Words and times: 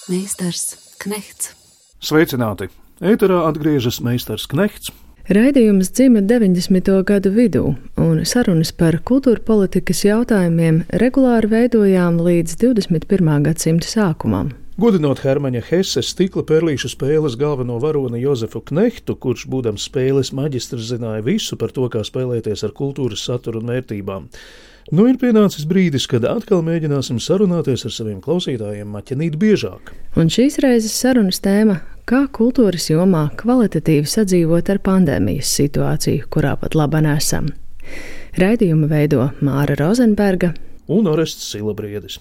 Meistars 0.08 0.76
Knechts. 0.98 1.50
Sveicināti! 1.98 2.68
Ēterā 3.02 3.42
atgriežas 3.48 3.98
meistars 3.98 4.46
Knechts. 4.46 4.94
Raidījums 5.26 5.90
dzima 5.90 6.22
90. 6.22 7.02
gadu 7.02 7.34
vidū, 7.34 7.74
un 7.98 8.22
sarunas 8.22 8.70
par 8.70 9.02
kultūra 9.02 9.42
politikas 9.42 10.06
jautājumiem 10.06 10.84
regulāri 11.02 11.50
veidojām 11.58 12.22
līdz 12.22 12.60
21. 12.62 13.40
gadsimta 13.50 13.90
sākumam. 13.90 14.61
Godinot 14.80 15.20
Hermaņa 15.20 15.60
Hesses 15.66 16.08
stikla 16.14 16.46
perlīšu 16.48 16.88
spēles 16.94 17.34
galveno 17.36 17.74
varoni 17.76 18.22
Jozefu 18.22 18.62
Knehtu, 18.70 19.18
kurš, 19.20 19.44
būdams 19.52 19.84
spēles 19.84 20.30
maģistrs, 20.32 20.86
zināja 20.94 21.20
visu 21.26 21.58
par 21.60 21.74
to, 21.76 21.90
kā 21.92 22.00
spēlēties 22.08 22.64
ar 22.64 22.72
kultūras 22.78 23.20
saturu 23.28 23.60
un 23.60 23.68
vērtībām. 23.68 24.30
Nu 24.96 25.04
ir 25.10 25.20
pienācis 25.20 25.68
brīdis, 25.68 26.08
kad 26.08 26.24
atkal 26.24 26.64
mēģināsim 26.64 27.20
sarunāties 27.20 27.84
ar 27.84 27.92
saviem 27.92 28.24
klausītājiem 28.24 28.88
maķenīt 28.96 29.36
biežāk. 29.36 29.92
Un 30.16 30.32
šīs 30.32 30.56
reizes 30.64 30.96
sarunas 30.96 31.44
tēma- 31.44 31.82
kā 32.08 32.24
kultūras 32.32 32.88
jomā 32.88 33.28
kvalitatīvi 33.36 34.08
sadzīvot 34.08 34.72
ar 34.72 34.80
pandēmijas 34.80 35.52
situāciju, 35.52 36.24
kurā 36.32 36.56
pat 36.58 36.74
laba 36.74 37.04
nesam. 37.04 37.52
Raidījumu 38.40 38.88
veido 38.88 39.32
Māra 39.42 39.76
Rozenberga, 39.76 40.54
un 40.90 41.06
Orests 41.06 41.50
Silabriedis. 41.52 42.18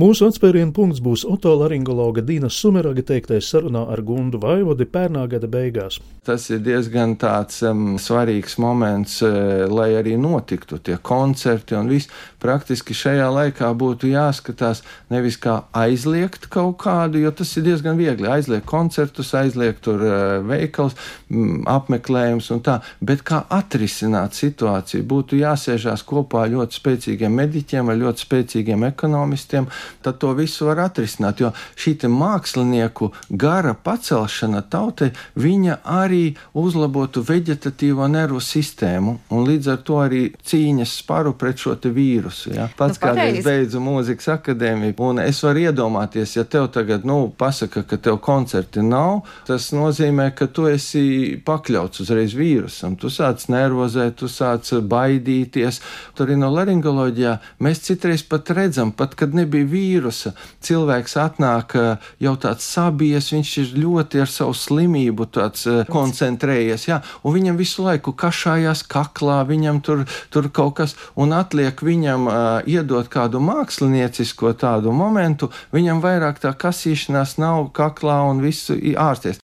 Mūsu 0.00 0.26
atspērienu 0.28 0.74
punkts 0.76 1.00
būs 1.04 1.24
otolaringologa 1.28 2.24
Dīna 2.24 2.50
Sumeraga 2.52 3.04
teiktais 3.06 3.48
sarunā 3.48 3.86
ar 3.92 4.02
Gundu 4.04 4.40
Vaivodi 4.42 4.86
pērnā 4.88 5.24
gada 5.30 5.48
beigās. 5.48 5.98
Tas 6.22 6.44
ir 6.54 6.60
diezgan 6.62 7.16
tāds 7.18 7.62
um, 7.66 7.96
svarīgs 7.98 8.58
moments, 8.62 9.16
uh, 9.26 9.64
lai 9.66 9.90
arī 9.98 10.14
notiktu 10.20 10.78
tie 10.78 10.98
koncerti 11.02 11.74
un 11.74 11.88
viss. 11.90 12.10
Praktiski 12.42 12.94
šajā 12.94 13.26
laikā 13.32 13.70
būtu 13.78 14.10
jāskatās 14.12 14.84
nevis 15.10 15.38
kā 15.42 15.62
aizliegt 15.74 16.46
kaut 16.52 16.76
kādu, 16.84 17.18
jo 17.22 17.32
tas 17.34 17.50
ir 17.56 17.66
diezgan 17.66 17.98
viegli 17.98 18.30
aizliegt 18.30 18.68
koncertus, 18.70 19.32
aizliegt 19.38 19.82
tur 19.86 20.04
uh, 20.06 20.14
veikals, 20.46 20.94
mm, 21.32 21.64
apmeklējums 21.70 22.52
un 22.54 22.62
tā, 22.66 22.78
bet 23.00 23.24
kā 23.26 23.42
atrisināt 23.50 24.38
situāciju. 24.38 25.02
Būtu 25.08 25.40
jāsēžās 25.40 26.06
kopā 26.06 26.44
ļoti 26.52 26.78
spēcīgiem 26.78 27.34
mediķiem 27.42 27.90
ar 27.90 27.98
ļoti 28.02 28.11
spēcīgiem 28.20 28.84
ekonomistiem, 28.88 29.68
tad 30.02 30.18
to 30.22 30.32
visu 30.36 30.66
var 30.68 30.84
atrisināt. 30.88 31.40
Jo 31.40 31.52
šī 31.76 31.96
mākslinieku 32.12 33.12
gara 33.30 33.74
pacelšana 33.74 34.62
tautai, 34.70 35.12
viņa 35.38 35.78
arī 35.84 36.34
uzlabotu 36.58 37.22
veģetatīvo 37.26 38.06
nervu 38.10 38.40
sistēmu 38.42 39.16
un 39.30 39.46
līdz 39.48 39.70
ar 39.72 39.82
to 39.86 39.98
arī 40.02 40.22
cīņas 40.44 40.96
sparu 41.02 41.34
pret 41.38 41.62
šo 41.62 41.76
vīrusu. 41.82 42.52
Ja? 42.56 42.68
Pats 42.76 42.98
nu, 42.98 43.06
kādreiz 43.06 43.44
beidzu 43.44 43.80
mūzikas 43.82 44.28
akadēmiju, 44.36 44.96
un 45.02 45.22
es 45.22 45.42
varu 45.44 45.64
iedomāties, 45.66 46.36
ja 46.36 46.44
tev 46.44 46.68
tagad, 46.74 47.06
nu, 47.08 47.32
pasaka, 47.38 47.84
ka 47.88 47.98
tev 48.02 48.18
koncerti 48.24 48.82
nav, 48.84 49.22
tas 49.48 49.70
nozīmē, 49.74 50.30
ka 50.36 50.48
tu 50.52 50.68
esi 50.70 51.40
pakļauts 51.46 52.04
uzreiz 52.04 52.36
vīrusam. 52.38 52.96
Tu 53.00 53.10
sāc 53.12 53.46
nervozēt, 53.52 54.18
tu 54.20 54.30
sāc 54.30 54.68
baidīties. 54.88 55.80
Tur 56.16 56.28
arī 56.28 56.38
no 56.40 56.52
laringoloģijā 56.54 57.36
mēs 57.62 57.82
citreiz 57.92 58.24
pat 58.24 58.50
redzam, 58.56 58.92
pat 58.96 59.14
kad 59.18 59.34
nebija 59.36 59.68
vīrusa, 59.68 60.32
cilvēks 60.64 61.16
atnāk 61.20 61.76
jau 62.22 62.34
tāds 62.40 62.64
sabies, 62.64 63.30
viņš 63.34 63.52
ir 63.62 63.74
ļoti 63.82 64.22
ar 64.24 64.30
savu 64.32 64.56
slimību 64.56 65.28
tāds 65.36 65.66
koncentrējies, 65.92 66.88
jā, 66.88 67.00
un 67.22 67.36
viņam 67.36 67.60
visu 67.60 67.84
laiku 67.84 68.14
kašājās 68.16 68.84
kaklā, 68.92 69.42
viņam 69.48 69.82
tur, 69.84 70.04
tur 70.32 70.48
kaut 70.54 70.78
kas, 70.80 70.96
un 71.20 71.36
atliek 71.36 71.84
viņam 71.84 72.28
uh, 72.30 72.40
iedot 72.68 73.08
kādu 73.12 73.42
māksliniecisko 73.44 74.54
tādu 74.58 74.94
momentu, 74.96 75.52
viņam 75.76 76.02
vairāk 76.04 76.40
tā 76.42 76.54
kasīšanās 76.56 77.38
nav 77.42 77.70
kaklā 77.76 78.22
un 78.30 78.44
visu 78.44 78.78
ārsties. 78.96 79.42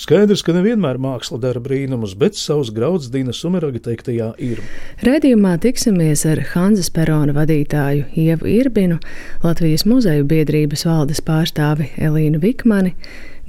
Skaidrs, 0.00 0.40
ka 0.40 0.54
nevienmēr 0.56 0.96
māksla 0.96 1.36
dara 1.42 1.60
brīnumus, 1.60 2.14
bet 2.16 2.38
savs 2.38 2.70
grauds 2.72 3.10
Dīna 3.12 3.34
Sumeraga 3.36 3.82
teiktajā 3.84 4.30
ir. 4.40 4.62
Redījumā 5.04 5.58
tiksimies 5.60 6.22
ar 6.30 6.40
Hanzas 6.54 6.88
Perona 6.94 7.34
vadītāju 7.36 8.06
Ievu 8.16 8.48
Irbinu, 8.48 8.96
Latvijas 9.44 9.84
muzeju 9.84 10.24
biedrības 10.30 10.86
valdes 10.88 11.20
pārstāvi 11.26 11.90
Elīnu 12.00 12.40
Vikmani, 12.40 12.94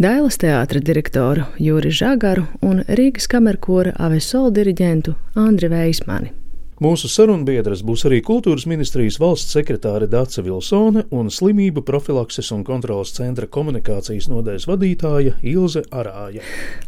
Dailas 0.02 0.40
teātra 0.42 0.82
direktoru 0.84 1.48
Jūri 1.62 1.94
Žagaru 1.94 2.48
un 2.66 2.84
Rīgas 3.00 3.32
kamerkora 3.32 3.96
Avesol 4.02 4.52
diriģentu 4.56 5.16
Andri 5.40 5.72
Veismani. 5.72 6.41
Mūsu 6.82 7.06
sarunbiedras 7.14 7.84
būs 7.86 8.08
arī 8.10 8.24
Kultūras 8.26 8.64
ministrijas 8.66 9.20
valsts 9.22 9.54
sekretāre 9.54 10.08
Dāca 10.10 10.42
Vilsone 10.42 11.04
un 11.14 11.28
Slimību 11.30 11.84
profilakses 11.86 12.50
un 12.56 12.64
kontrolas 12.66 13.12
centra 13.14 13.46
komunikācijas 13.46 14.26
nodaļas 14.32 14.66
vadītāja 14.66 15.36
Ilze 15.46 15.84
Arāja. 15.94 16.42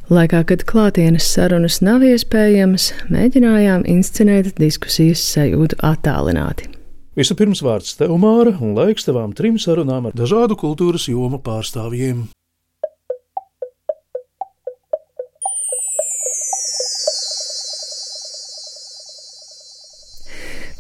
Laikā, 0.10 0.42
kad 0.50 0.66
klātienes 0.66 1.30
sarunas 1.36 1.78
nav 1.86 2.02
iespējamas, 2.10 2.90
mēģinājām 3.14 3.86
inscenēt 3.94 4.56
diskusijas 4.58 5.22
sajūtu 5.36 5.78
attālināti. 5.86 6.72
Vispirms 7.14 7.62
vārds 7.62 7.94
tev, 8.00 8.18
Māra, 8.18 8.58
un 8.66 8.74
laiks 8.74 9.06
tevām 9.06 9.38
trim 9.38 9.62
sarunām 9.62 10.10
ar 10.10 10.18
dažādu 10.18 10.58
kultūras 10.58 11.06
jomu 11.06 11.38
pārstāvjiem. 11.38 12.32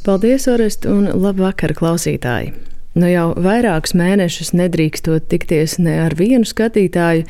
Paldies, 0.04 0.50
Orest, 0.52 0.84
un 0.84 1.06
labvakar, 1.16 1.72
klausītāji! 1.80 2.50
Nu 3.00 3.08
jau 3.08 3.30
vairākus 3.40 3.94
mēnešus 3.96 4.50
nedrīkstot 4.52 5.30
tikties 5.32 5.78
ne 5.80 5.94
ar 6.04 6.12
vienu 6.20 6.44
skatītāju, 6.44 7.24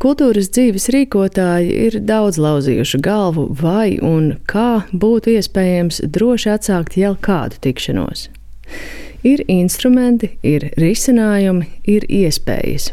kultūras 0.00 0.48
dzīves 0.48 0.88
rīkotāji 0.94 1.74
ir 1.90 1.98
daudz 2.08 2.40
lauzījuši 2.40 3.02
galvu, 3.04 3.44
vai 3.60 3.98
un 4.00 4.32
kā 4.48 4.86
būtu 4.96 5.36
iespējams 5.36 6.00
droši 6.16 6.54
atsākt 6.56 6.96
jau 6.96 7.12
kādu 7.20 7.60
tikšanos. 7.68 8.30
Ir 9.26 9.40
instrumenti, 9.50 10.28
ir 10.46 10.68
risinājumi, 10.78 11.66
ir 11.90 12.04
iespējas. 12.12 12.92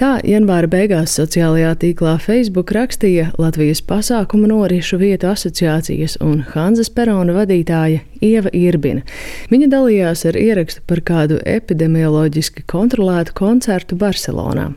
Tā 0.00 0.14
janvāra 0.24 0.70
beigās 0.70 1.16
sociālajā 1.18 1.74
tīklā 1.82 2.14
Facebook 2.22 2.72
rakstīja 2.72 3.32
Latvijas 3.36 3.82
pasākumu 3.84 4.48
norišu 4.48 5.00
vietu 5.02 5.28
asociācijas 5.28 6.16
un 6.24 6.40
Hanzas 6.54 6.88
Perona 6.94 7.36
vadītāja 7.36 8.00
Ieva 8.24 8.52
Irbina. 8.56 9.04
Viņa 9.52 9.68
dalījās 9.74 10.24
ar 10.30 10.40
ierakstu 10.40 10.86
par 10.88 11.04
kādu 11.04 11.42
epidemioloģiski 11.44 12.64
kontrolētu 12.70 13.36
koncertu 13.36 13.98
Barcelonā. 14.00 14.70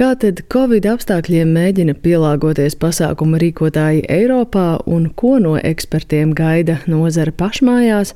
Kā 0.00 0.14
tad 0.16 0.38
Covid 0.48 0.86
apstākļiem 0.88 1.50
mēģina 1.52 1.92
pielāgoties 2.00 2.72
pasākuma 2.80 3.36
rīkotāji 3.42 4.06
Eiropā 4.08 4.78
un 4.88 5.10
ko 5.12 5.34
no 5.44 5.58
ekspertiem 5.60 6.30
gaida 6.32 6.78
nozara 6.88 7.34
pašmājās, 7.36 8.14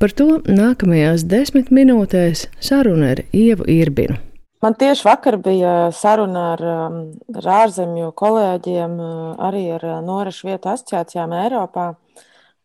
par 0.00 0.14
to 0.16 0.38
nākamajās 0.48 1.26
desmit 1.28 1.68
minūtēs 1.68 2.46
saruna 2.56 3.10
ar 3.12 3.20
Ievu 3.36 3.68
Irbinu. 3.68 4.16
Man 4.64 4.78
tieši 4.80 5.04
vakar 5.10 5.36
bija 5.44 5.74
saruna 5.92 6.46
ar, 6.54 6.64
um, 6.72 6.96
ar 7.36 7.50
ārzemju 7.58 8.08
kolēģiem, 8.16 8.96
uh, 8.96 9.28
arī 9.50 9.66
ar 9.76 9.84
uh, 9.84 10.00
Norešu 10.08 10.48
vietu 10.48 10.72
asociācijām 10.72 11.36
Eiropā. 11.42 11.90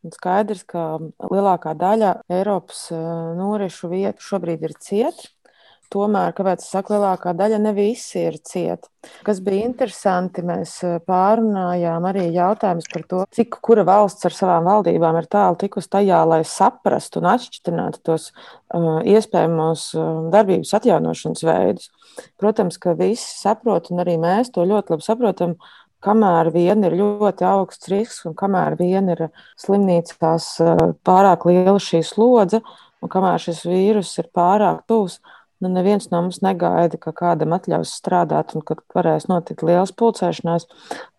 Un 0.08 0.16
skaidrs, 0.16 0.64
ka 0.64 0.86
lielākā 1.28 1.76
daļa 1.76 2.16
Eiropas 2.40 2.88
uh, 2.96 3.36
norešu 3.36 3.92
vietu 3.92 4.32
šobrīd 4.32 4.64
ir 4.64 4.80
cieta. 4.80 5.28
Tomēr, 5.92 6.32
kāpēc 6.32 6.62
es 6.64 6.70
saku, 6.72 6.94
lielākā 6.96 7.34
daļa 7.36 7.58
ne 7.60 7.72
visi 7.76 8.22
ir 8.30 8.38
cieti. 8.48 8.88
Kas 9.28 9.42
bija 9.44 9.66
interesanti, 9.68 10.44
mēs 10.46 10.78
eh, 10.88 11.00
pārunājām 11.04 12.06
arī 12.08 12.28
jautājumus 12.32 12.88
par 12.94 13.04
to, 13.10 13.24
cik 13.36 13.58
kura 13.66 13.84
valsts 13.88 14.30
ar 14.30 14.36
savām 14.36 14.70
valdībām 14.70 15.18
ir 15.20 15.28
tālu 15.32 15.60
tikusi 15.60 15.92
tajā, 15.92 16.22
lai 16.30 16.40
saprastu 16.48 17.20
un 17.20 17.28
atšķirtinātu 17.34 18.00
tos 18.08 18.30
uh, 18.32 19.02
iespējamos 19.04 19.84
uh, 19.98 20.06
darbības 20.32 20.72
atjaunošanas 20.80 21.44
veidus. 21.50 21.90
Protams, 22.40 22.80
ka 22.80 22.96
visi 22.96 23.28
saprot, 23.42 23.92
un 23.92 24.06
arī 24.06 24.16
mēs 24.22 24.54
to 24.56 24.64
ļoti 24.70 24.96
labi 24.96 25.08
saprotam, 25.10 25.58
kamēr 26.06 26.54
vien 26.56 26.88
ir 26.88 26.96
ļoti 27.02 27.46
augsts 27.50 27.92
risks 27.92 28.24
un 28.30 28.38
kamēr 28.38 28.78
vien 28.80 29.12
ir 29.12 29.28
slimnīcās 29.60 30.48
pārāk 31.06 31.46
liela 31.50 31.78
šī 31.84 32.02
slodze, 32.06 32.62
un 33.02 33.12
kamēr 33.12 33.44
šis 33.44 33.66
vīrus 33.68 34.16
ir 34.22 34.32
pārāk 34.34 34.86
tuvs, 34.90 35.20
Nu, 35.62 35.70
neviens 35.70 36.08
no 36.10 36.24
mums 36.24 36.40
negaida, 36.42 36.98
ka 36.98 37.12
kādam 37.14 37.54
atļaus 37.54 37.92
strādāt 38.00 38.56
un 38.58 38.64
ka 38.66 38.80
varēs 38.96 39.28
notikt 39.30 39.62
liels 39.68 39.94
pulcēšanās. 39.94 40.66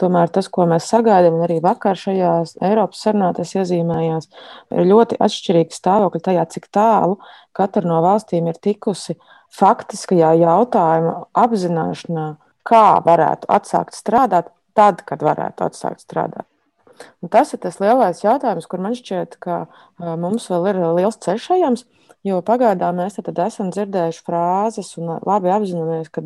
Tomēr 0.03 0.33
tas, 0.35 0.49
ko 0.51 0.67
mēs 0.67 0.89
sagaidām, 0.91 1.37
un 1.39 1.45
arī 1.47 1.61
vakar 1.63 1.99
šajās 1.99 2.57
Eiropas 2.59 3.05
sarunātās 3.07 3.55
iezīmējās, 3.55 4.27
ir 4.75 4.91
ļoti 4.91 5.21
atšķirīgs 5.23 5.79
stāvokļi 5.79 6.25
tajā, 6.27 6.49
cik 6.57 6.67
tālu 6.75 7.21
katra 7.55 7.87
no 7.87 8.01
valstīm 8.03 8.51
ir 8.51 8.59
tikusi 8.59 9.15
faktiskajā 9.55 10.35
jautājuma 10.43 11.15
apzināšanā, 11.39 12.29
kā 12.67 12.87
varētu 13.07 13.47
atsākt 13.53 13.95
strādāt 13.95 14.51
tad, 14.75 15.05
kad 15.07 15.23
varētu 15.23 15.71
atsākt 15.71 16.03
strādāt. 16.03 16.49
Un 17.23 17.31
tas 17.33 17.55
ir 17.55 17.61
tas 17.63 17.79
lielais 17.83 18.21
jautājums, 18.23 18.67
kur 18.67 18.83
man 18.83 18.95
šķiet, 18.99 19.39
ka 19.43 19.65
mums 19.99 20.49
vēl 20.51 20.71
ir 20.73 20.81
liels 20.99 21.19
ceļš 21.23 21.51
ejams. 21.57 21.87
Jo 22.23 22.37
pagaidām 22.47 23.01
mēs 23.01 23.17
esam 23.19 23.73
dzirdējuši 23.75 24.21
frāzes 24.23 24.93
un 25.01 25.17
labi 25.27 25.51
apzināmies, 25.51 26.07
ka 26.15 26.23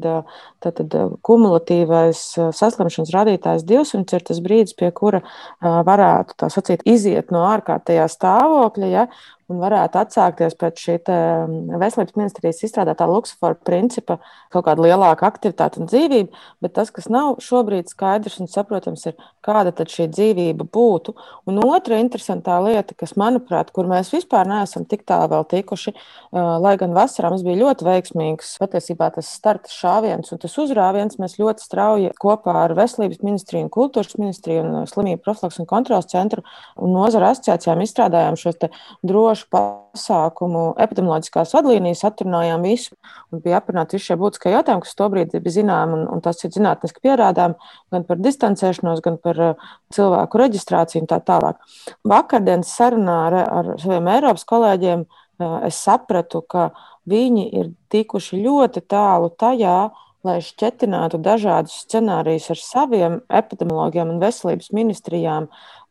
tātad, 0.61 0.93
kumulatīvais 1.25 2.21
saslimšanas 2.59 3.15
rādītājs 3.15 3.65
200 3.65 4.19
ir 4.19 4.27
tas 4.29 4.43
brīdis, 4.45 4.77
pie 4.77 4.91
kura 4.93 5.23
varētu 5.63 6.37
tā 6.43 6.51
sacīt, 6.53 6.85
iziet 6.85 7.33
no 7.33 7.47
ārkārtējā 7.49 8.11
stāvokļa. 8.13 8.91
Ja? 8.93 9.07
Un 9.53 9.61
varētu 9.63 10.01
atsākties 10.01 10.57
pēc 10.59 10.83
šī 10.83 10.97
veselības 11.07 12.17
ministrijas 12.19 12.63
izstrādātā 12.67 13.07
Luksafora 13.07 13.55
principa 13.67 14.19
kaut 14.53 14.67
kāda 14.67 14.83
lielāka 14.83 15.29
aktivitāte 15.29 15.81
un 15.81 15.91
dzīvība, 15.91 16.43
bet 16.65 16.75
tas, 16.79 16.91
kas 16.95 17.07
nav 17.13 17.37
šobrīd 17.45 17.91
skaidrs 17.91 18.41
un 18.43 18.51
saprotams, 18.51 19.07
ir, 19.07 19.15
kāda 19.47 19.71
tad 19.77 19.93
šī 19.93 20.09
dzīvība 20.11 20.67
būtu. 20.75 21.15
Un 21.47 21.61
otra 21.63 22.01
interesantā 22.03 22.59
lieta, 22.65 22.97
kas, 22.99 23.15
manuprāt, 23.21 23.71
kur 23.75 23.87
mēs 23.91 24.11
vispār 24.15 24.49
neesam 24.51 24.87
tik 24.89 25.05
tālu 25.07 25.31
vēl 25.37 25.47
tikuši, 25.53 25.95
lai 26.35 26.75
gan 26.81 26.97
vasarā 26.97 27.31
mums 27.31 27.47
bija 27.47 27.61
ļoti 27.63 27.87
veiksmīgs 27.87 28.57
patiesībā 28.63 29.13
tas 29.15 29.31
starta 29.39 29.71
šāviens 29.71 30.33
un 30.35 30.43
tas 30.43 30.59
uzrāviens, 30.59 31.21
mēs 31.23 31.39
ļoti 31.39 31.63
strauji 31.63 32.13
kopā 32.19 32.57
ar 32.65 32.75
veselības 32.79 33.23
ministriju 33.23 33.69
un 33.69 33.73
kultūras 33.73 34.19
ministriju 34.19 34.65
un 34.65 34.91
slimību 34.91 35.23
profilaks 35.23 35.61
un 35.63 35.71
kontrols 35.71 36.11
centru 36.11 36.43
un 36.83 36.95
nozara 36.97 37.31
asociācijām 37.35 37.85
izstrādājām 37.85 38.39
šos 38.41 38.59
drošus 39.07 39.36
drošu 39.37 39.49
pasākumu 39.53 40.77
epidemioloģiskās 40.81 41.53
vadlīnijas, 41.55 42.05
atrunājām 42.09 42.63
visu 42.65 42.97
un 43.33 43.43
bija 43.45 43.61
aprunāti 43.61 43.97
visi 43.97 44.09
šie 44.11 44.17
būtiskie 44.17 44.53
jautājumi, 44.53 44.83
kas 44.85 44.97
tobrīd 44.97 45.35
bija 45.35 45.57
zināmi, 45.59 45.93
un, 45.99 46.07
un 46.09 46.23
tas 46.25 46.43
ir 46.45 46.53
zinātniski 46.55 47.03
pierādām 47.05 47.57
gan 47.93 48.07
par 48.09 48.21
distancēšanos, 48.21 49.03
gan 49.05 49.19
par 49.19 49.41
uh, 49.41 49.69
cilvēku 49.93 50.41
reģistrāciju 50.41 51.05
un 51.05 51.11
tā 51.11 51.21
tālāk. 51.21 51.61
Vakardienas 52.05 52.73
sarunā 52.73 53.19
ar, 53.29 53.39
ar 53.45 53.71
saviem 53.83 54.09
Eiropas 54.15 54.47
kolēģiem 54.49 55.05
uh, 55.05 55.61
es 55.67 55.77
sapratu, 55.85 56.43
ka 56.43 56.71
viņi 57.07 57.47
ir 57.53 57.71
tikuši 57.93 58.41
ļoti 58.43 58.87
tālu 58.89 59.31
tajā, 59.37 59.79
lai 60.27 60.41
šķetinātu 60.43 61.21
dažādus 61.23 61.85
scenārijus 61.85 62.49
ar 62.51 62.59
saviem 62.59 63.19
epidemiologiem 63.31 64.11
un 64.11 64.23
veselības 64.23 64.73
ministrijām, 64.75 65.47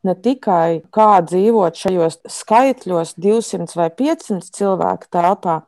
ne 0.06 0.16
tikai 0.16 0.84
kā 0.94 1.20
dzīvot 1.26 1.78
šajos 1.80 2.20
skaitļos, 2.32 3.16
200 3.22 3.78
vai 3.80 3.90
500 3.90 4.56
cilvēku 4.56 5.12
telpā, 5.14 5.60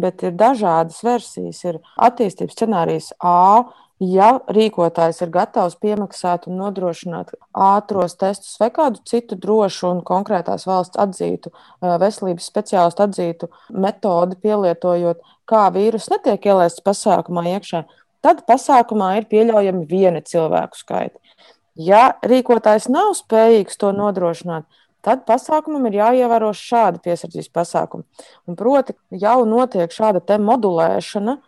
bet 0.00 0.24
ir 0.26 0.34
dažādas 0.38 1.02
versijas. 1.06 1.62
Ir 1.66 1.80
attīstības 2.08 2.58
scenārijs 2.58 3.12
A. 3.20 3.68
Ja 4.00 4.30
rīkotājs 4.48 5.18
ir 5.20 5.28
gatavs 5.28 5.74
piemaksāt 5.76 6.46
un 6.48 6.56
nodrošināt 6.62 7.34
ātros 7.52 8.14
testus 8.16 8.54
vai 8.56 8.70
kādu 8.72 9.02
citu 9.04 9.36
drošu 9.36 9.90
un 9.90 10.00
konkrētās 10.08 10.64
valsts 10.64 10.96
atzītu, 11.02 11.52
veselības 12.00 12.46
speciālistu 12.48 13.04
atzītu 13.04 13.50
metodi, 13.76 14.38
pielietojot, 14.40 15.20
kā 15.44 15.66
vīrus 15.74 16.08
netiek 16.14 16.48
ielaists 16.48 16.80
pasākumā 16.86 17.44
iekšā, 17.58 17.84
tad 18.24 18.40
pasākumā 18.48 19.18
ir 19.18 19.28
pieļaujami 19.28 19.84
viena 19.92 20.24
cilvēku 20.24 20.80
skaita. 20.80 21.20
Ja 21.80 22.02
rīkotājs 22.26 22.90
nav 22.92 23.14
spējīgs 23.16 23.78
to 23.80 23.92
nodrošināt, 23.96 24.66
tad 25.06 25.24
pasākumam 25.28 25.86
ir 25.88 26.00
jāievēro 26.00 26.50
šādi 26.56 27.00
piesardzības 27.06 27.52
pasākumi. 27.56 28.04
Un 28.50 28.58
proti, 28.58 28.96
jau 29.16 29.38
notiek 29.48 29.92
šāda 29.94 30.38
modulēšana, 30.44 31.38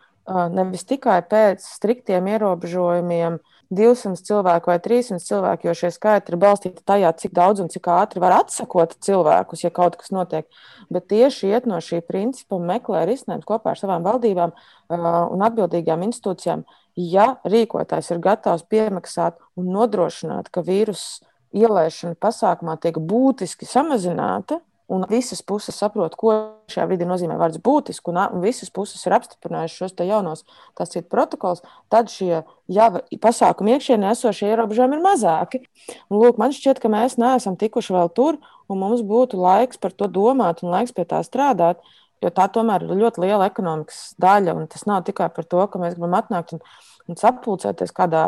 nevis 0.55 0.87
tikai 0.89 1.19
pēc 1.29 1.65
striktiem 1.75 2.31
ierobežojumiem, 2.31 3.41
200 3.73 4.21
cilvēku 4.27 4.69
vai 4.69 4.77
300 4.83 5.23
cilvēku, 5.25 5.67
jo 5.67 5.73
šie 5.77 5.89
skaitļi 5.95 6.33
ir 6.33 6.39
balstīti 6.41 6.83
tajā, 6.85 7.09
cik 7.17 7.33
daudz 7.33 7.63
un 7.63 7.71
cik 7.73 7.87
ātri 7.89 8.21
var 8.21 8.35
atsakot 8.37 8.93
cilvēkus, 9.01 9.63
ja 9.65 9.71
kaut 9.73 9.97
kas 9.97 10.13
notiek. 10.13 10.45
Bet 10.93 11.07
tieši 11.09 11.49
iet 11.53 11.65
no 11.69 11.79
šī 11.81 12.03
principa 12.05 12.59
un 12.59 12.67
meklē 12.69 13.05
risinājumus 13.09 13.49
kopā 13.49 13.73
ar 13.73 13.81
savām 13.81 14.05
valdībām 14.05 14.53
un 14.93 15.45
atbildīgām 15.49 16.05
institūcijām. 16.09 16.65
Ja 16.99 17.37
rīkotājs 17.49 18.11
ir 18.13 18.21
gatavs 18.21 18.65
piemaksāt 18.69 19.39
un 19.57 19.71
nodrošināt, 19.73 20.51
ka 20.53 20.61
vīrusu 20.61 21.25
ielaišana 21.53 22.17
pasākumā 22.21 22.77
tiek 22.81 22.99
būtiski 23.01 23.65
samazināta, 23.69 24.59
un 24.93 25.05
visas 25.09 25.41
puses 25.41 25.77
saprot, 25.79 26.15
ko 26.19 26.33
šajā 26.71 26.85
brīdī 26.89 27.07
nozīmē 27.07 27.37
vārds 27.39 27.61
būtiski, 27.63 28.11
un, 28.11 28.19
un 28.35 28.43
visas 28.43 28.69
puses 28.73 29.01
ir 29.07 29.15
apstiprinājušas 29.15 29.93
šos 29.95 30.05
jaunos 30.05 30.43
tās 30.77 30.93
protokols, 31.09 31.63
tad 31.89 32.11
šie 32.11 32.43
jau 32.67 32.89
pasākumi 33.23 33.73
iekšienē 33.77 34.11
esošie 34.13 34.51
ierobežojumi 34.51 34.99
ir 34.99 35.05
mazāki. 35.05 35.63
Un, 36.09 36.19
lūk, 36.19 36.37
man 36.41 36.53
šķiet, 36.55 36.83
ka 36.83 36.91
mēs 36.91 37.17
neesam 37.21 37.57
tikuši 37.59 37.95
vēl 37.95 38.11
tur, 38.13 38.39
un 38.69 38.81
mums 38.83 39.03
būtu 39.07 39.39
laiks 39.39 39.81
par 39.81 39.95
to 39.95 40.09
domāt 40.11 40.63
un 40.63 40.73
laiks 40.75 40.95
pie 40.95 41.07
tā 41.09 41.23
strādāt. 41.25 41.81
Jo 42.23 42.31
tā 42.31 42.47
tomēr 42.55 42.85
ir 42.87 42.95
ļoti 43.03 43.25
liela 43.25 43.49
ekonomikas 43.51 44.13
daļa, 44.21 44.55
tas 44.71 44.87
nav 44.87 45.03
tikai 45.07 45.27
par 45.35 45.47
to, 45.49 45.61
ka 45.67 45.81
mēs 45.81 45.97
gribam 45.97 46.15
atnākt 46.15 46.55
un 46.55 46.63
un 47.09 47.17
sapulcēties 47.19 47.91
kādā 47.95 48.23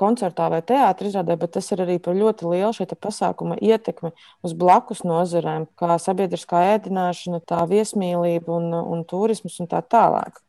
koncertā 0.00 0.50
vai 0.52 0.60
teātrī 0.66 1.12
bet 1.30 1.50
tas 1.56 1.70
ir 1.72 1.82
arī 1.84 1.98
par 2.02 2.16
ļoti 2.16 2.50
lielu 2.52 2.72
šī 2.76 2.86
pasākuma 2.92 3.56
ietekmi 3.60 4.12
uz 4.44 4.52
blakus 4.52 5.02
nozarēm, 5.04 5.66
kā 5.76 5.96
sabiedriskā 5.98 6.62
ēdināšana, 6.76 7.40
tā 7.40 7.64
viesmīlība 7.70 8.52
un, 8.56 8.72
un 8.74 9.04
turisms 9.04 9.60
un 9.60 9.70
tā 9.70 9.82
tālāk. 9.82 10.40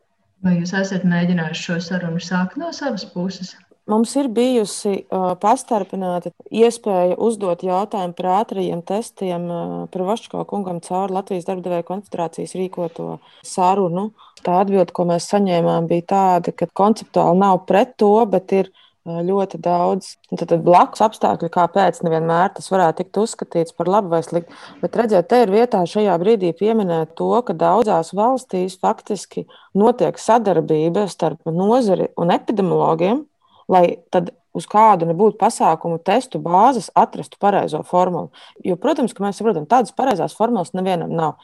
Vai 0.42 0.58
jūs 0.58 0.74
esat 0.74 1.06
mēģinājuši 1.06 1.68
šo 1.68 1.80
sarunu 1.86 2.20
sākt 2.20 2.58
no 2.58 2.72
savas 2.74 3.06
puses? 3.06 3.54
Mums 3.92 4.14
ir 4.16 4.30
bijusi 4.32 4.92
uh, 5.02 5.32
pastarpināta 5.42 6.32
iespēja 6.48 7.18
uzdot 7.20 7.64
jautājumu 7.66 8.16
par 8.16 8.28
ātrajiem 8.38 8.84
testiem 8.88 9.48
uh, 9.52 9.72
par 9.92 10.06
Vaško 10.08 10.46
kungam 10.48 10.80
caur 10.86 11.12
Latvijas 11.12 11.48
darbdevēja 11.50 11.88
koncentrācijas 11.90 12.56
rīkoto 12.56 13.18
sarunu. 13.44 14.12
Tā 14.46 14.62
atbilde, 14.62 14.94
ko 14.96 15.08
mēs 15.10 15.28
saņēmām, 15.34 15.90
bija 15.90 16.08
tāda, 16.14 16.54
ka 16.56 16.70
konceptuāli 16.78 17.42
nav 17.42 17.66
pret 17.68 17.98
to, 18.00 18.14
bet 18.32 18.56
ir 18.56 18.72
ļoti 19.02 19.58
daudz 19.58 20.12
tad, 20.30 20.46
tad 20.46 20.62
blakus 20.62 21.02
apstākļu, 21.02 21.50
kāpēc 21.50 22.04
nevienmēr 22.06 22.52
tas 22.54 22.70
varētu 22.70 23.02
tikt 23.02 23.18
uzskatīts 23.18 23.74
par 23.74 23.90
labu 23.90 24.12
vai 24.14 24.22
sliktu. 24.24 24.54
Bet 24.84 24.96
redziet, 25.00 25.28
te 25.32 25.42
ir 25.42 25.54
vietā 25.54 25.82
šajā 25.90 26.20
brīdī 26.22 26.54
pieminēt 26.58 27.16
to, 27.18 27.34
ka 27.48 27.58
daudzās 27.58 28.14
valstīs 28.14 28.78
faktiski 28.82 29.48
notiek 29.74 30.21
sadarbība 30.21 31.07
starp 31.10 31.50
nozari 31.50 32.12
un 32.16 32.33
epidemiologiem 32.38 33.26
lai 33.71 33.85
tad 34.13 34.33
uz 34.57 34.68
kādu 34.68 35.07
nebūtu 35.07 35.40
pasākumu 35.40 36.01
testu 36.04 36.42
bāzes 36.44 36.92
atrastu 36.97 37.40
pareizo 37.42 37.81
formulu. 37.87 38.31
Jo, 38.68 38.78
protams, 38.80 39.16
ka 39.16 39.23
mēs 39.23 39.40
saprotam, 39.40 39.68
tādas 39.69 39.95
pareizās 39.95 40.35
formulas 40.37 40.73
nevienam 40.75 41.13
nav. 41.16 41.37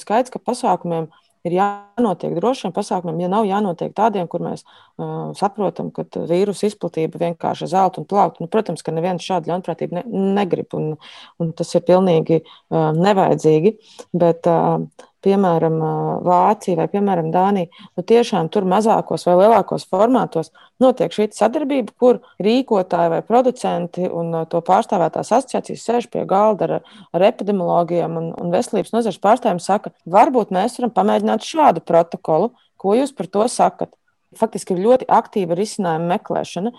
Skaidrs, 0.00 0.32
ka 0.34 0.42
pasākumiem 0.42 1.08
ir 1.46 1.54
jānotiek 1.56 2.34
drošiem 2.36 2.72
pasākumiem, 2.76 3.22
ja 3.24 3.30
nav 3.32 3.46
jānotiek 3.48 3.94
tādiem, 3.96 4.26
kur 4.28 4.42
mēs 4.44 4.64
uh, 4.66 5.30
saprotam, 5.38 5.88
ka 5.94 6.04
vīrusu 6.28 6.66
izplatība 6.68 7.22
vienkārši 7.22 7.70
zelta 7.70 8.02
un 8.02 8.08
plaukta. 8.10 8.44
Nu, 8.44 8.50
protams, 8.52 8.84
ka 8.84 8.92
neviens 8.92 9.24
šādu 9.24 9.52
ļaunprātību 9.52 9.96
ne, 9.96 10.04
negrib, 10.36 10.74
un, 10.76 10.98
un 11.40 11.54
tas 11.56 11.72
ir 11.72 11.86
pilnīgi 11.88 12.42
uh, 12.42 12.90
nevajadzīgi. 12.98 13.72
Bet, 14.20 14.50
uh, 14.50 15.08
piemēram, 15.24 15.76
Vācija 16.24 16.78
vai 16.78 16.86
piemēram, 16.92 17.30
Dānija, 17.34 17.68
nu 17.96 18.04
tiešām 18.06 18.48
tur 18.52 18.66
mazākos 18.68 19.26
vai 19.28 19.36
lielākos 19.42 19.86
formātos 19.90 20.52
notiek 20.82 21.12
šī 21.14 21.28
sadarbība, 21.36 21.94
kur 22.00 22.20
rīkotāji 22.42 23.12
vai 23.14 23.20
producenti 23.26 24.08
un 24.08 24.32
to 24.50 24.62
pārstāvētās 24.66 25.32
asociācijas 25.36 25.86
sēž 25.86 26.10
pie 26.12 26.24
galda 26.28 26.68
ar, 26.68 26.74
ar 27.16 27.26
epidemiologiem 27.30 28.18
un, 28.20 28.32
un 28.40 28.54
veselības 28.54 28.94
nozares 28.96 29.20
pārstāvjiem, 29.22 29.62
saka, 29.62 29.94
varbūt 30.08 30.54
mēs 30.56 30.80
varam 30.80 30.94
pamēģināt 30.96 31.46
šādu 31.46 31.84
protokolu, 31.86 32.52
ko 32.80 32.96
jūs 32.96 33.14
par 33.16 33.28
to 33.28 33.46
sakat. 33.52 33.94
Faktiski 34.38 34.76
ir 34.76 34.84
ļoti 34.84 35.08
aktīva 35.10 35.56
risinājuma 35.58 36.14
meklēšana. 36.14 36.70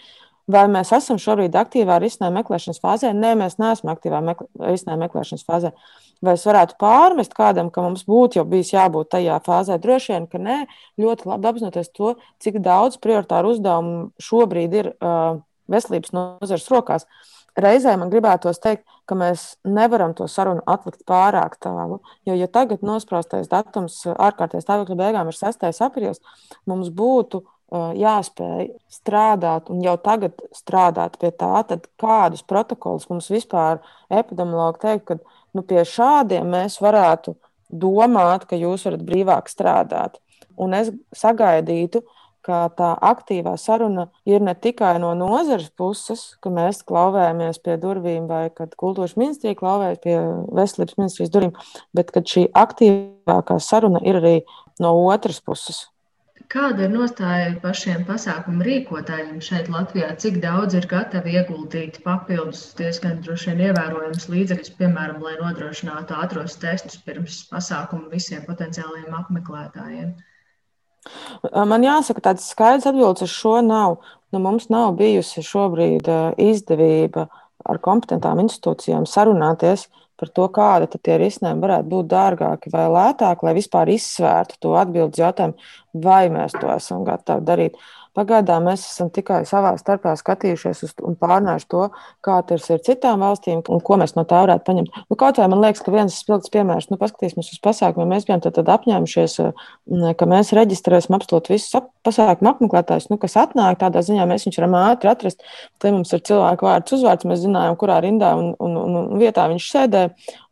Vai 0.50 0.63
mēs 0.71 0.89
esam 0.95 1.19
šobrīd 1.21 1.53
aktīvā 1.57 2.00
risinājuma 2.01 2.41
meklēšanas 2.41 2.81
fāzē? 2.81 3.12
Nē, 3.13 3.36
mēs 3.39 3.60
neesam 3.62 3.91
aktīvā 3.93 4.21
mekl 4.25 4.48
risinājuma 4.57 5.05
meklēšanas 5.05 5.45
fāzē. 5.45 5.71
Vai 6.21 6.33
es 6.38 6.45
varētu 6.45 6.77
pārmest 6.81 7.36
kādam, 7.38 7.69
ka 7.74 7.83
mums 7.86 8.03
būtu 8.10 8.39
jau 8.39 8.45
bijis 8.50 8.74
jābūt 8.74 9.12
tajā 9.13 9.38
fāzē? 9.45 9.77
Droši 9.81 10.15
vien, 10.15 10.27
ka 10.31 10.41
nē, 10.41 10.57
ļoti 11.01 11.29
labi 11.29 11.51
apzinoties 11.51 11.93
to, 11.93 12.15
cik 12.41 12.60
daudz 12.65 12.98
prioritāru 13.01 13.53
uzdevumu 13.53 14.10
šobrīd 14.21 14.75
ir 14.81 14.91
uh, 14.93 15.39
veselības 15.71 16.15
nozares 16.15 16.67
rokās. 16.71 17.07
reizē 17.57 17.98
man 18.00 18.12
gribētos 18.12 18.62
teikt, 18.63 18.86
ka 19.05 19.15
mēs 19.15 19.57
nevaram 19.67 20.13
to 20.15 20.27
sarunu 20.31 20.62
atlikt 20.65 21.03
pārāk 21.07 21.57
tālu. 21.60 22.00
Jo, 22.25 22.36
ja 22.38 22.48
tagad 22.48 22.83
nospraustais 22.86 23.50
datums 23.51 23.98
ārkārtējas 24.07 24.63
stāvokļa 24.63 24.95
beigām 24.95 25.27
ir 25.27 25.36
6. 25.36 25.67
aprīlis, 25.83 26.21
mums 26.65 26.89
būtu 26.95 27.43
jāspēj 27.72 28.68
strādāt 28.92 29.70
un 29.72 29.82
jau 29.84 29.96
tagad 30.04 30.36
strādāt 30.56 31.18
pie 31.22 31.32
tā, 31.32 31.63
kādus 32.01 32.44
protokolus 32.44 33.08
mums 33.10 33.30
vispār 33.32 33.80
epidemiologi 34.12 34.82
teikt, 34.84 35.06
ka 35.08 35.18
nu, 35.56 35.63
pie 35.63 35.86
šādiem 35.88 36.50
mēs 36.51 36.82
varētu 36.84 37.36
domāt, 37.72 38.46
ka 38.50 38.60
jūs 38.60 38.84
varat 38.88 39.06
brīvāk 39.08 39.48
strādāt. 39.51 40.20
Un 40.60 40.75
es 40.75 40.92
sagaidītu, 41.16 42.04
ka 42.44 42.66
tā 42.75 42.90
aktīvā 43.06 43.54
saruna 43.62 44.08
ir 44.25 44.42
ne 44.44 44.56
tikai 44.58 44.96
no 45.00 45.13
nozares 45.16 45.70
puses, 45.78 46.36
ka 46.42 46.51
mēs 46.51 46.82
klauvējamies 46.90 47.62
pie 47.63 47.78
durvīm, 47.80 48.25
vai 48.28 48.50
kad 48.50 48.74
kultūras 48.75 49.16
ministrija 49.16 49.60
klauvējas 49.62 50.01
pie 50.04 50.18
veselības 50.50 50.98
ministrijas 50.98 51.34
durvīm, 51.34 51.56
bet 51.96 52.12
šī 52.34 52.48
aktīvākā 52.51 53.60
saruna 53.62 54.01
ir 54.04 54.20
arī 54.20 54.36
no 54.82 54.96
otras 55.06 55.40
puses. 55.40 55.86
Kāda 56.51 56.84
ir 56.84 56.91
nostāja 56.91 57.51
pašiem 57.63 58.01
pasākumu 58.03 58.65
rīkotājiem 58.67 59.38
šeit 59.39 59.70
Latvijā? 59.72 60.10
Cik 60.20 60.41
daudz 60.43 60.75
ir 60.75 60.84
gatavi 60.91 61.38
ieguldīt 61.39 62.01
papildus 62.03 62.65
diezgan 62.75 63.22
droši 63.24 63.53
vien 63.53 63.70
ievērojams 63.70 64.27
līdzekļus, 64.34 64.74
piemēram, 64.81 65.22
lai 65.24 65.38
nodrošinātu 65.39 66.17
ātros 66.20 66.58
testus 66.60 67.00
pirms 67.05 67.38
pasākumu 67.53 68.12
visiem 68.12 68.43
potenciālajiem 68.50 69.15
apmeklētājiem? 69.22 70.12
Man 71.72 71.88
jāsaka, 71.88 72.25
tāds 72.27 72.51
skaidrs 72.51 72.89
atbildes 72.91 73.24
uz 73.29 73.31
šo 73.31 73.55
nav. 73.63 74.01
Nu, 74.36 74.43
mums 74.43 74.67
nav 74.74 74.98
bijusi 75.00 75.46
šobrīd 75.48 76.12
izdevība 76.36 77.29
ar 77.63 77.79
kompetentām 77.79 78.43
institūcijām 78.43 79.08
sarunāties 79.08 79.88
par 80.22 80.32
to, 80.38 80.48
kāda 80.54 80.90
tad 80.92 81.01
tie 81.06 81.18
risinājumi 81.22 81.66
varētu 81.66 81.90
būt 81.92 82.12
dārgāki 82.12 82.74
vai 82.74 82.86
lētāki, 82.94 83.48
lai 83.48 83.56
vispār 83.58 83.90
izsvērtu 83.96 84.60
to 84.62 84.75
atbildes 84.78 85.22
jautājumu, 85.22 85.72
vai 86.06 86.24
mēs 86.34 86.54
to 86.60 86.70
esam 86.74 87.04
gatavi 87.08 87.48
darīt. 87.48 87.82
Pagaidām 88.18 88.65
mēs 88.68 88.84
esam 88.89 89.08
tikai 89.13 89.41
savā 89.48 89.72
starpā 89.80 90.12
skatījušies 90.20 90.84
uz 90.84 90.94
un 91.08 91.15
pārnājuši 91.20 91.68
to, 91.72 91.86
kā 92.25 92.41
tas 92.48 92.65
ir 92.68 92.82
citām 92.84 93.24
valstīm 93.24 93.62
un 93.72 93.84
ko 93.88 93.96
mēs 94.01 94.18
no 94.18 94.25
tā 94.27 94.41
varētu 94.44 94.65
paņemt. 94.68 94.98
Nu, 95.08 95.18
kaut 95.20 95.39
vai 95.39 95.48
man 95.51 95.63
liekas, 95.63 95.84
ka 95.86 95.94
viens 95.94 96.18
spilgts 96.20 96.51
piemērs, 96.51 96.89
nu, 96.91 97.00
paskatīsimies 97.00 97.53
uz 97.56 97.62
pasākumiem, 97.63 98.12
mēs 98.12 98.27
bijām 98.27 98.44
tad, 98.44 98.58
tad 98.58 98.72
apņēmušies, 98.75 99.38
ka 100.20 100.27
mēs 100.27 100.51
reģistrēsim 100.58 101.15
absolūti 101.15 101.56
visus 101.56 101.80
ap, 101.80 101.88
pasākumu 102.03 102.51
apmeklētājus, 102.51 103.08
nu, 103.13 103.20
kas 103.22 103.38
atnāk. 103.39 103.80
Tādā 103.82 104.03
ziņā 104.06 104.27
mēs 104.27 104.48
viņus 104.48 104.60
varam 104.60 104.77
ātri 104.82 105.12
atrast. 105.13 105.48
Te 105.80 105.94
mums 105.96 106.12
ir 106.12 106.24
cilvēku 106.27 106.68
vārds, 106.68 106.98
uzvārds, 106.98 107.27
mēs 107.30 107.44
zinājām, 107.46 107.80
kurā 107.80 108.01
rindā 108.03 108.34
un, 108.39 108.51
un, 108.60 108.77
un, 108.82 109.00
un 109.06 109.22
vietā 109.22 109.48
viņš 109.51 109.72
sēdē. 109.72 110.03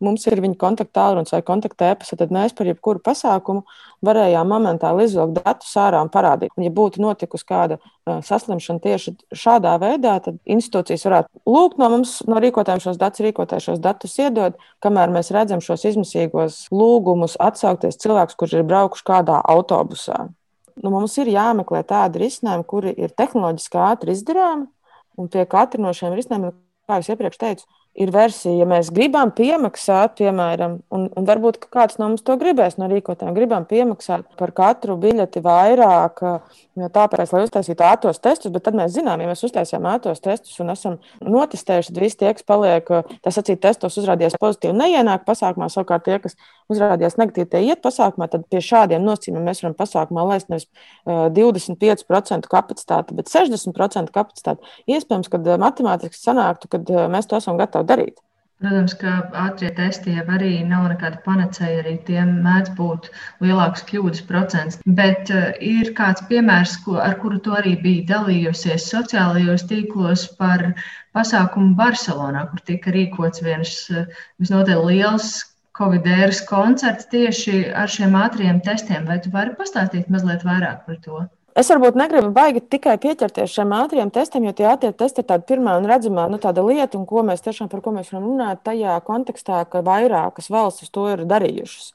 Mums 0.05 0.27
ir 0.29 0.39
viņa 0.45 0.59
kontaktālrunis 0.61 1.35
vai 1.35 1.43
kontaktēpas, 1.45 2.15
tad 2.15 2.33
mēs 2.33 2.55
par 2.55 2.69
jebkuru 2.69 3.03
pasākumu 3.03 3.65
varējām 4.05 4.47
momentāli 4.49 5.05
izvilkt 5.07 5.41
datus 5.43 5.71
ārā 5.79 6.01
un 6.03 6.11
parādīt. 6.13 6.53
Un, 6.55 6.65
ja 6.65 6.71
būtu 6.73 7.01
notikusi 7.03 7.47
kāda 7.49 7.79
saslimšana 8.25 8.81
tieši 8.83 9.13
šādā 9.35 9.75
veidā, 9.81 10.15
tad 10.23 10.39
institūcijas 10.49 11.05
varētu 11.07 11.43
lūgt 11.49 11.79
no 11.81 11.89
mums, 11.93 12.15
no 12.29 12.39
rīkotājiem 12.43 12.83
šos 12.83 12.99
datus, 13.01 13.23
rīkotāji 13.25 13.67
šos 13.67 13.83
datus 13.83 14.17
iedod, 14.21 14.57
kamēr 14.83 15.13
mēs 15.13 15.33
redzam 15.35 15.63
šos 15.63 15.85
izmisīgos 15.91 16.65
lūgumus 16.73 17.37
atsaukties 17.43 17.99
cilvēkus, 18.01 18.39
kurš 18.39 18.59
ir 18.59 18.67
braukuši 18.69 19.07
kādā 19.11 19.41
autobusā. 19.43 20.29
Nu, 20.79 20.93
mums 20.93 21.17
ir 21.19 21.27
jāmeklē 21.33 21.83
tādi 21.87 22.23
risinājumi, 22.23 22.67
kuri 22.67 22.93
ir 22.95 23.11
tehnoloģiski 23.19 23.81
ātri 23.83 24.15
izdarāmi, 24.15 24.69
un 25.19 25.27
pie 25.31 25.43
katra 25.49 25.81
no 25.83 25.91
šiem 25.95 26.15
risinājumiem, 26.15 26.55
kā 26.87 27.01
jau 27.01 27.15
iepriekš 27.15 27.41
teicu, 27.41 27.67
ir 27.99 28.11
versija, 28.15 28.53
ja 28.61 28.67
mēs 28.69 28.89
gribam 28.95 29.31
piemaksāt, 29.35 30.15
piemēram, 30.19 30.77
un, 30.95 31.07
un 31.19 31.27
varbūt 31.27 31.59
kāds 31.73 31.99
no 31.99 32.07
mums 32.09 32.23
to 32.25 32.37
gribēs 32.39 32.77
no 32.79 32.87
rīkotājiem, 32.91 33.35
gribam 33.35 33.65
piemaksāt 33.67 34.37
par 34.39 34.53
katru 34.55 34.95
biļeti 34.99 35.43
vairāk, 35.43 36.23
jo 36.79 36.89
tāpēc, 36.95 37.33
lai 37.35 37.43
uztaisītu 37.43 37.85
ātros 37.85 38.21
testus, 38.23 38.53
bet 38.55 38.63
tad 38.67 38.77
mēs 38.79 38.93
zinām, 38.95 39.19
ja 39.19 39.27
mēs 39.29 39.43
uztaisījām 39.47 39.89
ātros 39.91 40.23
testus 40.23 40.55
un 40.63 40.71
esam 40.71 40.95
notestējuši, 41.25 41.91
tad 41.91 42.03
visi 42.05 42.19
tie, 42.21 42.31
kas 42.37 42.47
paliek, 42.47 42.87
tas 43.25 43.41
acīt 43.41 43.59
testos 43.65 43.99
uzrādījās 43.99 44.39
pozitīvi, 44.39 44.77
neienāk 44.79 45.27
pasākumā, 45.27 45.67
savukārt 45.73 46.07
tie, 46.07 46.21
kas 46.23 46.39
uzrādījās 46.71 47.19
negatīvi, 47.19 47.49
tie 47.51 47.63
iet 47.67 47.83
pasākumā, 47.83 48.29
tad 48.31 48.45
pie 48.47 48.61
šādiem 48.63 49.03
nosacījumiem 49.03 49.49
mēs 49.49 49.63
varam 49.65 49.75
pasākumā 49.75 50.25
laist 50.29 50.51
nevis 50.53 50.69
25% 51.09 52.47
kapacitāti, 52.51 53.17
bet 53.17 53.31
60% 53.31 54.13
kapacitāti. 54.15 54.75
Iespējams, 54.93 55.31
ka 55.33 55.41
matemātiski 55.59 56.19
sanāktu, 56.19 56.69
kad 56.71 56.91
mēs 57.11 57.27
to 57.29 57.39
esam 57.41 57.57
gatavi 57.59 57.88
darīt. 57.89 58.17
Protams, 58.59 58.93
ka 58.99 59.11
ātrie 59.39 59.69
testi 59.75 60.13
jau 60.17 60.23
arī 60.35 60.49
nav 60.67 60.89
nekāda 60.91 61.21
panacēja, 61.23 61.77
arī 61.83 61.93
tiem 62.09 62.33
mēdz 62.43 62.73
būt 62.79 63.05
lielāks 63.45 63.85
kļūdas 63.87 64.25
procents. 64.31 64.79
Bet 64.97 65.31
uh, 65.31 65.53
ir 65.63 65.93
kāds 65.99 66.25
piemērs, 66.31 66.73
ko, 66.83 66.97
ar 66.99 67.15
kuru 67.21 67.39
tu 67.45 67.55
arī 67.55 67.77
biji 67.85 68.03
dalījusies 68.09 68.89
sociālajos 68.91 69.63
tīklos 69.71 70.25
par 70.41 70.65
pasākumu 71.15 71.71
Barcelonā, 71.79 72.43
kur 72.51 72.65
tika 72.67 72.91
rīkots 72.97 73.45
viens 73.47 73.77
uh, 73.95 74.03
visnotaļ 74.43 74.83
liels 74.91 75.31
Covid-19 75.79 76.43
koncerts 76.51 77.07
tieši 77.15 77.61
ar 77.71 77.87
šiem 77.87 78.19
ātriem 78.25 78.59
testiem. 78.67 79.07
Vai 79.07 79.21
tu 79.23 79.31
vari 79.39 79.55
pastāstīt 79.55 80.11
mazliet 80.11 80.43
vairāk 80.43 80.83
par 80.89 80.99
to? 81.07 81.23
Es 81.59 81.67
varbūt 81.67 81.97
negribu 81.99 82.29
baigi 82.31 82.61
tikai 82.71 82.93
pieķerties 83.03 83.51
šiem 83.51 83.73
ātriem 83.75 84.11
testiem, 84.15 84.45
jo 84.47 84.53
tie 84.55 84.67
ātrie 84.69 84.93
testi 84.95 85.19
ir 85.19 85.25
tāda 85.27 85.43
pirmā 85.49 85.73
un 85.79 85.87
redzamā 85.89 86.29
nu, 86.31 86.39
lieta, 86.39 86.95
un 86.95 87.07
ko 87.09 87.23
mēs 87.27 87.43
tiešām 87.43 87.67
par 87.71 87.81
ko 87.83 87.91
mēs 87.91 88.13
varam 88.13 88.29
runāt 88.29 88.61
tajā 88.63 88.93
kontekstā, 89.03 89.65
ka 89.67 89.81
vairākas 89.83 90.47
valstis 90.53 90.93
to 90.93 91.09
ir 91.11 91.25
darījušas. 91.27 91.89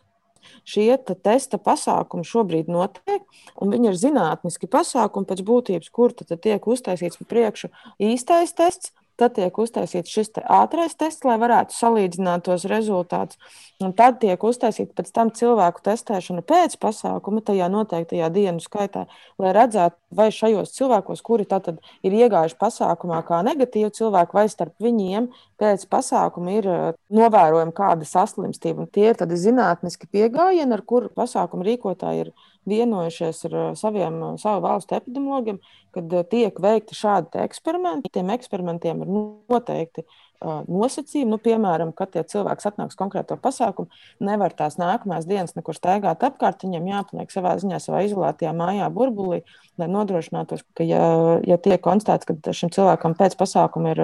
Šie 0.68 0.98
testa 1.00 1.56
pasākumi 1.56 2.28
šobrīd 2.28 2.68
notiek, 2.68 3.24
un 3.56 3.72
viņi 3.72 3.88
ir 3.88 3.96
zinātniski 4.02 4.68
pasākumi 4.68 5.30
pēc 5.30 5.40
būtības, 5.48 5.88
kur 5.88 6.12
tad 6.12 6.34
tiek 6.44 6.68
uztaisīts 6.68 7.22
pa 7.22 7.28
priekšu 7.32 7.72
īstais 8.10 8.52
tests, 8.52 8.92
Tad 9.20 9.36
tiek 9.36 9.58
uztaisīts 9.62 10.10
šis 10.10 10.32
te 10.34 10.42
ātrais 10.50 10.96
tests, 10.98 11.22
lai 11.22 11.36
varētu 11.38 11.76
salīdzināt 11.76 12.42
tos 12.48 12.64
rezultātus. 12.66 13.38
Un 13.84 13.92
tad 13.94 14.16
tiek 14.22 14.42
uztaisīta 14.42 14.94
pēc 14.98 15.12
tam 15.14 15.30
cilvēku 15.34 15.82
testēšana 15.86 16.42
pēc 16.46 16.74
pasākuma, 16.82 17.42
tajā 17.46 17.68
noteiktajā 17.70 18.30
dienu 18.34 18.62
skaitā, 18.62 19.04
lai 19.38 19.52
redzētu, 19.54 19.98
vai 20.14 20.28
šajos 20.34 20.74
cilvēkos, 20.74 21.22
kuri 21.26 21.46
tad 21.46 21.70
ir 22.02 22.16
iegājuši 22.24 22.58
pasākumā 22.58 23.20
kā 23.26 23.42
negatīvi 23.46 23.92
cilvēki, 23.94 24.34
vai 24.34 24.46
starp 24.50 24.74
viņiem 24.82 25.30
pēc 25.62 25.86
pasākuma 25.90 26.58
ir 26.58 26.70
eh, 26.70 26.84
novērojama 27.14 27.74
kāda 27.74 28.08
saslimstība. 28.08 28.86
Un 28.86 28.90
tie 28.90 29.12
ir 29.12 29.38
zinātniski 29.46 30.10
pieejami, 30.10 30.74
ar 30.74 30.82
kuru 30.82 31.12
pasākumu 31.14 31.66
rīkotāji 31.70 32.26
ir 32.26 32.34
vienojušies 32.68 33.44
ar 33.48 33.56
eh, 33.60 33.70
saviem, 33.78 34.20
eh, 34.22 34.36
savu 34.40 34.64
valstu 34.64 34.96
epidemiologiem, 34.98 35.60
kad 35.94 36.12
eh, 36.12 36.26
tiek 36.30 36.60
veikti 36.60 36.96
šādi 36.98 37.42
eksperimenti. 37.44 38.12
Tiem 38.12 38.32
eksperimentiem 38.34 39.04
ir 39.04 39.12
noteikti 39.14 40.06
nosacījumi. 40.42 41.30
Nu, 41.30 41.38
piemēram, 41.42 41.92
kad 41.96 42.12
tie 42.14 42.24
cilvēki 42.28 42.68
atnāks 42.68 42.98
konkrēto 42.98 43.36
pasākumu, 43.40 43.88
nevar 44.24 44.54
tās 44.56 44.76
nākamās 44.80 45.28
dienas 45.28 45.54
nekur 45.56 45.76
staigāt 45.76 46.24
apkārt. 46.26 46.64
Viņam 46.66 46.88
jāpaliek 46.90 47.32
savā 47.32 47.54
ziņā, 47.60 47.80
savā 47.82 48.04
izolētajā 48.06 48.52
mājā, 48.56 48.88
burbulī, 48.94 49.42
lai 49.80 49.88
nodrošinātos, 49.90 50.62
ka, 50.76 50.86
ja, 50.86 51.04
ja 51.46 51.58
tiek 51.58 51.80
konstatēts, 51.84 52.28
ka 52.28 52.54
šim 52.54 52.72
cilvēkam 52.74 53.16
pēc 53.18 53.36
pasākuma 53.40 53.94
ir 53.94 54.02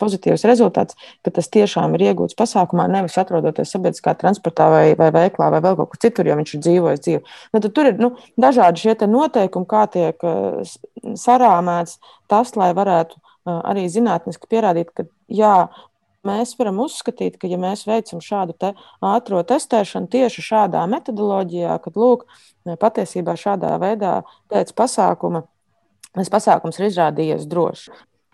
pozitīvs 0.00 0.46
rezultāts, 0.48 0.98
ka 1.24 1.32
tas 1.34 1.50
tiešām 1.50 1.96
ir 1.98 2.10
iegūts 2.10 2.38
pasākumā, 2.38 2.86
nevis 2.90 3.18
atrodoties 3.20 3.72
sabiedriskā 3.74 4.14
transportā 4.20 4.68
vai, 4.72 4.84
vai 4.98 5.10
veiklā 5.16 5.50
vai 5.54 5.62
vēl 5.64 5.80
kaut 5.80 5.94
kur 5.94 6.02
citur, 6.02 6.30
jo 6.30 6.38
viņš 6.38 6.54
ir 6.54 6.62
dzīvojis 6.66 7.02
dzīvi. 7.06 7.24
Nu, 7.54 7.64
tur 7.66 7.90
ir 7.90 7.98
nu, 8.02 8.14
dažādi 8.40 8.84
šie 8.84 8.96
noteikumi, 9.10 9.68
kā 9.70 9.86
tiek 9.90 10.22
sarāmēts 11.18 11.98
tas, 12.30 12.54
lai 12.58 12.70
varētu 12.76 13.18
arī 13.68 13.86
zinātniski 13.92 14.50
pierādīt, 14.50 14.90
ka 14.96 15.06
jā, 15.28 15.68
mēs 16.26 16.56
varam 16.58 16.82
uzskatīt, 16.84 17.38
ka, 17.40 17.48
ja 17.50 17.58
mēs 17.60 17.86
veicam 17.88 18.20
šādu 18.24 18.56
te 18.60 18.74
ātrā 19.04 19.44
testēšanu 19.48 20.10
tieši 20.12 20.44
šādā 20.50 20.84
metodoloģijā, 20.90 21.78
kad 21.84 21.96
lūk, 21.96 22.26
patiesībā 22.80 23.36
šādā 23.40 23.76
veidā 23.80 24.20
pēc 24.52 24.74
pasākuma 24.76 25.46
tas 26.14 26.30
pasākums 26.32 26.80
ir 26.80 26.88
izrādījies 26.88 27.48
drošs. 27.50 27.90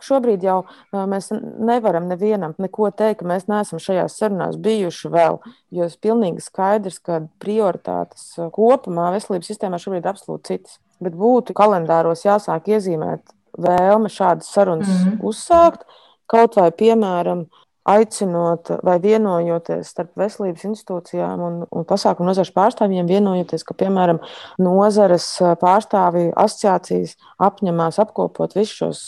Šobrīd 0.06 0.42
jau 0.44 0.58
mēs 0.92 1.30
nevaram 1.32 2.04
nevienam 2.11 2.52
neko 2.61 2.90
teikt, 2.92 3.23
ka 3.23 3.28
mēs 3.30 3.46
neesam 3.49 3.80
šajās 3.80 4.18
sarunās 4.20 4.58
bijuši 4.61 5.11
vēl. 5.12 5.38
Jo 5.73 5.87
ir 5.88 5.94
pilnīgi 6.04 6.44
skaidrs, 6.44 6.99
ka 7.00 7.23
prioritātes 7.40 8.35
kopumā 8.52 9.08
veselības 9.14 9.49
sistēmā 9.52 9.80
šobrīd 9.80 10.04
ir 10.04 10.12
absolūti 10.12 10.52
citas. 10.52 10.76
Bet 11.00 11.16
būtu 11.16 11.56
kalendāros 11.56 12.26
jāsāk 12.28 12.68
iezīmēt 12.73 13.25
vēlme 13.58 14.10
šādas 14.12 14.50
sarunas 14.52 14.88
mm 14.88 15.04
-hmm. 15.04 15.22
uzsākt. 15.22 15.86
Kaut 16.26 16.56
vai, 16.56 16.70
piemēram, 16.70 17.46
aicinot 17.86 18.70
vai 18.82 18.96
vienojoties 19.02 19.92
starp 19.92 20.18
veselības 20.18 20.64
institūcijām 20.66 21.42
un, 21.46 21.58
un 21.70 21.84
pasākumu 21.86 22.26
nozares 22.26 22.50
pārstāvjiem, 22.54 23.06
vienojoties, 23.06 23.62
ka, 23.66 23.76
piemēram, 23.78 24.18
nozares 24.62 25.28
pārstāvji 25.60 26.32
asociācijas 26.34 27.14
apņemās 27.46 28.00
apkopot 28.02 28.56
visus 28.58 28.75
šos 28.80 29.02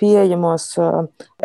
pieejamos 0.00 0.72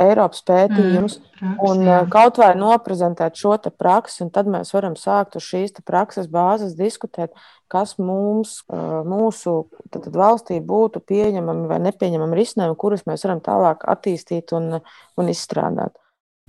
Eiropas 0.02 0.42
pētījumus 0.48 1.20
mm, 1.20 1.54
un 1.70 1.86
jā. 1.86 2.00
kaut 2.12 2.42
vai 2.42 2.54
noprezentēt 2.58 3.38
šo 3.38 3.60
praksi, 3.78 4.24
un 4.26 4.34
tad 4.34 4.50
mēs 4.50 4.74
varam 4.74 4.98
sākt 4.98 5.38
uz 5.38 5.46
šīs 5.46 5.78
prakses 5.86 6.28
bāzes 6.32 6.74
diskutēt, 6.80 7.36
kas 7.72 7.96
mums, 7.98 8.60
mūsu 8.70 9.56
tad, 9.90 10.06
tad 10.06 10.16
valstī 10.16 10.62
būtu 10.64 11.02
pieņemami 11.06 11.70
vai 11.70 11.80
nepieņemami 11.88 12.40
risinājumi, 12.40 12.80
kurus 12.80 13.06
mēs 13.10 13.26
varam 13.28 13.44
tālāk 13.46 13.86
attīstīt 13.96 14.54
un, 14.58 14.80
un 15.18 15.32
izstrādāt. 15.32 15.98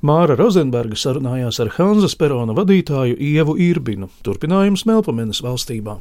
Māra 0.05 0.37
Rozenberga 0.37 0.99
sarunājās 1.01 1.57
ar 1.65 1.71
Hanzas 1.79 2.17
Perona 2.21 2.53
vadītāju 2.57 3.17
Ievu 3.17 3.57
Irbinu, 3.57 4.11
turpinājums 4.27 4.85
Melpamenes 4.89 5.41
valstībā. 5.45 5.97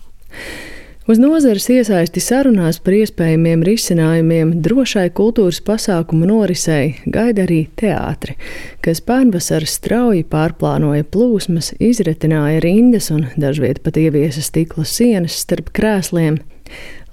Uz 1.06 1.20
nozares 1.22 1.68
iesaisti 1.70 2.18
sarunās 2.18 2.80
par 2.82 2.96
iespējamiem 2.98 3.62
risinājumiem 3.68 4.56
drošai 4.66 5.12
kultūras 5.14 5.60
pasākumu 5.62 6.26
norisei 6.26 6.96
gaida 7.06 7.44
arī 7.46 7.60
teātri, 7.78 8.34
kas 8.82 9.04
pērnvasarā 9.06 9.70
strauji 9.70 10.24
pārplānoja 10.32 11.06
plūsmas, 11.14 11.76
izretināja 11.78 12.64
rindas 12.66 13.12
un 13.14 13.28
dažviet 13.38 13.84
pat 13.86 14.02
ieviesa 14.02 14.42
stikla 14.42 14.88
sienas 14.90 15.38
starp 15.46 15.70
krēsliem. 15.78 16.42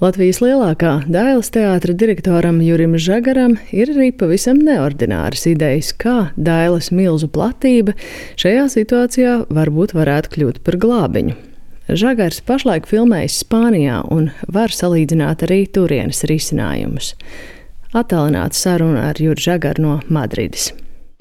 Latvijas 0.01 0.41
lielākā 0.41 0.97
dēls 1.13 1.53
teātra 1.53 1.93
direktoram 1.93 2.65
Jurim 2.65 2.97
Žagaram 2.97 3.61
ir 3.77 3.93
arī 3.93 4.09
pavisam 4.17 4.65
neordināras 4.65 5.45
idejas, 5.53 5.93
kā 5.93 6.31
dēles 6.41 6.95
milzu 6.97 7.29
platība 7.29 7.93
šajā 8.41 8.69
situācijā 8.81 9.41
varbūt 9.53 9.93
varētu 10.01 10.39
kļūt 10.39 10.65
par 10.65 10.81
glābiņu. 10.81 11.52
Žagars 11.93 12.39
pašlaik 12.49 12.87
filmējas 12.89 13.43
Spānijā 13.43 13.99
un 14.15 14.31
var 14.49 14.73
salīdzināt 14.73 15.43
arī 15.45 15.67
turienes 15.69 16.23
risinājumus. 16.31 17.11
Atālināta 17.93 18.57
saruna 18.57 19.11
ar 19.11 19.21
Juru 19.21 19.45
Žagaru 19.45 19.85
no 19.85 19.99
Madrides. 20.09 20.71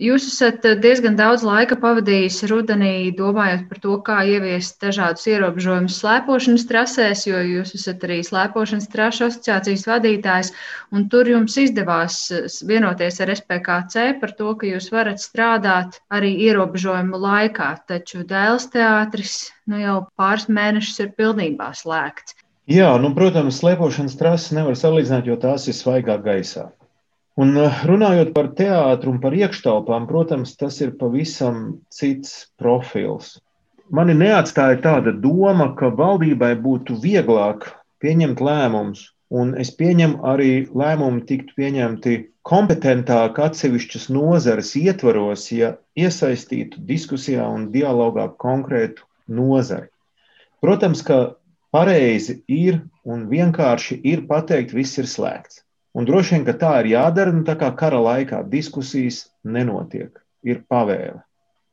Jūs 0.02 0.24
esat 0.32 0.64
eh, 0.66 0.80
diezgan 0.82 1.14
daudz 1.14 1.44
laika 1.46 1.76
pavadījis 1.78 2.40
rudenī, 2.50 3.12
domājot 3.14 3.68
par 3.70 3.82
to, 3.84 3.98
kā 4.08 4.16
ieviest 4.26 4.80
dažādus 4.82 5.28
ierobežojumus 5.30 6.00
slēpošanas 6.02 6.66
trasēs, 6.72 7.28
jo 7.30 7.38
jūs 7.46 7.76
esat 7.78 8.02
arī 8.08 8.18
slēpošanas 8.26 8.90
trašu 8.90 9.28
asociācijas 9.28 9.86
vadītājs, 9.92 10.52
tur 11.14 11.30
jums 11.30 11.60
izdevās 11.62 12.18
eh, 12.34 12.50
vienoties 12.72 13.22
ar 13.22 13.36
SPKC 13.36 14.08
par 14.24 14.34
to, 14.42 14.56
ka 14.58 14.72
jūs 14.72 14.90
varat 14.96 15.22
strādāt 15.22 16.02
arī 16.10 16.34
ierobežojumu 16.50 17.22
laikā, 17.22 17.70
taču 17.94 18.26
Dēls 18.26 18.72
teātris 18.74 19.38
nu, 19.70 19.84
jau 19.86 20.00
pāris 20.18 20.50
mēnešus 20.50 21.06
ir 21.06 21.14
pilnībā 21.14 21.76
slēgts. 21.78 22.40
Jā, 22.72 22.90
nu, 22.98 23.14
protams, 23.14 23.62
slēpošanas 23.62 24.18
trases 24.18 24.58
nevar 24.58 24.74
salīdzināt, 24.74 25.30
jo 25.30 25.38
tās 25.38 25.70
ir 25.70 25.78
svaigā 25.78 26.18
gaisā. 26.26 26.72
Un 27.42 27.56
eh, 27.58 27.84
runājot 27.90 28.34
par 28.36 28.52
teātru 28.58 29.16
un 29.16 29.22
par 29.24 29.34
iekštelpām, 29.34 30.06
protams, 30.10 30.54
tas 30.60 30.78
ir 30.84 30.92
pavisam 31.00 31.80
cits 31.90 32.52
profils. 32.62 33.38
Mani 33.92 34.14
neatstāja 34.16 34.78
tāda 34.84 35.14
doma, 35.24 35.72
ka 35.80 35.90
valdībai 35.96 36.54
būtu 36.64 37.00
vieglāk 37.04 37.66
pieņemt 38.04 38.44
lēmumus, 38.46 39.08
un 39.32 39.56
es 39.64 39.72
pieņemu 39.80 40.22
arī 40.34 40.52
lēmumi 40.82 41.26
tiktu 41.32 41.58
pieņemti 41.58 42.14
kompetentāk 42.48 43.40
atsevišķas 43.48 44.08
nozares 44.14 44.72
ietvaros, 44.80 45.48
ja 45.56 45.74
iesaistītu 45.98 46.84
diskusijā 46.94 47.48
un 47.48 47.70
dialogā 47.74 48.28
konkrētu 48.46 49.08
nozari. 49.42 49.90
Protams, 50.62 51.02
ka 51.02 51.20
pareizi 51.74 52.42
ir 52.48 52.84
un 53.04 53.28
vienkārši 53.34 54.00
ir 54.14 54.28
pateikt, 54.30 54.78
viss 54.78 55.02
ir 55.02 55.10
slēgts. 55.10 55.64
Un 55.98 56.08
droši 56.08 56.38
vien, 56.38 56.46
ka 56.48 56.56
tā 56.56 56.72
ir 56.82 56.94
jādara, 56.94 57.34
nu 57.36 57.44
tā 57.48 57.58
kā 57.60 57.68
kara 57.76 58.00
laikā 58.00 58.46
diskusijas 58.48 59.26
nenotiek, 59.44 60.14
ir 60.48 60.64
pavēle. 60.72 61.20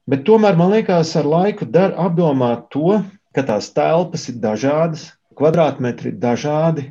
Bet 0.09 0.25
tomēr 0.27 0.57
man 0.59 0.73
liekas, 0.73 1.13
ar 1.21 1.29
laiku 1.29 1.69
dar 1.69 1.95
apdomāt 2.01 2.67
to, 2.75 2.99
ka 3.37 3.45
tās 3.47 3.69
telpas 3.77 4.27
ir 4.33 4.41
dažādas, 4.43 5.13
kvadrātmetri 5.39 6.15
ir 6.15 6.19
dažādi 6.23 6.89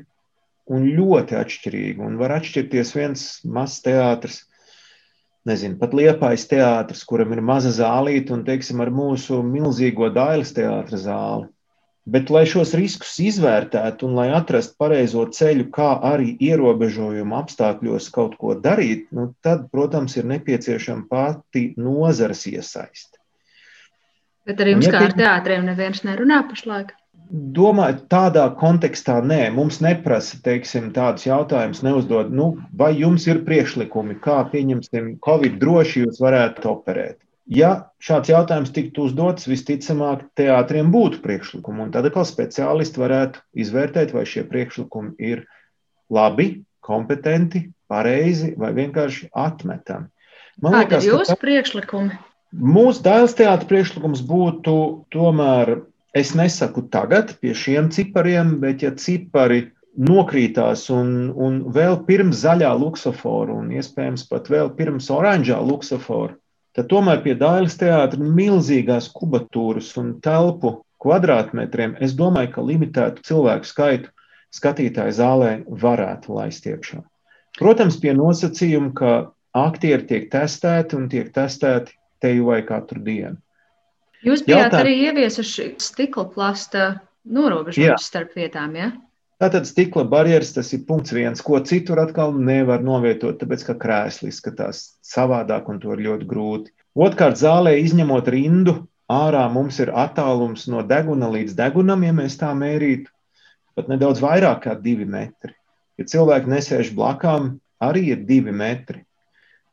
un 0.71 0.85
ļoti 0.87 1.35
atšķirīgi. 1.39 2.03
Un 2.03 2.15
var 2.21 2.37
atšķirties 2.37 2.93
viens 2.95 3.25
mazs 3.43 3.81
teātris, 3.83 4.41
nezinu, 5.47 5.79
pat 5.81 5.95
liepais 5.97 6.47
teātris, 6.47 7.03
kuram 7.07 7.33
ir 7.35 7.43
maza 7.43 7.73
zālīte, 7.75 8.31
un, 8.35 8.45
teiksim, 8.47 8.79
ar 8.83 8.91
mūsu 8.93 9.41
milzīgo 9.43 10.11
dailes 10.15 10.53
teātra 10.55 10.99
zāli. 11.01 11.49
Bet, 12.07 12.29
lai 12.31 12.45
šos 12.47 12.71
riskus 12.79 13.17
izvērtētu 13.19 14.07
un 14.07 14.13
lai 14.15 14.29
atrastu 14.31 14.77
pareizo 14.79 15.25
ceļu, 15.35 15.65
kā 15.75 15.89
arī 16.07 16.29
ierobežojumu 16.47 17.35
apstākļos 17.35 18.07
kaut 18.15 18.37
ko 18.39 18.55
darīt, 18.63 19.09
nu, 19.11 19.33
tad, 19.43 19.65
protams, 19.73 20.15
ir 20.15 20.29
nepieciešama 20.31 21.03
pati 21.11 21.65
nozares 21.75 22.45
iesaiste. 22.47 23.19
Bet 24.47 24.63
ar 24.63 24.71
jums, 24.71 24.87
ja 24.87 24.93
kā 24.95 25.03
ar 25.09 25.17
teātriem, 25.19 25.67
neviens 25.67 26.05
nerunā 26.07 26.39
pašlaik? 26.47 26.95
Domāju, 27.27 28.05
tādā 28.07 28.45
kontekstā 28.55 29.17
nē, 29.19 29.41
mums 29.51 29.81
neprasa, 29.83 30.39
teiksim, 30.45 30.93
tādus 30.95 31.27
jautājumus 31.27 31.83
neuzdod, 31.83 32.31
nu, 32.31 32.53
vai 32.71 32.93
jums 32.95 33.27
ir 33.27 33.43
priekšlikumi, 33.43 34.15
kā, 34.23 34.39
pieņemsim, 34.53 35.17
Covid 35.27 35.59
droši 35.59 36.05
jūs 36.05 36.23
varētu 36.23 36.71
operēt. 36.71 37.19
Ja 37.47 37.93
šāds 38.03 38.27
jautājums 38.27 38.73
tiktu 38.75 39.05
uzdots, 39.07 39.47
visticamāk, 39.47 40.25
teātriem 40.35 40.89
būtu 40.91 41.21
priekšlikumi, 41.23 41.85
un 41.85 41.91
tad 41.93 42.09
atkal 42.09 42.25
speciālisti 42.27 42.99
varētu 42.99 43.43
izvērtēt, 43.63 44.11
vai 44.15 44.25
šie 44.27 44.43
priekšlikumi 44.49 45.15
ir 45.23 45.45
labi, 46.11 46.65
kompetenti, 46.83 47.69
pareizi 47.87 48.51
vai 48.59 48.73
vienkārši 48.75 49.29
atmetami. 49.31 50.09
Man 50.63 50.75
liekas, 50.75 51.05
ir 51.05 51.13
jūsu 51.13 51.37
priekšlikumi? 51.39 52.17
Mūsu 52.57 53.03
dēls 53.05 53.35
teātris 53.37 53.69
priekšlikums 53.69 54.23
būtu 54.27 54.75
tomēr, 55.13 55.77
es 56.15 56.33
nesaku 56.35 56.87
tagad 56.91 57.35
pie 57.41 57.53
šiem 57.55 57.91
cipariem, 57.95 58.57
bet 58.63 58.83
ja 58.83 58.91
cipari 58.97 59.67
nokrītās 59.97 60.87
un, 60.93 61.31
un 61.31 61.61
vēl 61.73 61.99
pirms 62.07 62.43
zaļā 62.43 62.73
luksofora 62.79 63.55
un 63.55 63.71
iespējams 63.75 64.27
pat 64.29 64.51
vēl 64.51 64.71
pirms 64.77 65.09
oranžā 65.13 65.57
luksofora, 65.63 66.35
tad 66.77 66.89
tomēr 66.91 67.23
pie 67.25 67.33
Dāļas 67.37 67.79
teātra 67.81 68.21
milzīgās 68.21 69.09
kubatūras 69.15 69.89
un 69.99 70.15
telpu 70.23 70.77
kvadrātmetriem, 71.01 71.95
es 72.01 72.13
domāju, 72.17 72.53
ka 72.55 72.65
limitētu 72.65 73.25
cilvēku 73.25 73.69
skaitu 73.69 74.13
skatītāju 74.55 75.15
zālē 75.17 75.51
varētu 75.67 76.37
laist 76.37 76.65
iekšā. 76.69 77.01
Protams, 77.57 77.97
pie 78.01 78.13
nosacījuma, 78.17 78.93
ka 78.97 79.11
aktieri 79.57 80.05
tiek 80.09 80.29
testēti 80.33 80.97
un 80.97 81.09
tiek 81.09 81.33
testēti 81.33 81.97
teju 82.21 82.51
vai 82.51 82.61
katru 82.65 83.01
dienu. 83.03 83.37
Jūs 84.25 84.43
bijāt 84.45 84.71
Jautā... 84.71 84.81
arī 84.83 84.95
ieviesuši 85.09 85.67
stikla 85.81 86.25
plasta 86.33 86.87
norobežojumus 87.25 88.07
starp 88.09 88.33
vietām, 88.37 88.73
ja? 88.77 88.91
Tātad 89.37 89.67
stikla 89.69 90.01
barjeras 90.09 90.55
tas 90.55 90.71
ir 90.73 90.79
punkts 90.87 91.13
viens, 91.13 91.43
ko 91.45 91.59
citur 91.61 91.99
atkal 92.01 92.31
nevar 92.33 92.81
novietot, 92.81 93.35
tāpēc 93.37 93.67
ka 93.67 93.75
krēsli 93.83 94.31
izskatās 94.31 94.79
savādāk 95.05 95.67
un 95.69 95.77
to 95.83 95.91
ir 95.93 96.01
ļoti 96.07 96.25
grūti. 96.31 96.73
Otkārt, 96.97 97.37
zālē 97.37 97.75
izņemot 97.83 98.31
rindu, 98.33 98.73
ārā 99.13 99.43
mums 99.53 99.77
ir 99.83 99.91
attālums 99.93 100.65
no 100.73 100.81
deguna 100.81 101.29
līdz 101.35 101.53
degunam, 101.59 102.01
ja 102.07 102.15
mēs 102.17 102.39
tā 102.41 102.49
mērītu, 102.57 103.13
pat 103.77 103.93
nedaudz 103.93 104.23
vairāk 104.25 104.63
kā 104.65 104.73
divi 104.81 105.05
metri. 105.05 105.53
Ja 106.01 106.09
cilvēki 106.09 106.49
nesēž 106.55 106.89
blakām, 106.97 107.59
arī 107.77 108.07
ir 108.15 108.25
divi 108.25 108.49
metri. 108.49 109.03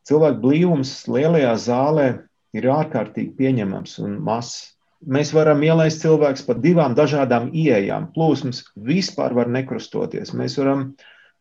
Cilvēku 0.05 0.43
blīvums 0.45 0.93
lielajā 1.09 1.57
zālē 1.65 2.07
ir 2.53 2.69
ārkārtīgi 2.69 3.33
pieņemams 3.41 3.97
un 4.05 4.19
mazs 4.29 4.74
mēs 5.05 5.33
varam 5.35 5.63
ielaist 5.65 6.03
cilvēkus 6.03 6.45
pa 6.47 6.55
divām 6.61 6.95
dažādām 6.97 7.49
ieejām. 7.53 8.09
Plūsmas 8.15 8.63
vispār 8.75 9.35
var 9.37 9.51
nekrustoties. 9.51 10.33
Mēs 10.37 10.57
varam, 10.59 10.87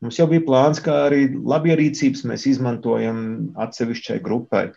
mums 0.05 0.19
jau 0.21 0.27
bija 0.31 0.45
plāns, 0.47 0.83
kā 0.85 1.05
arī 1.09 1.27
labierīcības 1.35 2.25
mēs 2.31 2.49
izmantojam 2.51 3.23
atsevišķai 3.67 4.21
grupai. 4.25 4.69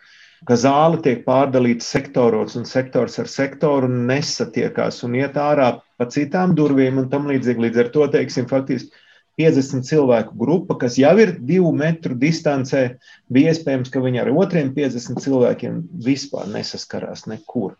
Ka 0.46 0.54
zāle 0.54 1.00
tiek 1.02 1.24
pārdalīta 1.26 1.82
sektoros, 1.82 2.54
un 2.58 2.68
sektors 2.68 3.18
ar 3.18 3.26
sektoru 3.30 3.88
nesatiekās 3.90 5.02
un 5.06 5.16
iet 5.18 5.34
ārā 5.34 5.72
pa 5.98 6.06
citām 6.06 6.54
durvīm 6.54 7.00
un 7.02 7.08
tam 7.10 7.26
līdzīgi. 7.30 7.64
Līdz 7.66 7.82
ar 7.82 7.90
to, 7.96 8.06
teiksim, 8.12 8.46
faktiski 8.50 8.94
50 9.38 9.86
cilvēku 9.86 10.38
grupa, 10.38 10.76
kas 10.78 10.98
jau 10.98 11.12
ir 11.22 11.36
divu 11.46 11.72
metru 11.74 12.14
distancē, 12.18 12.84
bija 13.30 13.54
iespējams, 13.54 13.90
ka 13.90 14.02
viņi 14.02 14.22
ar 14.22 14.30
otriem 14.34 14.72
50 14.74 15.22
cilvēkiem 15.22 15.82
vispār 16.06 16.46
nesaskarās 16.54 17.26
nekur. 17.30 17.76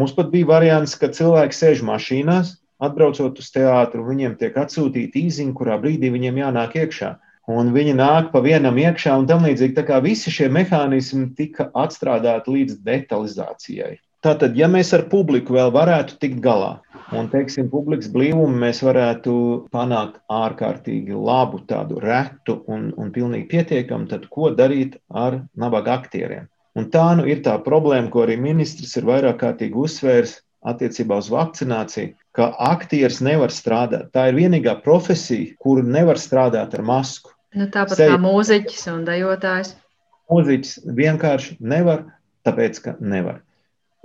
Mums 0.00 0.14
pat 0.16 0.30
bija 0.32 0.48
variants, 0.48 0.94
ka 0.96 1.10
cilvēki 1.12 1.56
sēž 1.56 1.82
mašīnās, 1.84 2.54
atbraucot 2.82 3.38
uz 3.38 3.50
teātru, 3.54 4.06
viņiem 4.08 4.38
tiek 4.40 4.56
atsūtīta 4.58 5.20
īziņa, 5.20 5.52
kurā 5.58 5.76
brīdī 5.82 6.10
viņiem 6.14 6.40
jānāk 6.42 6.78
iekšā. 6.84 7.18
un 7.50 7.72
viņi 7.74 7.96
nāk 7.98 8.30
pa 8.32 8.40
vienam 8.40 8.76
iekšā 8.78 9.16
un 9.18 9.26
tam 9.26 9.42
līdzīgi. 9.46 9.74
Tā 9.74 9.82
kā 9.86 9.98
visi 10.02 10.30
šie 10.30 10.48
mehānismi 10.52 11.32
tika 11.38 11.68
atstrādāti 11.74 12.54
līdz 12.54 12.78
detalizācijai. 12.86 13.96
Tātad, 14.22 14.54
ja 14.54 14.68
mēs 14.70 14.92
ar 14.94 15.08
publiku 15.10 15.56
vēl 15.56 15.72
varētu 15.74 16.14
tikt 16.22 16.38
galā, 16.44 16.76
un, 17.10 17.26
teiksim, 17.32 17.66
publikas 17.72 18.06
blīvumu 18.14 18.54
mēs 18.62 18.78
varētu 18.86 19.32
panākt 19.74 20.20
ārkārtīgi 20.30 21.18
labu, 21.18 21.58
tādu 21.66 21.98
retu 21.98 22.60
un, 22.70 22.92
un 22.94 23.10
pilnīgi 23.10 23.48
pietiekamu, 23.50 24.06
tad 24.12 24.28
ko 24.30 24.52
darīt 24.54 25.00
ar 25.10 25.40
nabaga 25.58 25.98
aktieriem? 25.98 26.46
Un 26.78 26.88
tā 26.92 27.04
nu 27.18 27.26
ir 27.28 27.42
tā 27.44 27.58
problēma, 27.60 28.08
ko 28.12 28.24
arī 28.24 28.38
ministrs 28.40 28.96
ir 28.96 29.04
vairāk 29.08 29.42
kārtīgi 29.42 29.76
uzsvērs 29.76 30.38
attiecībā 30.64 31.18
uz 31.20 31.28
vakcināciju, 31.32 32.14
ka 32.36 32.48
aktieris 32.70 33.20
nevar 33.24 33.52
strādāt. 33.52 34.08
Tā 34.14 34.28
ir 34.30 34.38
vienīgā 34.38 34.78
profesija, 34.84 35.52
kuru 35.60 35.84
nevar 35.84 36.20
strādāt 36.22 36.76
ar 36.78 36.84
masku. 36.86 37.34
Nu, 37.52 37.66
tāpat 37.68 37.98
Sevi. 37.98 38.14
kā 38.14 38.20
mūziķis 38.22 38.84
un 38.94 39.04
dejotājs. 39.04 39.74
Mūziķis 40.32 40.76
vienkārši 40.96 41.58
nevar, 41.60 42.06
tāpēc 42.46 42.80
ka 42.84 42.96
nevar. 43.00 43.42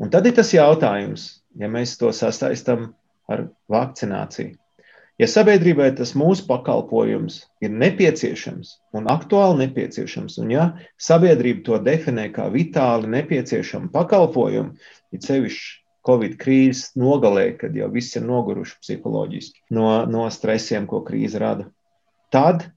Un 0.01 0.12
tad 0.13 0.27
ir 0.27 0.36
tas 0.38 0.51
jautājums, 0.53 1.30
ja 1.58 1.69
mēs 1.71 1.95
to 2.01 2.12
sasaistām 2.13 2.91
ar 3.32 3.47
vakcināciju. 3.71 4.58
Ja 5.17 5.25
sabiedrībai 5.25 5.88
tas 5.97 6.12
mūsu 6.13 6.43
pakalpojums 6.45 7.39
ir 7.65 7.71
nepieciešams 7.73 8.75
un 8.97 9.08
aktuāli 9.10 9.63
nepieciešams, 9.63 10.36
un 10.43 10.51
ja 10.53 10.65
sabiedrība 11.01 11.63
to 11.65 11.80
definē 11.82 12.27
kā 12.36 12.45
vitāli 12.53 13.10
nepieciešamu 13.15 13.89
pakalpojumu, 13.95 14.75
ir 15.17 15.23
sevišķi 15.25 15.73
Covid 16.08 16.38
krīzes 16.39 16.93
nogalē, 16.95 17.47
kad 17.60 17.73
jau 17.75 17.89
viss 17.91 18.15
ir 18.15 18.23
noguruši 18.27 18.77
psiholoģiski 18.84 19.65
no, 19.75 19.89
no 20.06 20.27
stresiem, 20.32 20.86
ko 20.88 21.01
krīze 21.08 21.41
rada, 21.41 21.65
tad 22.32 22.69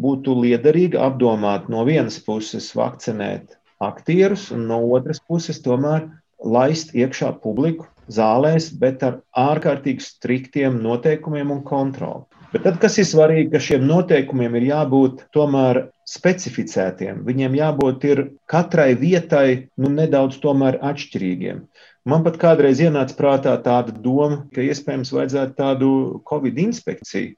būtu 0.00 0.38
liederīgi 0.38 1.00
apdomāt 1.02 1.66
no 1.72 1.82
vienas 1.88 2.20
puses 2.22 2.70
vakcinēt 2.78 3.58
aktierus, 3.82 4.52
un 4.54 4.68
no 4.70 4.78
otras 4.94 5.18
puses 5.18 5.58
tomēr 5.66 6.06
laist 6.38 6.94
iekšā 6.94 7.34
publiku 7.42 7.90
zālēs, 8.10 8.70
bet 8.78 9.02
ar 9.06 9.20
ārkārtīgi 9.38 10.02
striktiem 10.04 10.80
noteikumiem 10.82 11.52
un 11.54 11.62
kontroli. 11.66 12.24
Bet 12.52 12.66
tad, 12.66 12.78
kas 12.82 12.98
ir 13.00 13.06
svarīgi, 13.08 13.50
ka 13.54 13.60
šiem 13.62 13.86
noteikumiem 13.88 14.58
ir 14.60 14.68
jābūt 14.68 15.22
tomēr 15.32 15.86
specificētiem. 16.08 17.22
Viņiem 17.24 17.54
jābūt 17.56 18.04
katrai 18.50 18.92
vietai 18.98 19.68
nu, 19.80 19.88
nedaudz 19.88 20.36
atšķirīgiem. 20.42 21.62
Man 22.04 22.24
pat 22.26 22.36
kādreiz 22.42 22.82
ienāca 22.82 23.14
prātā 23.16 23.54
tāda 23.62 23.94
doma, 23.94 24.42
ka 24.52 24.60
iespējams 24.60 25.14
vajadzētu 25.14 25.56
tādu 25.56 25.92
Covid 26.28 26.58
inspekciju 26.58 27.36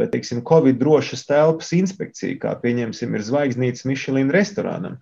vai, 0.00 0.08
teiksim, 0.08 0.42
Covid 0.46 0.78
drošas 0.80 1.26
telpas 1.28 1.72
inspekciju, 1.76 2.38
kā 2.40 2.54
pieņemsim, 2.62 3.14
ir 3.14 3.26
zvaigznītes 3.26 3.86
Michelin 3.88 4.32
restorānam. 4.34 4.98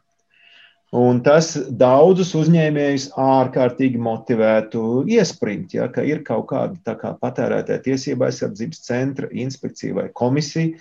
Un 0.96 1.18
tas 1.20 1.50
daudzus 1.68 2.30
uzņēmējus 2.38 3.10
ārkārtīgi 3.20 3.98
motivētu 4.00 5.02
iesprint, 5.12 5.74
ja, 5.76 5.90
ka 5.92 6.00
ir 6.00 6.22
kaut 6.24 6.46
kāda 6.48 6.94
kā 6.96 7.10
patērētāja 7.20 7.82
tiesība 7.84 8.30
aizsardzības 8.30 8.80
centra, 8.86 9.28
inspekcija 9.28 9.98
vai 9.98 10.06
komisija, 10.16 10.78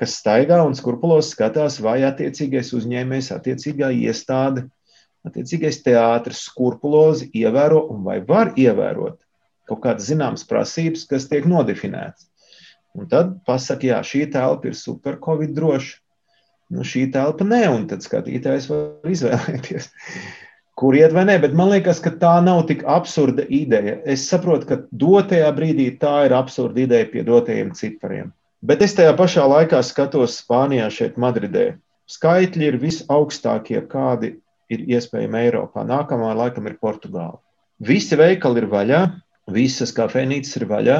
kas 0.00 0.16
staigā 0.22 0.62
un 0.64 0.72
skrupulos 0.72 1.34
skatās, 1.34 1.76
vai 1.84 1.98
attiecīgais 2.08 2.72
uzņēmējs, 2.78 3.28
attiecīgā 3.36 3.92
iestāde, 3.92 4.64
attiecīgais 5.28 5.82
teātris 5.84 6.46
skrupulozi 6.48 7.28
ievēro 7.36 7.84
un 7.92 8.06
vai 8.08 8.22
var 8.24 8.54
ievērot 8.56 9.20
kaut 9.68 9.82
kādas 9.84 10.08
zināmas 10.08 10.48
prasības, 10.48 11.04
kas 11.10 11.28
tiek 11.28 11.44
nodefinētas. 11.48 12.24
Un 12.96 13.04
tad 13.08 13.36
pasakā, 13.44 13.92
jā, 13.92 14.00
šī 14.04 14.24
telpa 14.32 14.72
ir 14.72 14.76
super 14.76 15.20
covid 15.20 15.52
droša 15.56 16.01
nu, 16.72 16.86
šī 16.86 17.06
telpa 17.14 17.46
nē, 17.46 17.62
un 17.72 17.86
tad 17.90 18.04
skatītājs 18.04 18.68
var 18.70 19.12
izvēlēties, 19.12 19.88
kur 20.78 20.96
iet 20.96 21.14
vai 21.16 21.26
nē. 21.28 21.38
Bet 21.42 21.56
man 21.58 21.72
liekas, 21.72 22.00
ka 22.02 22.14
tā 22.20 22.34
nav 22.44 22.64
tik 22.70 22.84
absurda 22.88 23.44
ideja. 23.52 23.98
Es 24.08 24.24
saprotu, 24.30 24.68
ka 24.70 24.80
dotajā 25.04 25.50
brīdī 25.56 25.90
tā 26.00 26.22
ir 26.28 26.36
absurda 26.36 26.84
ideja 26.86 27.10
pie 27.12 27.26
dotajiem 27.28 27.74
cipariem. 27.78 28.32
Bet 28.62 28.82
es 28.86 28.94
tajā 28.94 29.14
pašā 29.18 29.44
laikā 29.50 29.80
skatos 29.82 30.38
Spānijā, 30.42 30.86
šeit, 30.94 31.18
Madridē. 31.18 31.72
Skaitļi 32.10 32.68
ir 32.68 32.78
visaugstākie, 32.82 33.80
kādi 33.90 34.36
ir 34.72 34.84
iespējami 34.96 35.40
Eiropā. 35.46 35.82
Nākamā 35.86 36.32
laikam 36.38 36.68
ir 36.70 36.78
Portugāla. 36.82 37.40
Visi 37.82 38.16
veikali 38.18 38.62
ir 38.62 38.68
vaļā, 38.70 39.00
visas 39.50 39.90
kafejnīcas 39.96 40.60
ir 40.60 40.68
vaļā, 40.70 40.98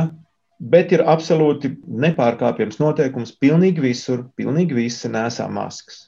bet 0.71 0.93
ir 0.95 1.03
absolūti 1.09 1.73
nepārkāpjams 2.05 2.79
noteikums. 2.83 3.35
Pilnīgi 3.43 3.83
visur, 3.83 4.27
pilnīgi 4.39 4.77
visi 4.77 5.11
nesā 5.13 5.49
maskas. 5.51 6.07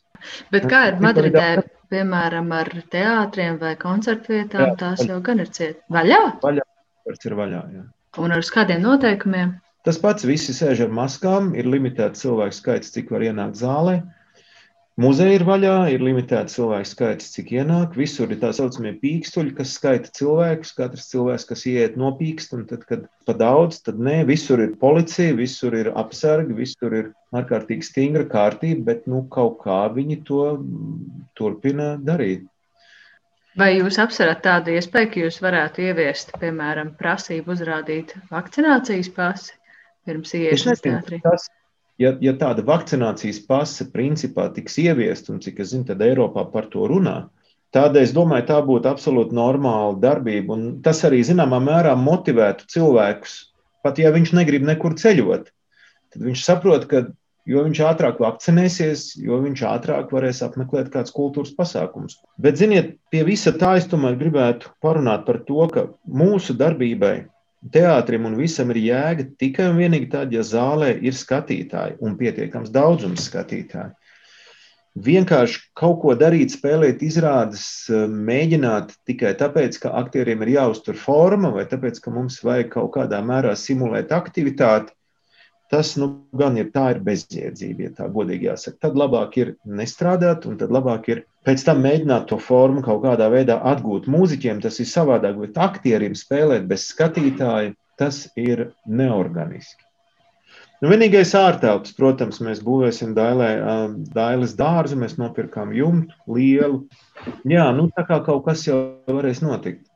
Bet 0.55 0.69
kā 0.71 0.87
ir 0.91 1.01
Madridē, 1.05 1.49
piemēram, 1.93 2.49
ar 2.57 2.71
teātriem 2.93 3.59
vai 3.61 3.75
koncertu 3.81 4.37
vietām, 4.39 4.71
jā, 4.71 4.77
tās 4.81 5.05
jau 5.05 5.19
gan 5.25 5.43
ir 5.45 5.51
ciet. 5.53 5.83
Vaļā? 5.93 6.23
Vaļā, 6.45 6.65
ir 7.13 7.37
vaļā, 7.41 7.63
jā. 7.75 7.85
Un 8.23 8.33
ar 8.33 8.47
kādiem 8.57 8.83
noteikumiem? 8.85 9.57
Tas 9.85 9.99
pats, 10.01 10.25
visi 10.25 10.55
sēž 10.57 10.87
ar 10.87 10.93
maskām, 10.97 11.51
ir 11.59 11.67
limitēts 11.69 12.23
cilvēku 12.25 12.57
skaits, 12.57 12.93
cik 12.95 13.11
var 13.13 13.27
ienākt 13.27 13.59
zālē. 13.61 13.99
Muzeja 14.95 15.35
ir 15.35 15.43
vaļā, 15.43 15.73
ir 15.91 16.03
limitēts 16.07 16.55
cilvēku 16.55 16.87
skaits, 16.87 17.33
cik 17.35 17.49
ienāk. 17.57 17.97
Visur 17.99 18.31
ir 18.31 18.39
tā 18.39 18.53
saucamie 18.55 18.93
pīkstuļi, 19.01 19.51
kas 19.59 19.73
skaita 19.75 20.13
cilvēkus. 20.15 20.71
Katrs 20.77 21.09
cilvēks, 21.11 21.47
kas 21.49 21.65
ieiet, 21.67 21.97
nopīkst, 21.99 22.55
un 22.55 22.63
tad, 22.71 22.85
kad 22.87 23.09
pa 23.27 23.35
daudz, 23.35 23.81
tad 23.83 23.99
nē, 23.99 24.21
visur 24.29 24.63
ir 24.63 24.77
policija, 24.79 25.35
visur 25.35 25.75
ir 25.75 25.91
apsargi, 25.99 26.55
visur 26.61 26.95
ir 26.95 27.09
ārkārtīgi 27.35 27.89
stingra 27.89 28.29
kārtība, 28.31 28.85
bet 28.93 29.11
nu, 29.11 29.25
kaut 29.35 29.59
kā 29.65 29.81
viņi 29.97 30.21
to 30.31 30.47
turpina 31.35 31.97
darīt. 31.99 32.47
Vai 33.59 33.73
jūs 33.81 33.99
apsverat 34.03 34.47
tādu 34.47 34.79
iespēju, 34.79 35.11
ka 35.11 35.21
jūs 35.27 35.41
varētu 35.43 35.89
ieviest, 35.89 36.31
piemēram, 36.39 36.95
prasību 37.03 37.55
uzrādīt 37.55 38.15
vakcinācijas 38.31 39.11
pasi 39.19 39.59
pirms 40.07 40.39
ieiešanas 40.39 40.87
teātrī? 40.87 41.19
Tas 41.27 41.51
ja, 42.01 42.15
ja 42.21 42.35
tāda 42.39 42.65
vakcinācijas 42.67 43.41
pase 43.49 43.87
principā 43.93 44.49
tiks 44.55 44.79
ieviest, 44.83 45.31
un 45.33 45.41
cik 45.45 45.63
es 45.65 45.73
zinu, 45.73 45.87
tad 45.89 46.03
Eiropā 46.05 46.47
par 46.53 46.69
to 46.73 46.87
runā, 46.91 47.29
tad 47.75 47.97
es 48.01 48.15
domāju, 48.15 48.49
tā 48.51 48.61
būtu 48.67 48.91
absolūti 48.91 49.37
normāla 49.37 49.97
darbība. 50.03 50.57
Un 50.57 50.79
tas 50.85 51.03
arī 51.07 51.23
zināmā 51.27 51.61
mērā 51.63 51.97
motivētu 51.99 52.69
cilvēkus, 52.75 53.37
pat 53.85 54.01
ja 54.01 54.15
viņš 54.15 54.35
negrib 54.39 54.67
nekur 54.67 54.97
ceļot. 55.01 55.51
Tad 56.15 56.27
viņš 56.29 56.47
saprot, 56.47 56.87
ka 56.91 57.07
jo 57.49 57.65
viņš 57.67 57.81
ātrāk 57.85 58.21
vakcinēsies, 58.23 59.09
jo 59.21 59.39
viņš 59.43 59.65
ātrāk 59.69 60.13
varēs 60.15 60.43
apmeklēt 60.47 60.91
kāds 60.95 61.13
kultūras 61.15 61.53
pasākums. 61.57 62.17
Bet, 62.41 62.57
ziniet, 62.61 62.95
pie 63.13 63.25
visa 63.27 63.53
tā 63.53 63.75
es 63.81 63.89
tomēr 63.91 64.17
gribētu 64.21 64.73
parunāt 64.85 65.27
par 65.29 65.43
to, 65.49 65.67
ka 65.73 65.89
mūsu 66.09 66.57
darbībai 66.57 67.17
teātrim 67.73 68.27
un 68.29 68.37
visam 68.37 68.71
ir 68.75 68.81
jēga 68.83 69.29
tikai 69.41 69.71
un 69.71 69.79
vienīgi 69.81 70.11
tad, 70.13 70.33
ja 70.35 70.45
zālē 70.45 70.95
ir 71.01 71.17
skatītāji 71.17 71.99
un 72.05 72.17
pietiekams 72.21 72.73
daudzums 72.75 73.29
skatītāju. 73.31 73.95
Vienkārši 75.05 75.59
kaut 75.75 75.97
ko 76.05 76.13
darīt, 76.15 76.53
spēlēt, 76.55 77.01
izrādes, 77.03 77.65
mēģināt 77.91 78.93
tikai 79.09 79.33
tāpēc, 79.41 79.81
ka 79.83 79.91
aktieriem 79.99 80.45
ir 80.47 80.53
jāuztur 80.55 80.95
forma, 80.95 81.51
vai 81.57 81.65
tāpēc, 81.67 81.99
ka 82.05 82.13
mums 82.15 82.39
vajag 82.47 82.71
kaut 82.77 82.93
kādā 82.95 83.19
mērā 83.27 83.57
simulēt 83.59 84.15
aktivitāti, 84.15 84.95
tas 85.73 85.97
nu, 85.99 86.29
gan 86.39 86.61
ir 86.61 86.71
tā 86.71 86.93
ir 86.95 87.03
bezjēdzība, 87.03 87.89
ja 87.89 87.95
tā 87.97 88.07
godīgi 88.07 88.47
jāsaka. 88.53 88.79
Tad 88.87 89.01
labāk 89.01 89.41
ir 89.43 89.55
nestrādāt, 89.67 90.47
un 90.47 90.61
tad 90.61 90.71
labāk 90.71 91.11
ir 91.11 91.25
pēc 91.45 91.65
tam 91.67 91.81
mēģināt 91.85 92.29
to 92.31 92.39
formu 92.41 92.83
kaut 92.85 93.03
kādā 93.05 93.29
veidā 93.33 93.61
atgūt. 93.73 94.09
Mūziķiem 94.11 94.63
tas 94.65 94.81
ir 94.81 94.91
savādāk, 94.91 95.39
bet 95.41 95.59
aktierim 95.61 96.17
spēlēt 96.19 96.69
bez 96.71 96.89
skatītāja, 96.93 97.75
tas 98.01 98.27
ir 98.41 98.71
neorganiski. 98.87 99.85
Nu, 100.83 100.91
vienīgais 100.91 101.31
ārtelps, 101.39 101.95
protams, 101.97 102.43
mēs 102.45 102.59
būvēsim 102.65 103.15
dailē, 103.17 103.49
dailes 104.13 104.53
dārzu, 104.59 104.99
mēs 105.01 105.15
nopirkām 105.17 105.71
jumtu 105.73 106.35
lielu. 106.37 106.83
Jā, 107.49 107.71
nu 107.73 107.87
tā 107.95 108.05
kā 108.09 108.19
kaut 108.27 108.43
kas 108.49 108.67
jau 108.67 108.81
varēs 109.09 109.41
notikt. 109.45 109.87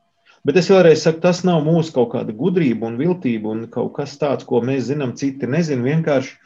Bet 0.47 0.57
es 0.57 0.69
vēlreiz 0.71 1.03
saku, 1.03 1.19
tas 1.21 1.43
nav 1.45 1.61
mūsu 1.67 1.93
kaut 1.93 2.13
kāda 2.13 2.33
gudrība 2.33 2.87
un 2.87 2.97
viltība 2.97 3.51
un 3.51 3.65
kaut 3.69 3.91
kas 3.97 4.15
tāds, 4.17 4.47
ko 4.47 4.63
mēs 4.65 4.87
zinām, 4.87 5.13
citi 5.19 5.49
nezina. 5.51 5.83
Vienkārši 5.83 6.37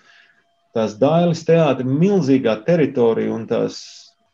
tās 0.75 0.97
dailes 0.99 1.45
teātris 1.47 1.87
milzīgā 2.01 2.57
teritorija 2.65 3.31
un 3.31 3.45
tās 3.47 3.77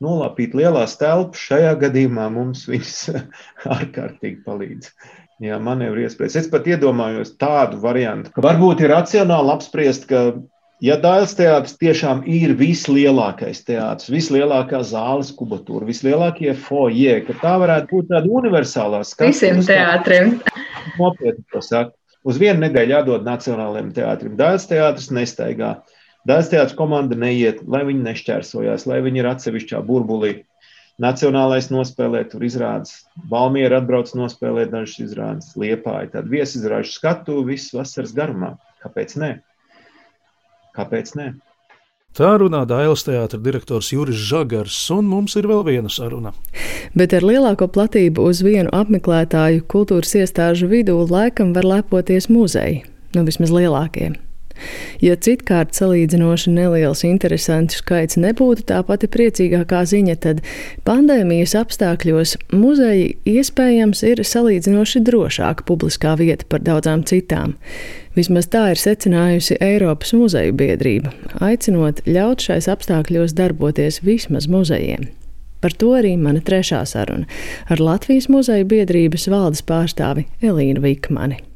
nolapīt 0.03 0.55
lielās 0.57 0.97
telpas, 0.99 1.41
šajā 1.49 1.73
gadījumā 1.83 2.27
mums 2.33 2.65
viņas 2.69 2.99
ārkārtīgi 3.77 4.43
palīdz. 4.45 4.93
Jā, 5.39 5.55
manevru 5.63 6.03
iespējas. 6.03 6.35
Es 6.41 6.47
pat 6.51 6.65
iedomājos 6.67 7.37
tādu 7.39 7.79
variantu, 7.79 8.33
ka 8.35 8.43
varbūt 8.43 8.83
ir 8.83 8.91
racionāli 8.91 9.53
apspriest, 9.53 10.09
ka, 10.09 10.23
ja 10.83 10.97
Dāļas 10.99 11.37
teātris 11.37 11.77
tiešām 11.79 12.25
ir 12.27 12.57
vislielākais 12.59 13.63
teātris, 13.67 14.11
vislielākā 14.11 14.81
zāles 14.87 15.31
kubatūra, 15.37 15.87
vislielākie 15.87 16.51
foje, 16.59 17.21
ka 17.27 17.37
tā 17.39 17.55
varētu 17.63 17.93
būt 17.93 18.11
tāda 18.11 18.33
universālā 18.41 18.99
skatu. 19.07 19.31
Visiem 19.31 19.63
teātriem. 19.63 20.35
Nopietni 20.99 21.47
to 21.53 21.63
saka. 21.63 21.95
Uz 22.27 22.35
vienu 22.35 22.65
nedēļu 22.65 22.97
jādod 22.97 23.23
Nacionālajiem 23.23 23.93
teātrim. 23.95 24.35
Dāļas 24.39 24.67
teātris 24.67 25.07
nestaigā. 25.15 25.77
Dārzs 26.27 26.51
teātris 26.51 26.75
komanda 26.75 27.15
neiet, 27.15 27.61
lai 27.67 27.85
viņi 27.87 28.03
nešķērsojās, 28.03 28.85
lai 28.89 28.99
viņi 29.05 29.21
ir 29.21 29.29
atsevišķā 29.29 29.79
burbulī. 29.87 30.33
Nacionālais 30.99 31.69
nospēlē, 31.71 32.25
tur 32.27 32.43
izrādes. 32.43 33.05
Valmiera 33.31 33.79
atbrauc 33.79 34.11
nospēlēt 34.19 34.73
dažas 34.73 34.97
izrādes, 35.05 35.53
liepāja 35.55 36.09
tādu 36.17 36.33
viesizrāžu 36.35 36.91
skatu 36.91 37.39
visu 37.47 37.79
vasaras 37.79 38.11
garumā. 38.15 38.57
Kāpēc 38.83 39.15
ne? 39.21 39.37
Kāpēc 40.75 41.15
ne? 41.15 41.29
Tā 42.19 42.33
runā 42.41 42.65
Dailas 42.67 43.05
teātra 43.07 43.39
direktors 43.39 43.93
Juris 43.93 44.19
Žagars, 44.27 44.75
un 44.91 45.07
mums 45.07 45.37
ir 45.39 45.47
vēl 45.47 45.63
viena 45.67 45.91
saruna. 45.93 46.33
Bet 46.97 47.13
ar 47.15 47.23
lielāko 47.23 47.69
platību 47.71 48.25
uz 48.27 48.41
vienu 48.43 48.71
apmeklētāju 48.75 49.63
kultūras 49.71 50.17
iestāžu 50.19 50.67
vidū 50.67 50.97
laikam 51.07 51.53
var 51.55 51.69
lepoties 51.77 52.27
muzeji, 52.27 52.81
nu 53.15 53.23
vismaz 53.29 53.53
lielākie. 53.55 54.17
Ja 55.03 55.15
citkārt 55.15 55.77
salīdzinoši 55.77 56.53
neliels 56.55 57.03
interesantu 57.07 57.79
skaits 57.79 58.19
nebūtu 58.19 58.65
tā 58.71 58.81
pati 58.87 59.09
priecīgākā 59.11 59.83
ziņa, 59.89 60.17
tad 60.25 60.43
pandēmijas 60.87 61.55
apstākļos 61.59 62.35
muzeji 62.55 63.15
iespējams 63.29 64.03
ir 64.09 64.23
salīdzinoši 64.25 65.03
drošāka 65.07 65.67
publiskā 65.69 66.15
vieta 66.19 66.47
par 66.49 66.63
daudzām 66.65 67.05
citām. 67.07 67.55
Vismaz 68.17 68.49
tā 68.51 68.71
ir 68.73 68.81
secinājusi 68.81 69.59
Eiropas 69.63 70.11
muzeju 70.17 70.55
biedrība, 70.59 71.13
aicinot 71.45 72.01
ļaut 72.09 72.43
šais 72.43 72.67
apstākļos 72.71 73.37
darboties 73.37 74.01
vismaz 74.03 74.49
muzejiem. 74.51 75.07
Par 75.59 75.75
to 75.75 75.91
arī 75.97 76.15
mana 76.19 76.39
trešā 76.43 76.85
saruna 76.87 77.27
ar 77.67 77.83
Latvijas 77.83 78.29
muzeja 78.31 78.67
biedrības 78.67 79.27
valdes 79.31 79.63
pārstāvi 79.67 80.25
Elīnu 80.41 80.83
Vikmani. 80.85 81.48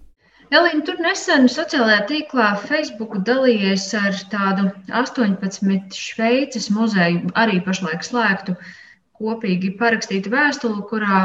Elīna, 0.54 0.84
tur 0.86 1.00
nesen 1.02 1.48
sociālajā 1.50 2.02
tīklā 2.10 2.48
Facebook 2.68 3.16
dalījies 3.26 3.88
ar 3.98 4.18
tādu 4.30 4.68
18 5.02 5.98
Šveices 5.98 6.68
muzeju, 6.76 7.32
arī 7.44 7.58
pašlaik 7.66 8.06
slēgtu, 8.06 8.54
kopīgi 9.18 9.72
parakstītu 9.80 10.30
vēstuli, 10.34 10.84
kurā 10.92 11.24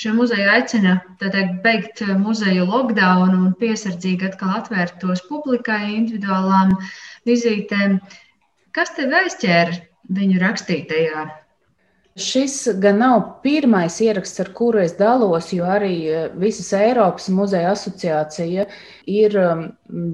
šie 0.00 0.14
muzeji 0.16 0.48
aicina 0.54 0.96
teikt, 1.20 1.60
beigt 1.66 2.02
muzeju 2.22 2.64
lockdown 2.70 3.36
un 3.36 3.52
piesardzīgi 3.60 4.30
atkal 4.30 4.56
atvērt 4.62 4.96
tos 5.04 5.24
publikai 5.28 5.82
individuālām 5.98 6.72
vizītēm. 7.28 7.98
Kas 8.72 8.96
tev 8.96 9.12
aizķēra 9.20 9.76
viņu 10.20 10.40
rakstītajā 10.40 11.28
Šis 12.14 12.68
gan 12.78 13.00
nav 13.02 13.22
pirmais 13.42 13.96
ieraksts, 13.98 14.38
ar 14.38 14.52
kuru 14.54 14.78
es 14.84 14.92
dalos, 14.94 15.48
jo 15.50 15.64
arī 15.66 15.94
e, 16.06 16.18
visas 16.38 16.68
Eiropas 16.78 17.26
muzeja 17.34 17.72
asociācija 17.74 18.68
ir 19.10 19.34
um, 19.42 19.64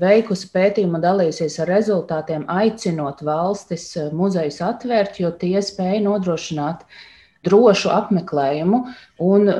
veikusi 0.00 0.48
pētījumu 0.54 0.96
un 0.96 1.04
dalījusies 1.04 1.58
ar 1.60 1.68
rezultātiem, 1.68 2.46
aicinot 2.48 3.20
valstis 3.28 3.84
e, 4.00 4.06
muzejus 4.16 4.62
atvērt, 4.64 5.20
jo 5.20 5.28
tie 5.44 5.60
spēja 5.60 6.00
nodrošināt 6.06 6.88
drošu 7.46 7.90
apmeklējumu. 7.92 8.80
Un, 9.24 9.50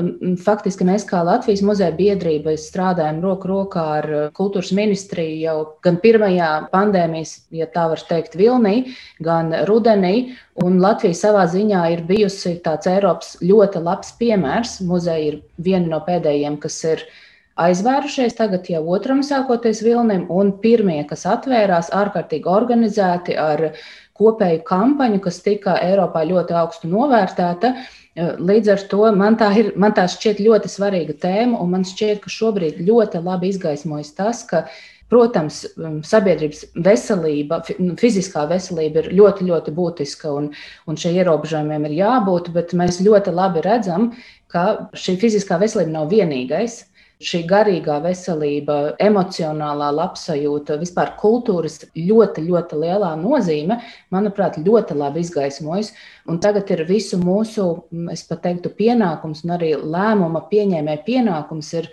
faktiski 0.41 0.85
mēs, 0.89 1.07
kā 1.09 1.23
Latvijas 1.25 1.63
muzeja 1.65 1.93
biedrība, 1.97 2.55
strādājam 2.61 3.21
roku 3.25 3.49
rokā 3.51 3.85
ar 4.01 4.09
uh, 4.11 4.27
kultūras 4.37 4.73
ministriju 4.77 5.39
jau 5.41 5.57
gan 5.85 6.01
pirmajā 6.03 6.51
pandēmijas, 6.75 7.35
ja 7.57 7.69
tā 7.73 7.87
var 7.93 8.05
teikt, 8.11 8.37
vilnī, 8.41 8.93
gan 9.25 9.55
rudenī. 9.69 10.37
Un 10.61 10.81
Latvija 10.83 11.17
savā 11.17 11.47
ziņā 11.49 11.87
ir 11.95 12.05
bijusi 12.09 12.59
tāds 12.65 12.91
Eiropas 12.91 13.39
ļoti 13.41 13.85
labs 13.85 14.13
piemērs. 14.21 14.79
Muzeja 14.85 15.33
ir 15.33 15.43
viena 15.57 15.89
no 15.95 16.05
pēdējiem, 16.05 16.61
kas 16.61 16.77
ir 16.85 17.09
aizvērušies 17.61 18.37
tagad 18.39 18.69
jau 18.73 18.83
otram 18.95 19.25
sākoties 19.27 19.83
vilnim, 19.85 20.27
un 20.33 20.53
pirmie, 20.63 21.01
kas 21.09 21.27
atvērās, 21.29 21.91
ārkārtīgi 21.97 22.49
organizēti 22.49 23.37
ar 23.41 23.71
kopēju 24.21 24.63
kampaņu, 24.69 25.23
kas 25.25 25.41
tika 25.45 25.79
Eiropā 25.81 26.23
ļoti 26.29 26.57
augstu 26.61 26.91
novērtēta. 26.93 27.75
Līdz 28.21 28.73
ar 28.75 28.87
to 28.91 29.05
man 29.17 29.39
tā, 29.41 29.51
ir, 29.57 29.73
man 29.81 29.95
tā 29.97 30.05
šķiet 30.11 30.43
ļoti 30.45 30.71
svarīga 30.71 31.17
tēma, 31.23 31.61
un 31.63 31.77
man 31.77 31.87
šķiet, 31.89 32.25
ka 32.25 32.33
šobrīd 32.33 32.81
ļoti 32.85 33.23
labi 33.25 33.53
izgaismojas 33.55 34.11
tas, 34.19 34.43
ka, 34.51 34.65
protams, 35.11 35.63
sabiedrības 36.07 36.69
veselība, 36.87 37.61
fiziskā 37.99 38.45
veselība 38.51 39.03
ir 39.03 39.09
ļoti, 39.19 39.47
ļoti 39.49 39.75
būtiska, 39.75 40.35
un, 40.39 40.51
un 40.87 41.01
šiem 41.01 41.17
ierobežojumiem 41.19 41.89
ir 41.89 41.97
jābūt, 42.03 42.53
bet 42.55 42.77
mēs 42.79 43.01
ļoti 43.03 43.35
labi 43.35 43.65
redzam, 43.67 44.13
ka 44.51 44.91
šī 44.95 45.17
fiziskā 45.23 45.59
veselība 45.63 45.97
nav 45.97 46.13
vienīgais 46.13 46.85
šī 47.21 47.43
garīgā 47.49 47.99
veselība, 48.05 48.95
emocionālā 49.03 49.91
labsajūta, 49.93 50.79
vispār 50.81 51.13
kultūras 51.21 51.83
ļoti, 51.93 52.47
ļoti 52.49 52.79
lielā 52.81 53.11
nozīme, 53.21 53.81
manuprāt, 54.15 54.57
ļoti 54.65 54.97
labi 54.97 55.25
izgaismojas. 55.25 55.93
Un 56.31 56.41
tagad 56.41 56.73
ir 56.73 56.87
visu 56.89 57.21
mūsu, 57.21 57.69
es 58.13 58.25
pat 58.29 58.43
teiktu, 58.47 58.73
pienākums 58.79 59.45
un 59.45 59.57
arī 59.59 59.75
lēmuma 59.77 60.47
pieņēmēja 60.51 61.05
pienākums 61.07 61.73
ir 61.77 61.91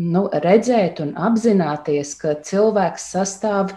nu, 0.00 0.26
redzēt 0.32 1.04
un 1.04 1.14
apzināties, 1.28 2.16
ka 2.20 2.38
cilvēks 2.40 3.10
sastāv 3.12 3.74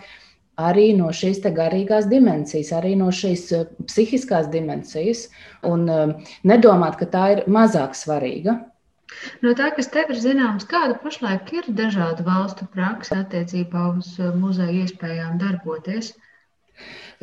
arī 0.55 0.91
no 0.95 1.09
šīs 1.11 1.41
garīgās 1.43 2.07
dimensijas, 2.07 2.71
arī 2.77 2.95
no 2.95 3.09
šīs 3.11 3.49
eh, 3.57 3.65
psihiskās 3.89 4.47
dimensijas, 4.53 5.27
un 5.67 5.89
eh, 5.89 6.13
nedomāt, 6.47 6.95
ka 6.99 7.09
tā 7.11 7.31
ir 7.35 7.43
mazāk 7.51 7.97
svarīga. 7.97 8.61
No 9.45 9.53
tā, 9.59 9.69
kas 9.77 9.89
tev 9.93 10.11
ir 10.13 10.19
zināms, 10.23 10.67
kāda 10.69 10.97
pašlaik 11.03 11.53
ir 11.59 11.71
dažādu 11.79 12.25
valstu 12.27 12.67
praksa 12.75 13.21
attiecībā 13.23 13.87
uz 13.97 14.13
uh, 14.19 14.31
muzeja 14.43 14.83
iespējām 14.83 15.39
darboties? 15.41 16.13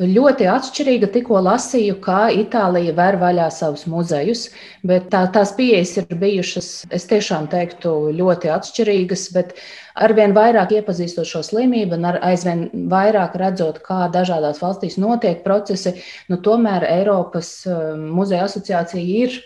Ļoti 0.01 0.47
atšķirīga. 0.49 1.09
Tikko 1.13 1.41
lasīju, 1.45 1.97
kā 2.01 2.31
Itālija 2.33 2.93
ver 2.97 3.17
vaļā 3.21 3.49
savus 3.53 3.83
muzejus, 3.91 4.47
bet 4.87 5.11
tā, 5.13 5.25
tās 5.35 5.51
pieejas 5.57 5.91
ir 5.99 6.15
bijušas, 6.23 6.69
es 6.97 7.05
tiešām 7.11 7.45
teiktu, 7.51 7.91
ļoti 8.17 8.49
atšķirīgas. 8.49 9.27
Bet 9.35 9.53
arvien 9.93 10.33
vairāk 10.33 10.73
iepazīstot 10.79 11.29
šo 11.29 11.43
slimību 11.45 11.99
un 11.99 12.09
aizvien 12.15 12.65
vairāk 12.89 13.37
redzot, 13.43 13.83
kā 13.85 14.07
dažādās 14.15 14.63
valstīs 14.63 14.97
notiek 15.01 15.43
procesi, 15.45 15.93
nu, 16.31 16.39
tomēr 16.41 16.87
Eiropas 16.89 17.53
uh, 17.69 17.91
muzeja 18.01 18.47
asociācija 18.49 19.05
ir 19.25 19.37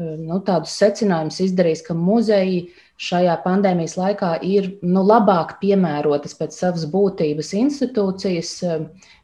nu, 0.00 0.38
tādus 0.46 0.76
secinājumus 0.80 1.40
izdarījis, 1.44 1.84
ka 1.86 1.96
muzeji 1.96 2.70
šajā 3.00 3.38
pandēmijas 3.44 3.96
laikā 3.96 4.34
ir 4.44 4.74
nu, 4.84 5.02
labāk 5.06 5.56
piemērotas 5.62 6.36
pēc 6.36 6.56
savas 6.56 6.84
būtības 6.90 7.54
institūcijas, 7.56 8.50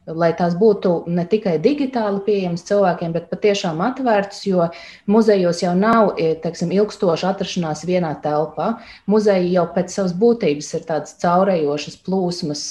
lai 0.07 0.31
tās 0.39 0.55
būtu 0.57 0.93
ne 1.13 1.25
tikai 1.29 1.57
digitāli 1.61 2.23
pieejamas 2.25 2.65
cilvēkiem, 2.69 3.13
bet 3.13 3.29
patiešām 3.29 3.83
atvērtas, 3.85 4.41
jo 4.49 4.69
muzejos 5.11 5.61
jau 5.65 5.75
nav 5.77 6.15
teiksim, 6.17 6.73
ilgstoša 6.73 7.33
atrašanās 7.35 7.85
vienā 7.85 8.15
telpā. 8.23 8.77
Muzeji 9.05 9.53
jau 9.53 9.67
pēc 9.75 9.93
savas 9.93 10.15
būtības 10.17 10.73
ir 10.79 10.87
tādas 10.89 11.17
caurējošas 11.21 11.99
plūsmas 12.07 12.63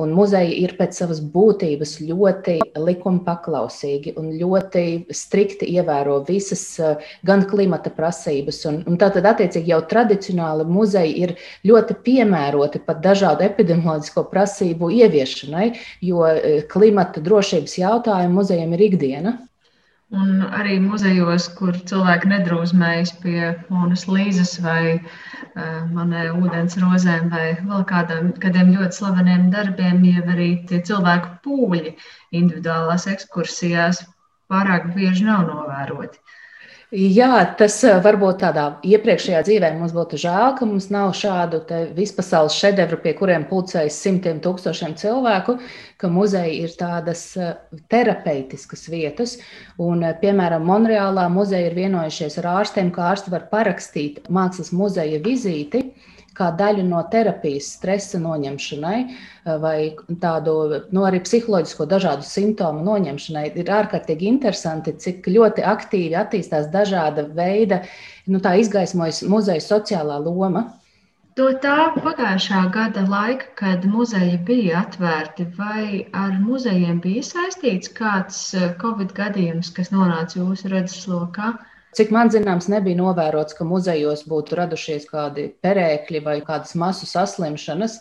Un 0.00 0.12
muzeji 0.16 0.58
ir 0.62 0.74
pēc 0.78 0.98
savas 1.00 1.20
būtības 1.34 1.96
ļoti 2.04 2.56
likuma 2.84 3.22
paklausīgi 3.26 4.14
un 4.20 4.30
ļoti 4.36 4.84
strikti 5.14 5.68
ievēro 5.76 6.18
visas 6.28 6.64
eh, 6.80 7.08
gan 7.26 7.46
klimata 7.48 7.92
prasības. 7.96 8.62
Un, 8.70 8.82
un 8.86 9.00
tātad, 9.00 9.26
attiecīgi, 9.28 9.72
jau 9.72 9.80
tradicionāli 9.90 10.68
muzeji 10.68 11.16
ir 11.24 11.34
ļoti 11.68 11.98
piemēroti 12.06 12.84
pat 12.86 13.02
dažādu 13.04 13.46
epidemioloģisko 13.48 14.26
prasību 14.32 14.92
ieviešanai, 15.00 15.72
jo 16.04 16.24
eh, 16.30 16.62
klimata 16.70 17.24
drošības 17.24 17.78
jautājumi 17.80 18.40
muzejiem 18.40 18.76
ir 18.76 18.88
ikdiena. 18.90 19.38
Un 20.14 20.42
arī 20.56 20.76
muzejos, 20.78 21.48
kur 21.58 21.74
cilvēki 21.90 22.28
nedrūzmējas 22.30 23.10
pie 23.22 23.40
Monas 23.74 24.04
Līzes 24.06 24.52
vai 24.62 24.82
uh, 24.94 25.80
manē 25.96 26.28
ūdens 26.30 26.76
rozēm 26.78 27.26
vai 27.32 27.48
vēl 27.58 27.82
kādam, 27.90 28.28
kādiem 28.44 28.70
ļoti 28.76 29.00
slaveniem 29.00 29.48
darbiem, 29.50 30.04
jau 30.06 30.22
arī 30.36 30.48
tie 30.70 30.78
cilvēku 30.90 31.32
pūļi 31.48 31.96
individuālās 32.30 33.08
ekskursijās 33.16 34.04
pārāk 34.46 34.92
bieži 34.94 35.26
nav 35.26 35.42
novēroti. 35.50 36.22
Jā, 36.94 37.40
tas 37.58 37.80
eh, 37.82 37.96
varbūt 37.98 38.36
tādā 38.44 38.64
iepriekšējā 38.86 39.40
dzīvē 39.42 39.72
mums 39.74 39.90
būtu 39.90 40.20
žēl, 40.22 40.52
ka 40.54 40.68
mums 40.70 40.86
nav 40.94 41.16
šādu 41.18 41.58
vispasaules 41.96 42.54
šedevru, 42.54 43.00
pie 43.02 43.10
kuriem 43.18 43.42
pulcējas 43.50 43.96
simtiem 44.04 44.38
tūkstošiem 44.44 44.94
cilvēku, 44.94 45.56
ka 45.98 46.10
muzeji 46.14 46.60
ir 46.62 46.76
tādas 46.78 47.24
eh, 47.34 47.56
terapeitiskas 47.90 48.86
vietas. 48.92 49.34
Un, 49.82 50.04
eh, 50.06 50.14
piemēram, 50.22 50.62
Monreālā 50.62 51.26
muzeja 51.26 51.72
ir 51.72 51.74
vienojušies 51.74 52.38
ar 52.44 52.52
ārstiem, 52.60 52.94
ka 52.94 53.10
ārsti 53.10 53.34
var 53.34 53.48
parakstīt 53.50 54.22
mākslas 54.30 54.70
muzeja 54.70 55.18
vizīti 55.26 55.88
kā 56.36 56.50
daļu 56.58 56.84
no 56.86 57.02
terapijas, 57.12 57.72
stresa 57.78 58.20
noņemšanai 58.22 58.98
eh, 59.02 59.52
vai 59.62 59.76
tādu 60.22 60.56
nu, 60.92 61.04
arī 61.08 61.20
psiholoģisko 61.24 61.88
dažādu 61.90 62.26
simptomu 62.28 62.84
noņemšanai. 62.86 63.50
Ir 63.56 63.74
ārkārtīgi 63.80 64.30
interesanti, 64.30 64.96
cik 65.02 65.28
ļoti 65.32 65.66
aktīvi 65.66 66.16
attīstās 66.22 66.70
dažāda 66.72 67.28
veida, 67.36 67.82
nu, 68.26 68.40
izgaismojas 68.40 69.22
muzeja 69.30 69.64
sociālā 69.64 70.18
loma. 70.24 70.66
No 71.36 71.50
tā 71.60 71.90
pagājušā 72.00 72.60
gada 72.72 73.02
laika, 73.12 73.50
kad 73.58 73.82
muzeji 73.92 74.38
bija 74.48 74.78
atvērti, 74.86 75.44
vai 75.58 76.06
ar 76.16 76.38
muzejiem 76.40 77.02
bija 77.04 77.24
saistīts 77.28 77.92
kāds 77.98 78.38
eh, 78.56 78.70
Covid 78.80 79.12
gadījums, 79.18 79.68
kas 79.76 79.92
nonāca 79.92 80.38
jūsu 80.40 80.72
redzeslokā? 80.72 81.50
Cik 81.96 82.10
man 82.12 82.28
zināms, 82.28 82.66
nebija 82.68 82.98
novērots, 82.98 83.56
ka 83.56 83.64
muzejos 83.64 84.26
būtu 84.28 84.58
radušies 84.58 85.06
kādi 85.08 85.46
perēkļi 85.64 86.20
vai 86.26 86.34
kādas 86.44 86.74
masu 86.76 87.08
saslimšanas. 87.08 88.00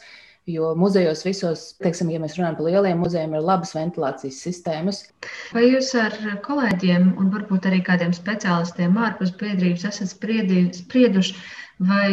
Jo 0.52 0.74
muzejos 0.78 1.24
visos, 1.26 1.62
teiksim, 1.82 2.12
ja 2.14 2.20
mēs 2.22 2.36
runājam 2.38 2.58
par 2.58 2.68
lieliem 2.68 3.00
muzejiem, 3.02 3.32
ir 3.34 3.46
labas 3.48 3.72
ventilācijas 3.74 4.42
sistēmas. 4.46 5.00
Vai 5.56 5.64
jūs 5.72 5.94
ar 5.98 6.14
kolēģiem 6.46 7.16
un 7.16 7.32
varbūt 7.34 7.66
arī 7.70 7.80
kādiem 7.88 8.12
speciālistiem 8.14 9.00
ārpus 9.08 9.32
biedrības 9.40 9.88
esat 9.90 10.12
sprieduši, 10.12 11.38
vai 11.88 12.10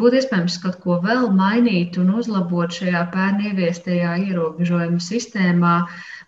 būtu 0.00 0.18
iespējams 0.18 0.56
kaut 0.64 0.80
ko 0.82 0.96
vēl 1.04 1.28
mainīt 1.36 2.00
un 2.00 2.10
uzlabot 2.18 2.72
šajā 2.74 3.04
pērn 3.12 3.44
ieviestajā 3.52 4.16
ierobežojuma 4.24 5.04
sistēmā, 5.04 5.76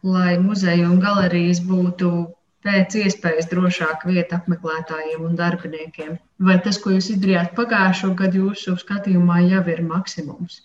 lai 0.06 0.36
muzeji 0.44 0.86
un 0.86 1.00
galerijas 1.02 1.64
būtu 1.66 2.12
pēc 2.66 2.96
iespējas 3.02 3.48
drošāka 3.50 4.10
vieta 4.10 4.40
apmeklētājiem 4.40 5.24
un 5.26 5.38
darbiniekiem? 5.38 6.18
Vai 6.48 6.58
tas, 6.64 6.80
ko 6.82 6.94
jūs 6.96 7.12
izdarījāt 7.14 7.54
pagājušo 7.56 8.12
gadu, 8.18 8.44
jūsu 8.46 8.76
skatījumā 8.82 9.40
jau 9.46 9.64
ir 9.74 9.82
maksimums? 9.86 10.60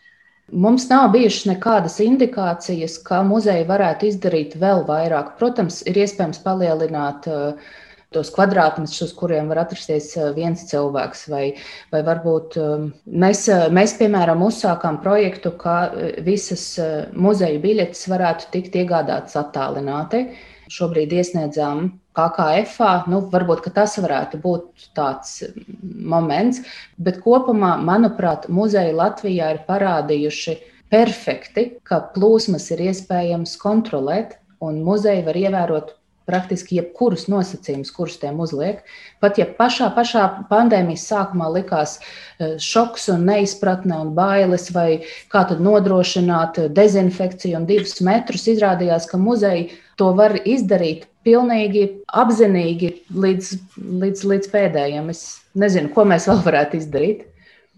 Mums 0.51 0.85
nav 0.91 1.07
bijušas 1.15 1.47
nekādas 1.49 1.95
indikācijas, 2.05 2.99
ka 3.07 3.23
muzeja 3.25 3.65
varētu 3.65 4.11
izdarīt 4.11 4.53
vēl 4.61 4.83
vairāk. 4.85 5.33
Protams, 5.39 5.81
ir 5.89 5.97
iespējams 6.03 6.43
palielināt 6.45 7.25
uh, 7.31 7.73
tos 8.15 8.31
kvadrātmetrus, 8.35 9.01
uz 9.05 9.13
kuriem 9.17 9.49
var 9.51 9.63
atrasties 9.65 10.11
eh, 10.17 10.31
viens 10.35 10.65
cilvēks. 10.69 11.25
Vai, 11.31 11.45
vai 11.93 12.01
varbūt 12.07 12.57
eh, 12.61 12.87
mēs, 13.25 13.45
mēs, 13.75 13.95
piemēram, 13.99 14.43
uzsākām 14.45 15.01
projektu, 15.03 15.53
ka 15.59 15.77
visas 16.25 16.67
muzeja 17.11 17.61
biļetes 17.63 18.05
varētu 18.11 18.51
tikt 18.55 18.77
iegādātas 18.83 19.37
attālināti. 19.41 20.27
Šobrīd 20.71 21.13
iesniedzām 21.13 21.89
KKF. 22.17 22.79
Nu, 23.11 23.21
varbūt 23.33 23.67
tas 23.75 23.97
varētu 24.01 24.39
būt 24.41 24.87
tāds 24.97 25.43
moments, 25.81 26.61
bet 26.97 27.19
kopumā, 27.25 27.75
manuprāt, 27.81 28.49
muzeji 28.49 28.95
Latvijā 28.95 29.51
ir 29.55 29.61
parādījuši 29.67 30.57
perfekti, 30.93 31.67
ka 31.83 32.01
plūsmas 32.15 32.69
ir 32.73 32.87
iespējams 32.89 33.57
kontrolēt, 33.61 34.39
un 34.63 34.81
muzeji 34.85 35.25
var 35.25 35.37
ievērot 35.39 35.93
praktiski 36.25 36.79
jebkurus 36.79 37.27
nosacījumus, 37.31 37.93
kurus 37.95 38.17
tiem 38.21 38.39
uzliek. 38.43 38.81
Pat 39.23 39.39
ja 39.39 39.47
pašā, 39.57 39.91
pašā 39.95 40.25
pandēmijas 40.49 41.05
sākumā 41.11 41.49
likās 41.53 41.97
eh, 41.99 42.55
šoks 42.61 43.09
un 43.13 43.25
neizpratne 43.29 43.99
un 44.03 44.13
bailes, 44.17 44.69
vai 44.75 45.03
kā 45.33 45.45
tad 45.49 45.61
nodrošināt 45.63 46.61
dezinfekciju 46.75 47.61
un 47.61 47.67
divus 47.69 47.99
metrus, 48.05 48.47
izrādījās, 48.51 49.09
ka 49.11 49.21
muzeji 49.21 49.69
to 49.99 50.11
var 50.17 50.37
izdarīt 50.43 51.07
pilnīgi 51.25 51.85
apzinīgi 52.13 52.91
līdz, 53.15 53.53
līdz, 54.01 54.25
līdz 54.31 54.51
pēdējiem. 54.53 55.07
Es 55.13 55.23
nezinu, 55.57 55.91
ko 55.95 56.05
mēs 56.09 56.27
vēl 56.29 56.43
varētu 56.45 56.81
izdarīt. 56.81 57.23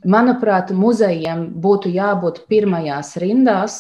Manuprāt, 0.08 0.72
muzejiem 0.76 1.48
būtu 1.64 1.90
jābūt 1.90 2.44
pirmajās 2.52 3.16
rindās, 3.22 3.80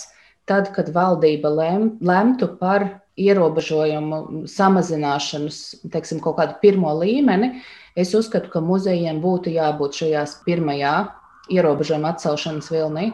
tad, 0.49 0.71
kad 0.75 0.89
valdība 0.95 1.51
lem, 1.53 1.91
lemtu 2.01 2.49
par 2.59 2.87
ierobežojumu 3.17 4.47
samazināšanas, 4.49 5.59
teiksim, 5.93 6.21
kaut 6.23 6.37
kādu 6.39 6.57
pirmo 6.61 6.93
līmeni, 6.99 7.57
es 7.97 8.13
uzskatu, 8.17 8.51
ka 8.53 8.61
muzejiem 8.61 9.21
būtu 9.23 9.53
jābūt 9.55 10.01
šajās 10.03 10.39
pirmajā 10.45 10.95
ierobežojuma 11.53 12.13
atcelšanas 12.13 12.69
vilnī. 12.73 13.11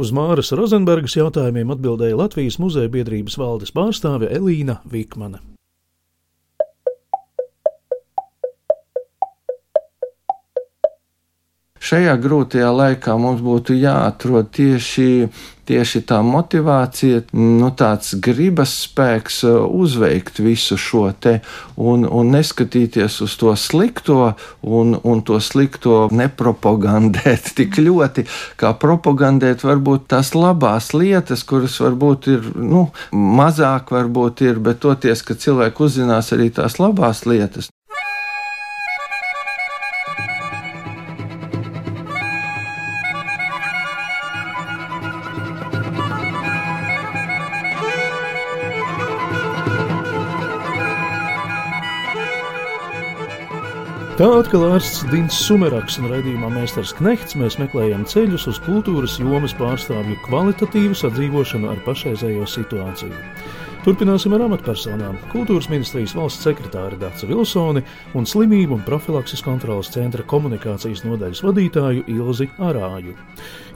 Uz 0.00 0.12
Māras 0.16 0.54
Rozenbergas 0.56 1.18
jautājumiem 1.18 1.74
atbildēja 1.74 2.16
Latvijas 2.16 2.56
muzeja 2.62 2.88
biedrības 2.92 3.36
valdes 3.36 3.74
pārstāve 3.76 4.30
Elīna 4.32 4.78
Vikmane. 4.88 5.42
Šajā 11.82 12.14
grūtajā 12.22 12.70
laikā 12.72 13.16
mums 13.18 13.42
būtu 13.42 13.74
jāatrod 13.74 14.50
tieši, 14.54 15.26
tieši 15.68 16.02
tā 16.06 16.20
motivācija, 16.26 17.22
nu, 17.34 17.70
tāds 17.78 18.14
gribas 18.22 18.74
spēks 18.84 19.42
uh, 19.48 19.64
uzveikt 19.66 20.38
visu 20.42 20.78
šo 20.78 21.08
te 21.18 21.38
un, 21.76 22.06
un 22.06 22.32
neskatīties 22.34 23.18
uz 23.26 23.36
to 23.40 23.54
slikto 23.58 24.32
un, 24.62 24.94
un 25.02 25.22
to 25.26 25.40
slikto 25.42 26.06
nepropagandēt 26.14 27.52
tik 27.58 27.78
ļoti, 27.82 28.26
kā 28.60 28.74
propagandēt 28.78 29.66
varbūt 29.66 30.08
tās 30.14 30.34
labās 30.38 30.92
lietas, 30.94 31.44
kuras 31.48 31.80
varbūt 31.82 32.30
ir, 32.36 32.50
nu, 32.56 32.88
mazāk 33.12 33.94
varbūt 33.94 34.46
ir, 34.46 34.62
bet 34.62 34.82
toties, 34.86 35.26
ka 35.26 35.38
cilvēki 35.38 35.88
uzzinās 35.88 36.34
arī 36.36 36.50
tās 36.54 36.78
labās 36.82 37.26
lietas. 37.26 37.72
Tā 54.22 54.28
atkal 54.38 54.62
ārsts 54.68 55.00
Dins 55.10 55.34
Sumeraks 55.34 55.96
un 55.98 56.04
raidījumā 56.06 56.46
Mēsters 56.54 56.92
Knehts 56.94 57.34
mēs 57.34 57.56
meklējam 57.58 58.04
ceļus 58.06 58.44
uz 58.52 58.60
kultūras 58.62 59.16
jomas 59.18 59.50
pārstāvju 59.58 60.14
kvalitatīvu 60.28 60.94
sadzīvošanu 60.94 61.72
ar 61.72 61.80
pašreizējo 61.82 62.46
situāciju. 62.46 63.18
Turpināsim 63.82 64.30
ar 64.36 64.44
amatpersonām. 64.44 65.16
Kultūras 65.32 65.66
ministrijas 65.72 66.14
valsts 66.14 66.46
sekretāra 66.46 66.94
Dāca 67.00 67.26
Vilsoni 67.26 67.82
un 68.14 68.28
slimību 68.30 68.76
un 68.76 68.84
profilakses 68.86 69.42
kontrolas 69.42 69.90
centra 69.90 70.22
komunikācijas 70.22 71.02
nodaļas 71.02 71.42
vadītāju 71.42 72.06
Ilzi 72.14 72.46
Arāju. 72.62 73.16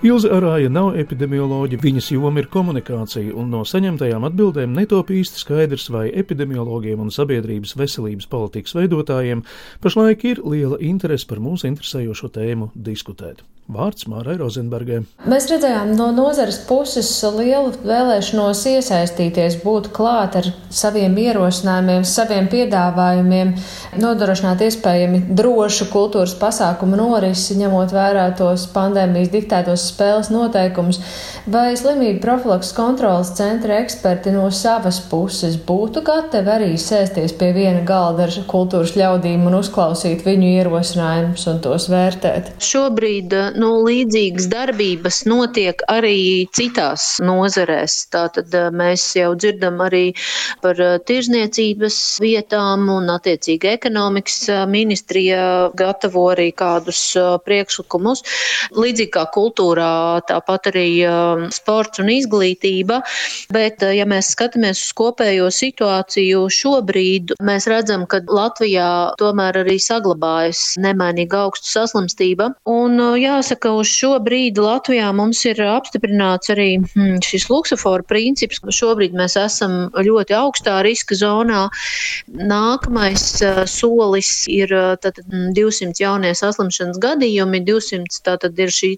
Ilzi 0.06 0.28
Arāja 0.30 0.68
nav 0.70 0.92
epidemioloģija, 1.00 1.82
viņas 1.82 2.10
joma 2.12 2.38
ir 2.38 2.46
komunikācija, 2.52 3.32
un 3.40 3.48
no 3.50 3.64
saņemtajām 3.66 4.26
atbildēm 4.28 4.76
netop 4.76 5.10
īsti 5.10 5.42
skaidrs, 5.42 5.88
vai 5.90 6.04
epidemiologiem 6.22 7.02
un 7.02 7.10
sabiedrības 7.14 7.74
veselības 7.80 8.30
politikas 8.30 8.76
veidotājiem 8.78 9.42
pašlaik 9.82 10.22
ir 10.30 10.44
liela 10.46 10.78
interese 10.92 11.26
par 11.26 11.42
mūsu 11.42 11.66
interesējošo 11.72 12.30
tēmu 12.38 12.70
diskutēt. 12.76 13.42
Vārds 13.66 14.04
Mārai 14.06 14.36
Rozenbergai. 14.38 15.00
Mēs 15.26 15.48
redzējām 15.50 15.96
no 15.98 16.12
nozares 16.14 16.60
puses 16.68 17.08
lielu 17.34 17.72
vēlēšanos 17.82 18.60
iesaistīties, 18.70 19.56
būt 19.64 19.88
klāt 19.96 20.36
ar 20.38 20.46
saviem 20.70 21.16
ierosinājumiem, 21.18 22.04
saviem 22.06 22.46
piedāvājumiem, 22.52 23.50
nodrošināt 23.98 24.62
iespējami 24.68 25.24
drošu 25.40 25.88
kultūras 25.90 26.36
pasākumu 26.38 27.00
norisi, 27.00 27.58
ņemot 27.58 27.94
vērā 27.96 28.28
tos 28.38 28.68
pandēmijas 28.70 29.32
diktētos 29.34 29.88
spēles 29.96 30.30
noteikumus. 30.34 31.00
Vai 31.50 31.72
slimību 31.78 32.20
profilaks 32.22 32.72
kontrolas 32.76 33.32
centra 33.38 33.80
eksperti 33.82 34.34
no 34.34 34.46
savas 34.54 35.00
puses 35.10 35.56
būtu 35.68 36.04
gatavi 36.06 36.52
arī 36.52 36.70
sēsties 36.80 37.34
pie 37.40 37.52
viena 37.56 37.82
galda 37.86 38.26
ar 38.26 38.38
kultūras 38.50 38.94
ļaudīm 38.98 39.46
un 39.48 39.58
uzklausīt 39.60 40.24
viņu 40.26 40.52
ierosinājumus 40.60 41.46
un 41.52 41.60
tos 41.64 41.88
vērtēt? 41.92 42.52
Šobrīd 42.62 43.34
nu, 43.56 43.70
līdzīgas 43.86 44.48
darbības 44.52 45.22
notiek 45.30 45.82
arī 45.92 46.46
citās 46.56 47.16
nozarēs. 47.24 47.98
Tātad 48.12 48.54
eh, 48.54 48.68
mēs 48.74 49.04
jau 49.18 49.32
dzirdam 49.38 49.80
arī 49.84 50.04
par 50.64 50.80
eh, 50.82 50.96
tirzniecības 51.06 51.98
vietām 52.22 52.88
un 52.92 53.10
attiecīgi 53.14 53.72
ekonomikas 53.76 54.38
eh, 54.52 54.62
ministrija 54.70 55.42
gatavo 55.78 56.26
arī 56.32 56.50
kādus 56.56 57.00
priekšlikumus. 57.46 58.24
Līdzīgi 58.76 59.12
kā 59.14 59.26
kultūrā, 59.76 60.22
tāpat 60.26 60.70
arī 60.72 61.04
sports 61.52 62.00
un 62.00 62.08
izglītība. 62.10 63.02
Bet, 63.52 63.82
ja 63.82 64.06
mēs 64.06 64.32
skatāmies 64.34 64.80
uz 64.80 64.92
kopējo 64.96 65.50
situāciju 65.50 66.48
šobrīd, 66.50 67.36
mēs 67.42 67.66
redzam, 67.66 68.06
ka 68.06 68.20
Latvijā 68.26 69.14
tomēr 69.18 69.62
arī 69.64 69.78
saglabājas 69.78 70.76
nemainīga 70.78 71.46
augsta 71.46 71.80
saslimstība. 71.80 72.54
Un, 72.66 72.98
jā, 73.20 73.36
Jāsaka, 73.36 73.74
uz 73.76 73.90
šo 73.92 74.16
brīdi 74.24 74.62
Latvijā 74.62 75.10
mums 75.12 75.42
ir 75.44 75.60
apstiprināts 75.60 76.48
arī 76.54 76.78
hmm, 76.80 77.20
šis 77.24 77.48
luksofora 77.50 78.04
princips. 78.08 78.62
Šobrīd 78.72 79.12
mēs 79.16 79.36
esam 79.36 79.90
ļoti 79.92 80.36
augstā 80.36 80.78
riska 80.86 81.16
zonā. 81.18 81.66
Nākamais 82.32 83.26
uh, 83.44 83.64
solis 83.68 84.46
ir 84.48 84.72
tātad, 85.02 85.26
200 85.56 86.00
jaunie 86.00 86.32
saslimšanas 86.36 87.00
gadījumi, 87.02 87.60
200 87.66 88.24
tātad 88.24 88.56
ir 88.62 88.72
šī 88.72 88.94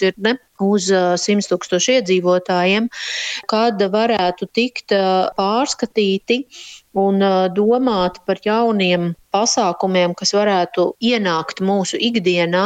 robežšķirtne 0.00 0.38
uz 0.60 0.88
100 0.90 1.48
tūkstošu 1.50 1.96
iedzīvotājiem, 1.98 2.88
kad 3.48 3.80
varētu 3.92 4.48
tikt 4.52 4.92
pārskatīti 5.36 6.44
un 6.94 7.20
domāt 7.54 8.20
par 8.26 8.40
jauniem 8.44 9.14
pasākumiem, 9.34 10.14
kas 10.18 10.34
varētu 10.36 10.86
ienākt 11.04 11.62
mūsu 11.64 11.98
ikdienā. 12.00 12.64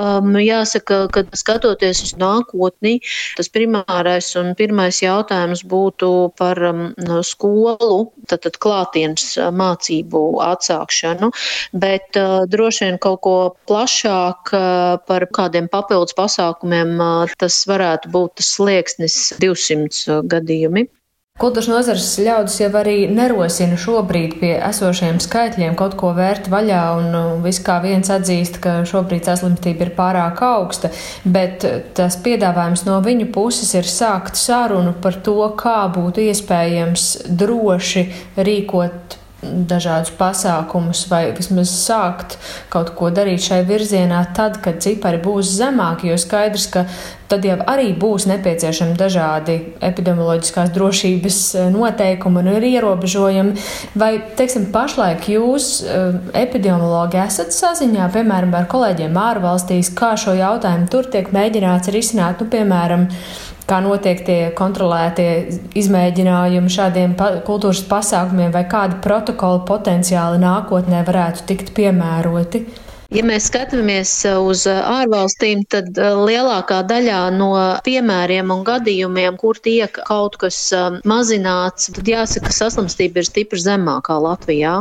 Um, 0.00 0.34
jāsaka, 0.40 1.02
ka 1.12 1.24
skatoties 1.36 2.02
uz 2.06 2.14
nākotni, 2.20 2.98
tas 3.38 3.50
primārais 3.52 4.32
un 4.40 4.52
pirmais 4.58 5.00
jautājums 5.02 5.64
būtu 5.68 6.10
par 6.40 6.60
um, 6.70 6.84
skolu, 7.26 8.10
tātad 8.30 8.58
klātienes 8.62 9.34
mācību 9.36 10.24
atsākšanu, 10.44 11.32
bet 11.82 12.20
uh, 12.20 12.40
droši 12.50 12.88
vien 12.88 13.00
kaut 13.02 13.20
ko 13.26 13.36
plašāk 13.70 14.54
uh, 14.56 14.96
par 15.06 15.28
kādiem 15.36 15.68
papildus 15.72 16.16
pasākumiem 16.18 16.96
uh, 17.00 17.36
tas 17.40 17.62
varētu 17.68 18.12
būt 18.14 18.38
tas 18.40 18.54
slieksnis 18.56 19.20
200 19.42 20.22
gadījumi. 20.30 20.88
Kultūras 21.40 21.70
nozares 21.70 22.08
ļaudis 22.20 22.58
jau 22.60 22.68
arī 22.76 22.94
nerosina 23.08 23.78
šobrīd 23.80 24.34
pie 24.42 24.50
esošiem 24.58 25.22
skaitļiem 25.24 25.76
kaut 25.78 25.94
ko 26.00 26.10
vērt 26.16 26.50
vaļā, 26.52 26.80
un 26.98 27.06
nu, 27.14 27.22
viss 27.40 27.62
kā 27.64 27.78
viens 27.80 28.12
atzīst, 28.12 28.58
ka 28.60 28.74
šobrīd 28.88 29.24
saslimstība 29.24 29.86
ir 29.86 29.92
pārāk 29.96 30.42
augsta, 30.44 30.90
bet 31.24 31.64
tas 31.96 32.18
piedāvājums 32.20 32.84
no 32.84 32.98
viņu 33.06 33.30
puses 33.32 33.72
ir 33.72 33.88
sākt 33.88 34.36
sarunu 34.36 34.92
par 35.00 35.16
to, 35.24 35.38
kā 35.56 35.78
būtu 35.94 36.28
iespējams 36.28 37.08
droši 37.40 38.04
rīkot 38.36 39.16
dažādus 39.42 40.12
pasākumus, 40.18 41.06
vai 41.08 41.30
vismaz 41.36 41.72
sākt 41.72 42.36
kaut 42.72 42.92
ko 42.96 43.08
darīt 43.14 43.44
šai 43.46 43.62
virzienā, 43.68 44.26
tad, 44.36 44.60
kad 44.64 44.82
cipari 44.84 45.20
būs 45.22 45.54
zemāki, 45.56 46.10
jo 46.10 46.18
skaidrs, 46.20 46.68
ka 46.72 46.84
tad 47.30 47.46
jau 47.46 47.56
arī 47.70 47.92
būs 47.98 48.26
nepieciešami 48.28 48.96
dažādi 48.98 49.56
epidemioloģiskās 49.86 50.72
drošības 50.74 51.38
eh, 51.54 51.68
noteikumi 51.72 52.42
un 52.42 52.66
ierobežojumi. 52.70 53.66
Vai, 54.00 54.12
teiksim, 54.36 54.68
pašlaik 54.74 55.28
jūs, 55.30 55.70
eh, 55.84 56.18
epidemiologi, 56.42 57.20
esat 57.22 57.54
saziņā, 57.56 58.10
piemēram, 58.16 58.56
ar 58.58 58.66
kolēģiem 58.70 59.20
ārvalstīs, 59.24 59.92
kā 59.96 60.16
šo 60.20 60.34
jautājumu 60.38 60.90
tur 60.90 61.08
tiek 61.12 61.30
mēģināts 61.34 61.92
risināt, 61.94 62.42
nu, 62.42 62.50
piemēram, 62.50 63.06
kā 63.70 63.80
notiek 63.84 64.20
tie 64.26 64.38
kontrolētie 64.58 65.30
izmēģinājumi 65.78 66.76
šādiem 66.76 67.16
pa 67.18 67.32
kultūras 67.46 67.82
pasākumiem, 67.90 68.52
vai 68.54 68.66
kādi 68.70 69.00
protokoli 69.04 69.64
potenciāli 69.68 70.42
nākotnē 70.42 71.04
varētu 71.06 71.46
tikt 71.50 71.74
piemēroti? 71.78 72.64
Ja 73.10 73.24
mēs 73.26 73.48
skatāmies 73.48 74.10
uz 74.38 74.60
ārvalstīm, 74.70 75.64
tad 75.74 75.96
lielākā 75.98 76.76
daļā 76.86 77.18
no 77.34 77.48
piemēriem 77.82 78.52
un 78.54 78.62
gadījumiem, 78.68 79.34
kur 79.40 79.58
tiek 79.58 79.98
kaut 80.06 80.38
kas 80.38 80.60
mazināts, 81.10 81.90
tad 81.96 82.06
jāsaka, 82.06 82.46
ka 82.46 82.54
saslimstība 82.54 83.18
ir 83.18 83.26
stipri 83.26 83.58
zemākā 83.64 84.14
Latvijā. 84.22 84.76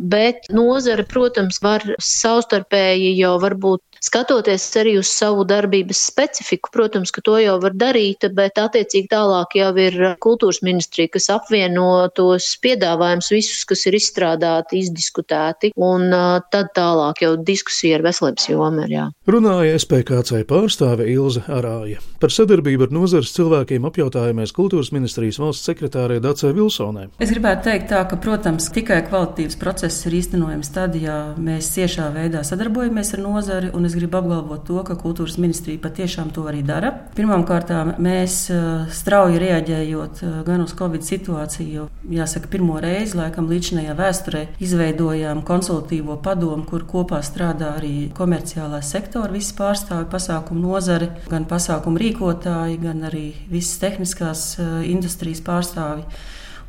Bet 0.00 0.48
nozare, 0.48 1.04
protams, 1.04 1.60
var 1.60 1.84
savstarpēji 2.00 3.18
jau 3.18 3.34
varbūt 3.44 3.93
skatoties 4.04 4.66
arī 4.80 4.96
uz 5.00 5.10
savu 5.10 5.44
darbības 5.48 6.00
specifiku, 6.10 6.70
protams, 6.74 7.12
ka 7.14 7.22
to 7.24 7.38
jau 7.40 7.56
var 7.62 7.76
darīt, 7.76 8.26
bet 8.36 8.58
attiecīgi 8.60 9.10
tālāk 9.12 9.56
jau 9.58 9.70
ir 9.80 9.98
kultūras 10.24 10.60
ministrija, 10.66 11.12
kas 11.16 11.30
apvieno 11.32 12.06
tos 12.16 12.50
piedāvājumus 12.64 13.30
visus, 13.34 13.64
kas 13.68 13.86
ir 13.88 13.98
izstrādāti, 13.98 14.82
izdiskutēti, 14.84 15.72
un 15.76 16.10
tad 16.52 16.72
tālāk 16.76 17.24
jau 17.24 17.34
diskusija 17.40 17.98
ar 17.98 18.06
veselības 18.08 18.48
jomu 18.50 18.84
ir 18.86 18.96
jā. 18.98 19.06
Runāja 19.30 19.78
SPKC 19.80 20.44
pārstāve 20.48 21.08
Ilze 21.10 21.44
Arāja. 21.48 22.02
Par 22.20 22.32
sadarbību 22.32 22.88
ar 22.88 22.94
nozares 22.94 23.32
cilvēkiem 23.36 23.84
apjautājāmies 23.88 24.54
kultūras 24.56 24.92
ministrijas 24.94 25.40
valsts 25.42 25.68
sekretārē 25.68 26.20
Dacē 26.24 26.52
Vilsonē. 26.56 27.08
Es 27.22 27.32
gribētu 27.32 27.68
teikt 27.68 27.90
tā, 27.92 28.04
ka, 28.08 28.18
protams, 28.20 28.70
tikai 28.74 29.02
kvalitīvs 29.08 29.58
process 29.60 30.06
ir 30.08 30.18
īstenojams 30.20 30.72
tad, 30.74 30.96
ja 31.00 31.18
mēs 31.36 31.72
ciešā 31.74 32.10
veidā 32.14 32.44
sadarbojamies 32.46 33.14
ar 33.16 33.24
nozari, 33.24 33.72
un 33.76 33.88
es 33.88 33.93
gribu 33.98 34.18
apgalvot 34.20 34.64
to, 34.68 34.80
ka 34.86 34.96
kultūras 34.98 35.36
ministrija 35.40 35.80
patiešām 35.82 36.30
to 36.34 36.44
arī 36.50 36.62
dara. 36.66 36.90
Pirmkārt, 37.16 37.70
mēs 38.02 38.36
eh, 38.52 38.64
strauji 38.94 39.40
reaģējot 39.42 40.22
eh, 40.22 40.34
gan 40.46 40.64
uz 40.64 40.74
Covid 40.78 41.06
situāciju, 41.06 41.88
jāsaka, 42.10 42.50
pirmo 42.52 42.78
reizi, 42.82 43.16
laikam, 43.18 43.48
līdzinājā 43.50 43.96
vēsturē 43.98 44.44
izveidojām 44.64 45.42
konsultatīvo 45.46 46.18
padomu, 46.24 46.66
kur 46.68 46.86
kopā 46.90 47.22
strādā 47.24 47.74
arī 47.78 48.10
komerciālā 48.16 48.82
sektora 48.84 49.32
visi 49.34 49.56
pārstāvi, 49.58 50.08
pasākumu 50.12 50.68
nozari, 50.68 51.10
gan 51.30 51.48
pasākumu 51.50 52.00
rīkotāji, 52.02 52.80
gan 52.82 53.08
arī 53.10 53.26
visas 53.50 53.80
tehniskās 53.82 54.46
eh, 54.58 54.78
industrijas 54.92 55.44
pārstāvi. 55.44 56.06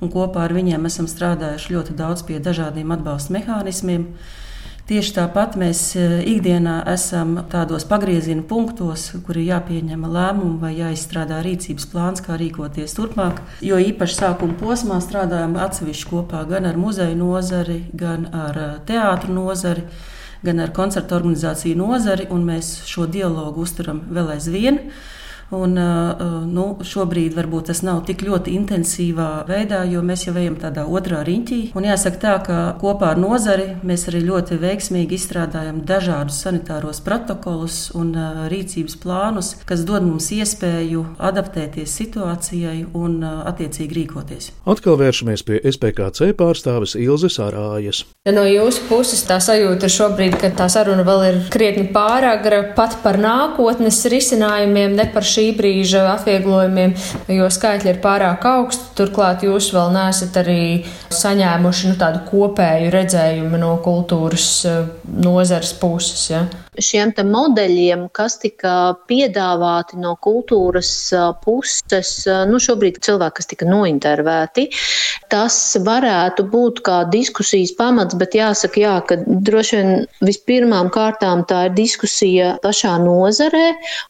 Un 0.04 0.12
kopā 0.12 0.44
ar 0.44 0.54
viņiem 0.56 0.90
esam 0.90 1.08
strādājuši 1.08 1.72
ļoti 1.72 1.94
daudz 1.96 2.26
pie 2.28 2.42
dažādiem 2.44 2.92
atbalsta 2.92 3.32
mehānismiem. 3.38 4.10
Tieši 4.86 5.16
tāpat 5.16 5.56
mēs 5.58 5.80
e, 5.98 6.02
ikdienā 6.30 6.76
esam 6.92 7.40
tādos 7.50 7.88
pagrieziena 7.90 8.44
punktos, 8.46 9.08
kur 9.26 9.40
ir 9.42 9.48
jāpieņem 9.48 10.04
lēmumi 10.14 10.60
vai 10.62 10.70
jāizstrādā 10.78 11.40
rīcības 11.42 11.88
plāns, 11.90 12.22
kā 12.22 12.38
rīkoties 12.38 12.94
turpmāk. 12.94 13.40
Jo 13.66 13.80
īpaši 13.82 14.20
sākuma 14.20 14.54
posmā 14.60 15.00
strādājam 15.02 15.58
atsevišķi 15.58 16.10
kopā 16.12 16.44
gan 16.52 16.70
ar 16.70 16.78
muzeju 16.78 17.18
nozari, 17.18 17.80
gan 17.98 18.30
ar 18.30 18.62
e, 18.62 18.68
teātru 18.86 19.34
nozari, 19.34 19.88
gan 20.46 20.62
ar 20.62 20.70
koncertu 20.78 21.18
organizāciju 21.18 21.82
nozari, 21.82 22.30
un 22.30 22.46
mēs 22.46 22.76
šo 22.86 23.10
dialogu 23.10 23.66
uzturam 23.66 24.06
vēl 24.14 24.36
aizvien. 24.36 24.84
Un, 25.56 25.78
nu, 26.51 26.66
šobrīd 26.84 27.36
varbūt 27.38 27.70
tas 27.72 27.82
nav 27.86 28.01
tik 28.08 28.24
ļoti 28.26 28.56
intensīvā 28.58 29.30
veidā, 29.47 29.84
jo 29.88 30.01
mēs 30.06 30.26
jau 30.28 30.36
ejam 30.36 30.58
tādā 30.60 30.84
otrā 30.86 31.22
riņķī. 31.28 31.60
Un 31.78 31.88
jāsaka 31.88 32.22
tā, 32.22 32.34
ka 32.45 32.58
kopā 32.82 33.14
ar 33.14 33.22
nozari 33.22 33.70
mēs 33.86 34.08
arī 34.12 34.24
ļoti 34.26 34.58
veiksmīgi 34.62 35.16
izstrādājam 35.16 35.82
dažādus 35.88 36.41
sanitāros 36.43 37.01
protokolus 37.06 37.78
un 37.95 38.14
rīcības 38.51 38.97
plānus, 39.01 39.53
kas 39.70 39.86
dod 39.88 40.06
mums 40.08 40.32
iespēju 40.36 41.06
adaptēties 41.24 41.95
situācijai 42.01 42.86
un 42.97 43.22
attiecīgi 43.24 43.99
rīkoties. 44.01 44.51
Atkal 44.70 44.99
vēršamies 44.99 45.45
pie 45.47 45.62
SPKC 45.72 46.34
pārstāves 46.38 46.97
Ilzes 46.99 47.39
Arājas. 47.43 48.03
No 48.28 48.43
jūsu 48.49 48.88
puses 48.89 49.24
tā 49.28 49.38
sajūta 49.43 49.88
ir 49.88 49.93
šobrīd, 49.93 50.38
ka 50.41 50.51
tā 50.58 50.68
saruna 50.72 51.06
vēl 51.08 51.26
ir 51.30 51.41
krietni 51.53 51.86
pāragra 51.93 52.64
pat 52.78 52.97
par 53.03 53.20
nākotnes 53.22 54.01
risinājumiem, 54.12 54.95
ne 54.97 55.06
par 55.14 55.28
šī 55.28 55.45
brīža 55.58 56.06
atvieglojumiem, 56.16 56.96
jo 57.38 57.50
skaitļi 57.52 57.93
ir 57.93 58.02
pārāk 58.04 58.46
augsti. 58.50 58.91
Turklāt 58.98 59.46
jūs 59.46 59.72
vēl 59.76 59.93
neesat 59.96 60.41
arī 60.41 60.60
saņēmuši 61.14 61.91
nu, 61.91 61.98
tādu 62.02 62.24
kopēju 62.30 62.93
redzējumu 62.96 63.62
no 63.62 63.76
kultūras 63.86 64.50
eh, 64.70 64.86
nozares 65.06 65.76
puses. 65.82 66.30
Ja? 66.34 66.46
Šiem 66.82 67.14
modeļiem, 67.30 68.08
kas 68.16 68.38
tika 68.42 68.96
piedāvāti 69.10 70.00
no 70.02 70.16
kultūras 70.22 70.92
puses, 71.44 72.12
nu, 72.50 72.60
šobrīd 72.62 73.00
cilvēki, 73.06 73.38
kas 73.40 73.50
tika 73.52 73.68
nointervēti, 73.70 74.68
tas 75.32 75.58
varētu 75.86 76.46
būt 76.52 76.82
kā 76.86 77.02
diskusijas 77.12 77.74
pamats, 77.78 78.18
bet 78.20 78.36
jāsaka, 78.38 78.82
jā, 78.82 78.96
ka 79.08 79.20
droši 79.26 79.80
vien 79.80 80.06
vispirmām 80.26 80.90
kārtām 80.94 81.46
tā 81.50 81.66
ir 81.70 81.76
diskusija 81.78 82.56
pašā 82.64 82.96
nozarē, 83.04 83.66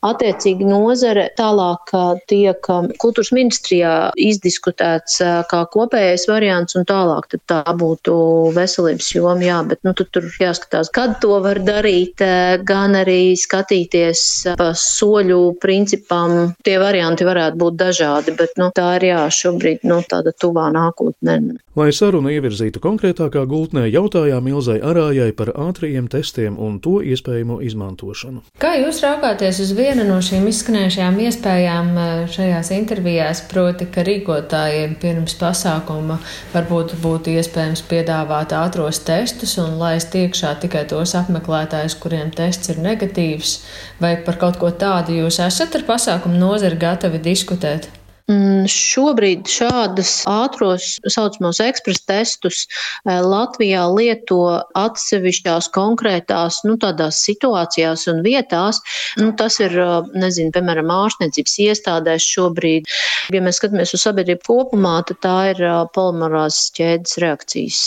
attiecīgi 0.05 0.67
nozare 0.67 1.29
tālāk 1.39 1.93
tiek 2.31 2.71
kultūras 3.01 3.31
ministrijā 3.35 3.95
izdiskutēts 4.19 5.21
kā 5.51 5.61
kopējais 5.73 6.27
variants 6.31 6.77
un 6.77 6.87
tālāk 6.87 7.37
tā 7.49 7.61
būtu 7.77 8.15
veselības 8.55 9.11
joma, 9.15 9.43
jā, 9.43 9.61
bet 9.67 9.81
nu, 9.85 9.93
tur 9.97 10.29
jāskatās, 10.41 10.91
kad 10.93 11.19
to 11.23 11.39
var 11.43 11.59
darīt, 11.65 12.21
gan 12.63 12.95
arī 12.99 13.35
skatīties 13.39 14.21
pa 14.59 14.71
soļu 14.77 15.41
principam. 15.61 16.55
Tie 16.65 16.77
varianti 16.81 17.27
varētu 17.27 17.59
būt 17.61 17.79
dažādi, 17.81 18.35
bet 18.39 18.55
nu, 18.61 18.71
tā 18.75 18.95
ir 18.99 19.09
jā, 19.11 19.21
šobrīd 19.41 19.85
nu, 19.89 20.01
tāda 20.09 20.35
tuvā 20.35 20.69
nākotnē. 20.75 21.39
Lai 21.75 21.89
sarunu 21.91 22.29
ievirzītu 22.31 22.79
konkrētākā 22.79 23.41
gultnē, 23.51 23.81
jautājām 23.91 24.45
Ilzai 24.47 24.77
Arājai 24.79 25.33
par 25.35 25.49
ātriem 25.59 26.05
testiem 26.07 26.53
un 26.55 26.77
to 26.79 27.01
iespējamo 27.03 27.57
izmantošanu. 27.67 28.45
Kā 28.63 28.77
jūs 28.79 29.01
raugāties 29.03 29.59
uz 29.59 29.73
vienu 29.75 30.05
no 30.07 30.21
šīm 30.23 30.47
izskanējušajām 30.47 31.19
iespējām 31.25 31.89
eh, 31.99 32.13
šajās 32.31 32.69
intervijās, 32.77 33.41
proti, 33.51 33.89
ka 33.91 34.05
rīkotājiem 34.07 34.95
pirms 35.01 35.35
pasākuma 35.41 36.21
varbūt 36.53 36.95
būtu 37.03 37.35
iespējams 37.41 37.83
piedāvāt 37.91 38.55
ātros 38.55 39.01
testus 39.03 39.57
un 39.59 39.75
laist 39.81 40.15
iekšā 40.15 40.53
tikai 40.63 40.85
tos 40.93 41.17
apmeklētājus, 41.19 41.97
kuriem 41.99 42.31
tests 42.39 42.71
ir 42.71 42.79
negatīvs, 42.87 43.57
vai 43.99 44.15
par 44.23 44.39
kaut 44.39 44.63
ko 44.63 44.71
tādu 44.71 45.19
jūs 45.19 45.43
esat 45.43 45.75
ar 45.75 45.87
pasākumu 45.91 46.39
nozari 46.39 46.79
gatavi 46.87 47.19
diskutēt? 47.27 47.91
Mm, 48.25 48.63
šobrīd 48.65 49.45
šādas 49.45 50.23
ātros 50.25 50.95
saucamos 51.13 51.59
ekspresa 51.61 52.01
testus 52.09 52.63
Latvijā 53.05 53.83
lieto 53.93 54.39
atsevišķās 54.73 55.67
konkrētās 55.75 56.63
nu, 56.65 56.73
situācijās 57.19 58.07
un 58.09 58.23
vietās. 58.25 58.81
Nu, 59.21 59.29
tas 59.37 59.59
ir, 59.61 59.77
nezinu, 60.17 60.49
piemēram, 60.57 60.89
ārstniecības 60.89 61.55
iestādēs 61.67 62.25
šobrīd. 62.33 62.89
Ja 63.29 63.45
mēs 63.45 63.61
skatāmies 63.61 63.93
uz 63.93 64.07
sabiedrību 64.09 64.41
kopumā, 64.49 64.97
tad 65.05 65.21
tā 65.21 65.37
ir 65.53 65.63
polimerāzes 65.93 66.73
ķēdes 66.81 67.19
reakcijas 67.21 67.81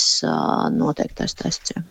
noteiktais 0.79 1.35
tests. 1.35 1.75
Jā. 1.75 1.83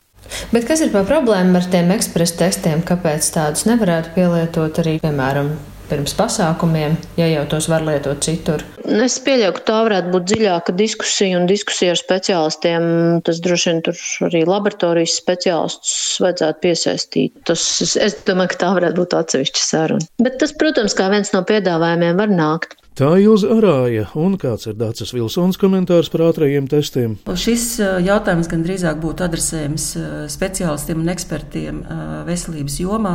Bet 0.56 0.68
kas 0.68 0.80
ir 0.84 0.96
par 0.96 1.04
problēmu 1.08 1.60
ar 1.60 1.68
tiem 1.72 1.92
ekspresa 1.96 2.46
testiem? 2.48 2.80
Kāpēc 2.88 3.28
tādus 3.36 3.68
nevarētu 3.68 4.16
pielietot 4.16 4.80
arī, 4.84 5.02
piemēram, 5.04 5.52
pirms 5.90 6.14
pasākumiem, 6.18 6.98
ja 7.20 7.28
jau 7.32 7.44
tos 7.52 7.68
var 7.72 7.86
lietot 7.88 8.22
citur? 8.26 8.64
Es 8.88 9.18
pieļauju, 9.24 9.56
ka 9.58 9.64
tā 9.68 9.78
varētu 9.88 10.14
būt 10.14 10.28
dziļāka 10.32 10.76
diskusija 10.78 11.40
un 11.40 11.48
diskusija 11.50 11.94
ar 11.96 12.00
speciālistiem. 12.00 12.88
Tas 13.28 13.42
droši 13.44 13.72
vien 13.72 13.84
tur 13.88 14.02
arī 14.30 14.46
laboratorijas 14.48 15.18
speciālistus 15.20 16.18
vajadzētu 16.24 16.64
piesaistīt. 16.64 17.38
Tas, 17.50 17.64
es 17.84 18.20
domāju, 18.28 18.54
ka 18.54 18.62
tā 18.64 18.74
varētu 18.80 19.02
būt 19.02 19.16
atsevišķa 19.20 19.64
saruna. 19.64 20.12
Bet 20.24 20.40
tas, 20.44 20.56
protams, 20.56 20.96
kā 20.98 21.10
viens 21.14 21.34
no 21.36 21.44
piedāvājumiem 21.48 22.20
var 22.20 22.32
nākt. 22.32 22.78
Tā 22.98 23.12
Ilza 23.22 23.52
Arāja 23.54 24.08
un 24.18 24.40
kāds 24.42 24.66
ir 24.66 24.74
Dācis 24.80 25.12
Vilsons 25.14 25.60
komentārs 25.62 26.08
par 26.10 26.24
ātrajiem 26.32 26.66
testiem. 26.72 27.14
Šis 27.30 27.76
jautājums 28.02 28.50
gan 28.50 28.64
drīzāk 28.66 28.98
būtu 29.04 29.28
adresējams 29.28 29.86
speciālistiem 30.34 31.04
un 31.04 31.14
ekspertiem 31.14 31.84
veselības 32.26 32.80
jomā. 32.82 33.14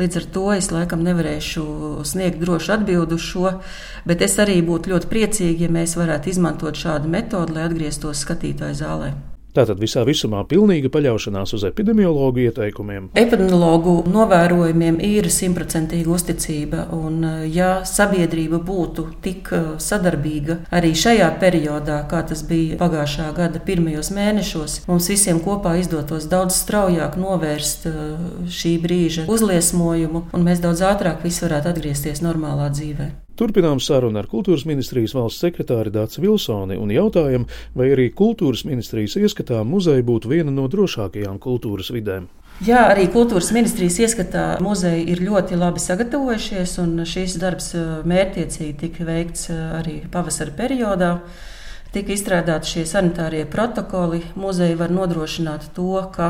Līdz 0.00 0.16
ar 0.22 0.26
to 0.34 0.44
es 0.54 0.70
laikam 0.72 1.02
nevarēšu 1.04 1.64
sniegt 2.08 2.40
drošu 2.40 2.76
atbildi 2.78 3.18
uz 3.18 3.26
šo, 3.26 3.50
bet 4.08 4.24
es 4.24 4.38
arī 4.40 4.60
būtu 4.64 4.94
ļoti 4.94 5.10
priecīgi, 5.10 5.66
ja 5.66 5.72
mēs 5.72 5.98
varētu 6.00 6.32
izmantot 6.32 6.80
šādu 6.80 7.12
metodi, 7.12 7.58
lai 7.58 7.68
atgrieztos 7.68 8.24
skatītāju 8.24 8.80
zālē. 8.80 9.12
Tātad 9.52 9.80
visā 9.82 10.00
visumā 10.08 10.40
pilnīga 10.48 10.88
paļaušanās 10.92 11.52
uz 11.58 11.66
epidemiologu 11.68 12.40
ieteikumiem. 12.46 13.10
Epidemiologu 13.20 13.98
novērojumiem 14.08 14.96
ir 15.04 15.28
simtprocentīga 15.32 16.08
uzticība, 16.14 16.86
un 16.96 17.20
ja 17.52 17.82
sabiedrība 17.88 18.62
būtu 18.64 19.04
tik 19.24 19.50
uh, 19.52 19.66
sadarbīga 19.76 20.56
arī 20.72 20.94
šajā 20.96 21.28
periodā, 21.42 22.00
kā 22.08 22.22
tas 22.28 22.44
bija 22.48 22.78
pagājušā 22.80 23.28
gada 23.36 23.60
pirmajos 23.66 24.08
mēnešos, 24.16 24.78
mums 24.88 25.10
visiem 25.12 25.42
kopā 25.44 25.76
izdotos 25.82 26.30
daudz 26.32 26.56
straujāk 26.62 27.18
novērst 27.20 27.90
uh, 27.90 27.98
šī 28.48 28.78
brīža 28.80 29.26
uzliesmojumu, 29.28 30.30
un 30.32 30.48
mēs 30.48 30.64
daudz 30.64 30.80
ātrāk 30.94 31.20
visi 31.26 31.44
varētu 31.44 31.74
atgriezties 31.74 32.24
normālā 32.24 32.72
dzīvē. 32.72 33.12
Turpinām 33.38 33.80
sarunu 33.80 34.20
ar 34.20 34.28
kultūras 34.28 34.66
ministrijas 34.68 35.14
valsts 35.16 35.40
sekretāri 35.40 35.92
Dāci 35.94 36.20
Vilsoni 36.20 36.76
un 36.76 36.92
jautājam, 36.92 37.46
vai 37.74 37.88
arī 37.94 38.10
kultūras 38.12 38.66
ministrijas 38.68 39.16
ieskatā 39.16 39.62
muzeja 39.64 40.04
būtu 40.04 40.28
viena 40.34 40.52
no 40.52 40.68
drošākajām 40.68 41.40
kultūras 41.40 41.88
vidēm. 41.94 42.28
Jā, 42.62 42.82
arī 42.92 43.08
kultūras 43.10 43.48
ministrijas 43.56 43.96
ieskatā 44.04 44.44
muzeji 44.62 45.06
ir 45.10 45.22
ļoti 45.24 45.56
labi 45.58 45.80
sagatavojušies, 45.82 46.76
un 46.82 47.00
šīs 47.08 47.38
darbs 47.40 47.72
eh, 47.74 47.86
mērķiecīgi 48.06 48.76
tika 48.84 49.06
veikts 49.08 49.48
eh, 49.50 49.62
arī 49.80 49.94
pavasara 50.12 50.52
periodā. 50.58 51.14
Tika 51.92 52.12
izstrādāti 52.14 52.76
šie 52.76 52.84
sanitārie 52.88 53.42
protokoli. 53.50 54.22
Muzeji 54.38 54.76
var 54.78 54.92
nodrošināt 54.94 55.72
to, 55.76 55.96
ka 56.14 56.28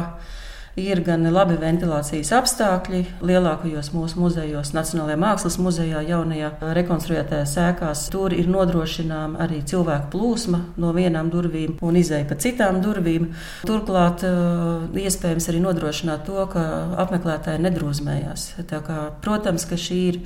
Ir 0.81 1.03
gan 1.05 1.27
labi 1.29 1.59
ventilācijas 1.61 2.31
apstākļi 2.33 3.03
lielākajos 3.29 3.91
mūsu 3.93 4.17
muzejos, 4.23 4.71
Nacionālajā 4.73 5.19
mākslas 5.21 5.59
muzejā, 5.61 6.01
jaunajā 6.09 6.49
rekonstruētajās 6.79 7.53
sēkās. 7.59 8.07
Tur 8.15 8.33
ir 8.33 8.49
nodrošināma 8.49 9.43
arī 9.45 9.61
cilvēku 9.69 10.09
plūsma 10.15 10.63
no 10.81 10.95
vienām 10.97 11.29
durvīm 11.35 11.77
un 11.85 12.01
izēja 12.01 12.25
pa 12.31 12.41
citām 12.41 12.81
durvīm. 12.81 13.29
Turklāt 13.69 14.25
eh, 14.25 15.05
iespējams 15.05 15.51
arī 15.53 15.61
nodrošināt 15.67 16.25
to, 16.31 16.41
ka 16.55 16.65
apmeklētāji 17.05 17.61
nedrūzmējās. 17.69 18.49
Kā, 18.73 18.99
protams, 19.21 19.69
ka 19.69 19.77
šī 19.77 20.01
ir 20.09 20.23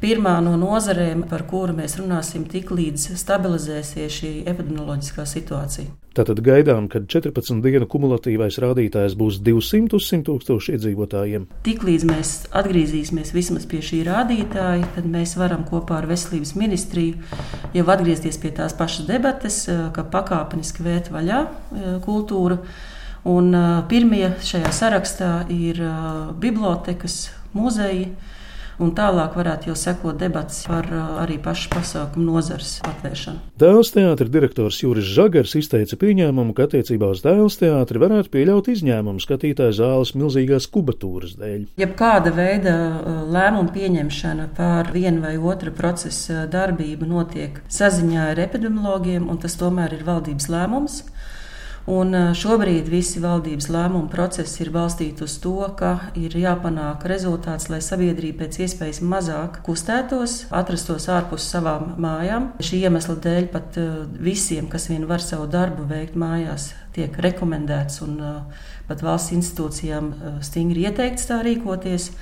pirmā 0.00 0.38
no 0.40 0.56
nozarēm, 0.56 1.26
par 1.28 1.44
kuru 1.50 1.76
mēs 1.76 1.98
runāsim 2.00 2.48
tik 2.48 2.72
līdz 2.72 3.10
stabilizēsies 3.20 4.22
šī 4.22 4.32
epidemioloģiskā 4.48 5.28
situācija. 5.28 5.92
Tātad 6.12 6.42
gaidām, 6.44 6.90
ka 6.92 7.00
14 7.08 7.62
dienu 7.64 7.86
kumulatīvais 7.88 8.58
rādītājs 8.60 9.14
būs 9.16 9.38
200 9.40 9.96
uz 9.96 10.08
100 10.10 10.26
tūkstošu 10.26 10.74
iedzīvotājiem. 10.74 11.46
Tiklīdz 11.64 12.04
mēs 12.10 12.32
atgriezīsimies 12.52 13.32
vismaz 13.32 13.64
pie 13.70 13.80
šī 13.80 14.02
rādītāja, 14.10 14.90
tad 14.92 15.06
mēs 15.08 15.32
varam 15.40 15.64
kopā 15.68 16.02
ar 16.02 16.08
Veselības 16.10 16.52
ministriju 16.60 17.16
jau 17.72 17.86
atgriezties 17.94 18.36
pie 18.42 18.52
tās 18.58 18.76
pašas 18.76 19.08
debates, 19.08 19.62
eh, 19.72 19.86
ka 19.96 20.04
pakāpeniski 20.12 20.84
vērt 20.84 21.08
vaļā 21.14 21.40
eh, 21.46 21.88
kultūru. 22.04 22.60
Un 23.32 23.48
eh, 23.56 23.70
pirmie 23.88 24.26
šajā 24.44 24.74
sarakstā 24.82 25.32
ir 25.48 25.80
bibliotekas, 26.44 27.30
muzeji 27.56 28.10
un 28.80 28.92
tālāk 28.96 29.36
varētu 29.36 29.70
jau 29.70 29.76
sekot 29.78 30.18
debats 30.20 30.62
par 30.68 30.88
uh, 30.88 31.20
arī 31.22 31.38
pašu 31.42 31.70
pasākumu 31.72 32.24
nozars 32.30 32.78
atvēršanu. 32.88 33.42
Dēls 33.60 33.92
teātra 33.94 34.28
direktors 34.32 34.80
Juris 34.82 35.08
Žagars 35.12 35.54
izteica 35.60 35.98
pieņēmumu, 36.00 36.54
ka 36.56 36.66
attiecībā 36.68 37.10
uz 37.12 37.22
dēls 37.24 37.58
teātri 37.60 38.02
varētu 38.02 38.32
pieļaut 38.32 38.70
izņēmumu 38.72 39.22
skatītāju 39.22 39.76
zāles 39.76 40.14
milzīgās 40.18 40.68
kubatūras 40.72 41.36
dēļ. 41.40 41.66
Jebkāda 41.82 42.34
veida 42.36 42.76
uh, 42.76 43.22
lēmumu 43.32 43.74
pieņemšana 43.76 44.48
par 44.56 44.92
vienu 44.94 45.24
vai 45.24 45.36
otru 45.36 45.74
procesa 45.76 46.46
darbību 46.50 47.08
notiek 47.08 47.62
saziņā 47.72 48.30
ar 48.32 48.44
epidemiologiem, 48.46 49.28
un 49.30 49.40
tas 49.42 49.58
tomēr 49.60 49.98
ir 49.98 50.06
valdības 50.08 50.48
lēmums. 50.52 51.02
Un 51.90 52.14
šobrīd 52.38 52.86
visi 52.86 53.18
valdības 53.18 53.66
lēmumu 53.74 54.06
procesi 54.12 54.60
ir 54.62 54.68
balstīti 54.70 55.24
uz 55.26 55.32
to, 55.42 55.56
ka 55.74 56.12
ir 56.14 56.36
jāpanāk 56.38 57.02
rezultāts, 57.10 57.66
lai 57.72 57.80
sabiedrība 57.82 58.44
pēc 58.44 58.60
iespējas 58.62 59.00
mazāk 59.02 59.58
kustētos, 59.66 60.44
atrastos 60.54 61.08
ārpus 61.10 61.48
savām 61.50 61.96
mājām. 61.98 62.52
Šī 62.62 62.84
iemesla 62.86 63.16
dēļ 63.24 63.48
pat 63.50 63.80
visiem, 64.22 64.68
kas 64.70 64.86
vien 64.92 65.08
var 65.10 65.24
savu 65.24 65.48
darbu 65.50 65.88
veikt 65.90 66.14
mājās, 66.14 66.70
tiek 66.94 67.18
rekomendēts 67.18 67.98
un 68.06 68.14
pat 68.86 69.02
valsts 69.02 69.34
institūcijām 69.34 70.12
stingri 70.46 70.86
ieteikts 70.86 71.26
tā 71.32 71.42
rīkoties. 71.42 72.12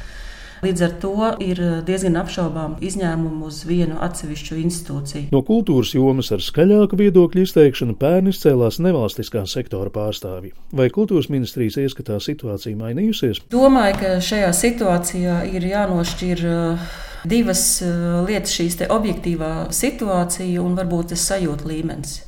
Līdz 0.60 0.82
ar 0.84 0.94
to 1.00 1.28
ir 1.40 1.60
eh, 1.64 1.76
diezgan 1.86 2.18
apšaubām 2.20 2.74
izņēmumu 2.84 3.48
uz 3.48 3.62
vienu 3.64 3.96
atsevišķu 4.04 4.58
institūciju. 4.60 5.28
No 5.32 5.40
kultūras 5.46 5.94
jomas 5.96 6.28
ar 6.36 6.44
skaļāku 6.44 6.98
viedokļu 7.00 7.46
izteikšanu 7.46 7.96
pērn 8.00 8.28
izcēlās 8.28 8.76
nevalstiskā 8.84 9.46
sektora 9.48 9.92
pārstāvji. 9.94 10.52
Vai 10.76 10.90
kultūras 10.92 11.30
ministrijas 11.32 11.80
ieskatā 11.80 12.20
situācija 12.20 12.76
mainījusies? 12.76 13.40
Domāju, 13.52 13.96
ka 14.02 14.14
šajā 14.24 14.52
situācijā 14.60 15.42
ir 15.48 15.70
jānošķir 15.72 16.48
eh, 16.52 16.88
divas 17.24 17.64
eh, 17.80 17.94
lietas, 18.28 18.52
šīs 18.60 18.82
objektīvā 18.90 19.70
situācija 19.72 20.60
un 20.60 20.76
varbūt 20.76 21.14
tas 21.14 21.24
sajūta 21.32 21.72
līmenis. 21.72 22.20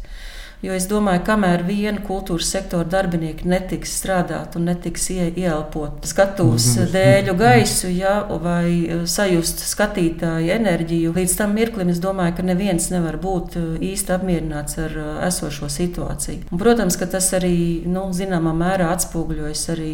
Jo 0.63 0.77
es 0.79 0.85
domāju, 0.87 1.25
ka 1.25 1.33
kamēr 1.33 1.65
viena 1.67 1.99
kultūras 2.07 2.47
sektora 2.55 2.87
darbinieki 2.87 3.49
netiks 3.51 3.97
strādāt 3.99 4.55
un 4.55 4.69
netiks 4.69 5.09
ieelpot 5.11 6.05
skatuves 6.07 6.69
mhm. 6.77 6.93
dēļu 6.93 7.33
gaisu, 7.41 7.89
ja, 7.91 8.13
vai 8.43 8.69
e, 8.71 8.99
sajust 9.11 9.65
skatītāju 9.67 10.53
enerģiju, 10.55 11.15
līdz 11.17 11.35
tam 11.41 11.57
mirklim 11.59 11.91
es 11.91 11.99
domāju, 12.03 12.37
ka 12.39 12.45
neviens 12.47 12.87
nevar 12.95 13.19
būt 13.23 13.57
e, 13.59 13.63
īsti 13.89 14.15
apmierināts 14.15 14.79
ar 14.85 14.95
e, 14.95 15.07
esošo 15.27 15.67
situāciju. 15.73 16.47
Un, 16.53 16.61
protams, 16.63 16.99
ka 17.01 17.11
tas 17.11 17.33
arī 17.35 17.83
nu, 17.91 18.05
zināmā 18.15 18.55
mērā 18.55 18.93
atspoguļojas 18.95 19.65
arī 19.75 19.93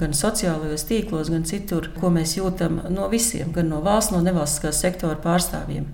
gan 0.00 0.18
sociālajos 0.18 0.82
tīklos, 0.88 1.30
gan 1.30 1.46
citur, 1.46 1.92
ko 2.00 2.10
mēs 2.10 2.34
jūtam 2.40 2.82
no 2.90 3.06
visiem, 3.12 3.54
gan 3.54 3.70
no 3.70 3.78
valsts, 3.86 4.10
no 4.16 4.24
nevalstiskās 4.26 4.82
sektora 4.82 5.20
pārstāvjiem. 5.22 5.86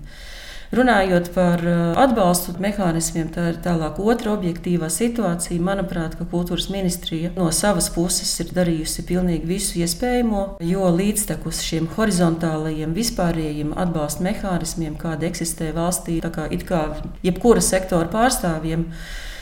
Runājot 0.69 1.31
par 1.33 1.63
uh, 1.65 1.77
atbalstu 1.97 2.53
mehānismiem, 2.61 3.31
tā 3.33 3.47
ir 3.49 3.55
tālāk 3.63 3.97
otra 4.03 4.35
objektīvā 4.35 4.85
situācija. 4.93 5.57
Manuprāt, 5.65 6.13
ka 6.19 6.27
kultūras 6.29 6.67
ministrija 6.69 7.31
no 7.33 7.47
savas 7.55 7.87
puses 7.95 8.29
ir 8.43 8.51
darījusi 8.53 9.05
pilnīgi 9.09 9.49
visu 9.49 9.79
iespējamo, 9.81 10.43
jo 10.69 10.91
līdztekus 10.93 11.63
šiem 11.65 11.89
horizontālajiem, 11.95 12.93
vispārējiem 12.93 13.73
atbalsta 13.81 14.27
mehānismiem, 14.27 14.99
kādi 15.01 15.31
eksistē 15.31 15.71
valstī, 15.73 16.19
tā 16.21 16.29
kā 16.37 16.45
it 16.53 16.67
kā 16.69 16.83
jebkura 17.25 17.65
sektora 17.65 18.05
pārstāvjiem, 18.13 18.85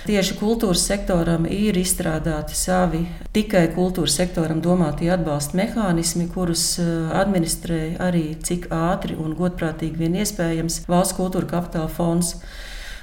Tieši 0.07 0.37
kultūras 0.39 0.85
sektoram 0.87 1.43
ir 1.51 1.75
izstrādāti 1.75 2.55
savi 2.55 3.01
tikai 3.35 3.65
kultūras 3.75 4.13
sektoram 4.15 4.61
domātie 4.63 5.09
atbalsta 5.11 5.57
mehānismi, 5.59 6.29
kurus 6.31 6.61
eh, 6.79 7.09
administrē 7.11 7.81
arī 8.05 8.21
cik 8.39 8.69
ātri 8.71 9.17
un 9.19 9.33
godprātīgi 9.35 9.99
vien 9.99 10.15
iespējams 10.21 10.85
valsts 10.87 11.17
kultūra 11.17 11.49
kapitāla 11.51 11.91
fonds. 11.91 12.37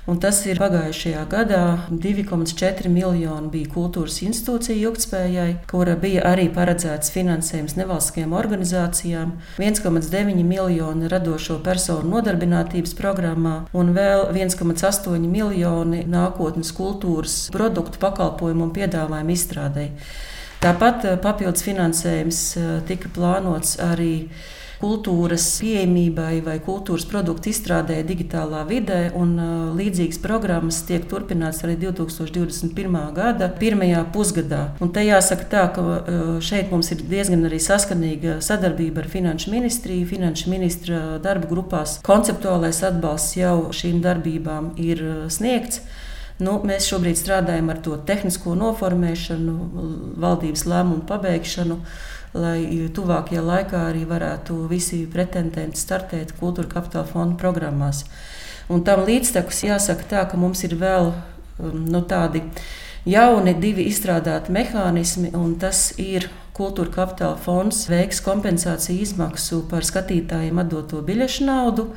Un 0.04 0.18
tas 0.20 0.36
ir 0.44 0.58
pagājušajā 0.60 1.22
gadā 1.32 1.60
2,4 1.88 2.90
miljoni 2.92 3.48
bija 3.48 3.70
kultūras 3.72 4.18
institūcija 4.26 4.76
ilgspējai, 4.76 5.54
kura 5.70 5.94
bija 5.96 6.26
arī 6.28 6.50
paredzēts 6.52 7.08
finansējums 7.14 7.78
nevalstiskajām 7.78 8.34
organizācijām, 8.36 9.32
1,9 9.56 10.42
miljoni 10.44 11.08
radošo 11.08 11.56
personu 11.64 12.18
nodarbinātības 12.18 12.92
programmā 12.98 13.54
un 13.72 13.94
vēl 13.96 14.26
1,8 14.34 15.24
miljoni 15.24 16.02
nākotnes 16.04 16.74
kultūras 16.76 17.38
produktu 17.54 18.02
pakalpojumu 18.04 18.68
un 18.68 18.74
piedāvājumu 18.76 19.32
izstrādēji. 19.38 19.94
Tāpat 20.60 21.08
papildus 21.24 21.64
finansējums 21.64 22.42
eh, 22.60 22.68
tika 22.88 23.08
plānots 23.16 23.78
arī 23.80 24.12
kultūras 24.84 25.46
pieejamībai 25.62 26.42
vai 26.44 26.58
kultūras 26.64 27.06
produktu 27.08 27.50
izstrādē 27.52 28.02
digitālā 28.06 28.64
vidē, 28.68 29.00
un 29.16 29.32
līdzīgas 29.78 30.20
programmas 30.24 30.82
tiek 30.88 31.06
turpināts 31.08 31.62
arī 31.64 31.78
2021. 31.86 32.98
gada 33.16 33.48
pirmajā 33.60 34.04
pusgadā. 34.14 34.62
Un 34.84 34.92
te 34.94 35.06
jāsaka 35.06 35.48
tā, 35.50 35.64
ka 35.74 35.84
šeit 36.44 36.72
mums 36.74 36.92
ir 36.92 37.04
diezgan 37.08 37.46
arī 37.48 37.60
saskanīga 37.62 38.38
sadarbība 38.44 39.04
ar 39.04 39.10
Finanšu 39.14 39.54
ministriju. 39.54 40.08
Finanšu 40.12 40.52
ministra 40.52 41.02
darba 41.24 41.48
grupās 41.50 41.98
konceptuālais 42.04 42.82
atbalsts 42.84 43.38
jau 43.40 43.70
šīm 43.74 44.02
darbībām 44.04 44.74
ir 44.80 45.04
sniegts. 45.32 45.84
Nu, 46.42 46.56
mēs 46.66 46.88
šobrīd 46.90 47.14
strādājam 47.14 47.68
ar 47.70 47.78
to 47.78 47.94
tehnisko 48.08 48.56
noformēšanu, 48.58 49.52
valdības 50.18 50.64
lēmumu 50.66 51.06
pabeigšanu 51.06 51.78
lai 52.34 52.88
tuvākajā 52.94 53.42
laikā 53.44 53.82
arī 53.90 54.04
varētu 54.10 54.64
visi 54.70 55.04
pretendenti 55.10 55.80
startēt 55.80 56.34
kultūra 56.40 56.68
kapitāla 56.76 57.06
fonda 57.08 57.38
programmās. 57.40 58.04
Un 58.68 58.84
tam 58.84 59.04
līdztekus 59.06 59.64
jāsaka 59.68 60.08
tā, 60.10 60.24
ka 60.30 60.40
mums 60.40 60.64
ir 60.66 60.76
vēl 60.80 61.12
um, 61.12 61.84
nu, 61.88 62.00
tādi 62.08 62.42
jauni 63.06 63.54
divi 63.60 63.86
izstrādāti 63.90 64.54
mehānismi, 64.54 65.34
un 65.36 65.58
tas 65.60 65.90
ir 66.00 66.30
Kultūra 66.54 66.92
kapitāla 66.94 67.34
fonds 67.42 67.80
veiks 67.90 68.20
kompensāciju 68.22 69.02
izmaksu 69.02 69.56
par 69.66 69.82
skatītājiem 69.82 70.60
atdoto 70.62 71.00
biļešu 71.02 71.48
naudu, 71.48 71.88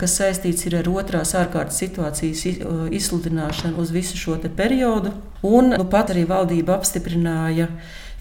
kas 0.00 0.14
saistīts 0.16 0.64
ar 0.70 0.88
otrās 0.88 1.34
ārkārtas 1.36 1.82
situācijas 1.82 2.46
uh, 2.46 2.86
izsludināšanu 2.96 3.76
uz 3.82 3.92
visu 3.92 4.16
šo 4.16 4.38
periodu. 4.56 5.12
Un 5.44 5.74
nu, 5.74 5.84
pat 5.92 6.14
arī 6.14 6.24
valdība 6.30 6.78
apstiprināja 6.78 7.68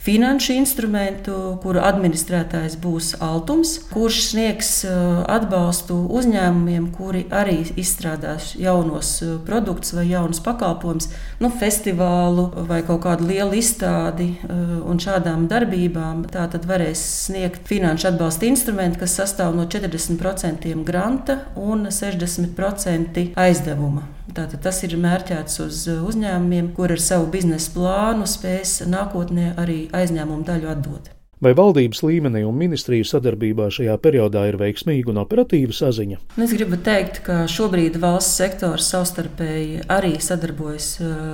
finanšu 0.06 0.54
instrumentu, 0.54 1.36
kuru 1.64 1.82
administrētājs 1.82 2.78
būs 2.82 3.14
Altums, 3.26 3.76
kurš 3.90 4.20
sniegs 4.30 4.72
uh, 4.86 5.24
atbalstu 5.32 5.98
uzņēmumiem, 6.20 6.92
kuri 6.94 7.24
arī 7.34 7.58
izstrādās 7.82 8.52
jaunos 8.60 9.16
uh, 9.26 9.36
produktus 9.48 9.96
vai 9.98 10.06
jaunus 10.12 10.42
pakalpojumus, 10.46 11.10
nu, 11.42 11.50
festivālu 11.50 12.48
vai 12.70 12.82
kaut 12.86 13.02
kādu 13.08 13.30
lielu 13.32 13.58
izstādi 13.58 14.32
uh, 14.36 14.78
un 14.86 15.02
šādām 15.02 15.48
darbībām. 15.52 16.28
Tā 16.34 16.46
tad 16.54 16.68
varēs 16.70 17.02
sniegt 17.26 17.66
finanšu 17.70 18.12
atbalsta 18.14 18.50
instrumentu, 18.50 19.02
kas 19.02 19.18
sastāv 19.18 19.58
no 19.58 19.66
40% 19.66 20.70
granta 20.86 21.42
un 21.58 21.90
60% 21.90 23.32
aizdevuma. 23.34 24.15
Tātad 24.34 24.64
tas 24.66 24.82
ir 24.88 24.96
mērķēts 24.98 25.60
uz 25.62 25.84
uzņēmumiem, 25.94 26.72
kur 26.78 26.96
ar 26.96 27.02
savu 27.02 27.30
biznesa 27.34 27.76
plānu 27.76 28.26
spēs 28.30 28.80
nākotnē 28.90 29.52
arī 29.62 29.84
aizņēmumu 29.94 30.48
daļu 30.48 30.72
atdot. 30.74 31.12
Vai 31.44 31.52
valdības 31.52 32.00
līmenī 32.06 32.46
un 32.48 32.56
ministriju 32.56 33.04
sadarbībā 33.10 33.66
šajā 33.74 33.98
periodā 34.00 34.46
ir 34.48 34.56
veiksmīga 34.56 35.12
un 35.12 35.18
operatīva 35.20 35.74
saziņa? 35.76 36.22
Es 36.40 36.54
gribu 36.56 36.78
teikt, 36.80 37.20
ka 37.26 37.42
šobrīd 37.52 37.98
valsts 38.00 38.38
sektors 38.40 38.88
savstarpēji 38.94 39.82
arī 39.92 40.14
sadarbojas 40.24 40.88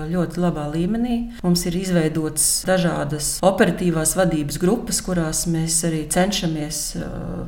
ļoti 0.09 0.41
labā 0.41 0.63
līmenī. 0.73 1.17
Mums 1.45 1.67
ir 1.69 1.77
izveidotas 1.77 2.47
dažādas 2.65 3.35
operatīvās 3.45 4.15
vadības 4.17 4.57
grupas, 4.63 5.03
kurās 5.05 5.43
mēs 5.51 5.77
arī 5.85 6.01
cenšamies 6.09 6.81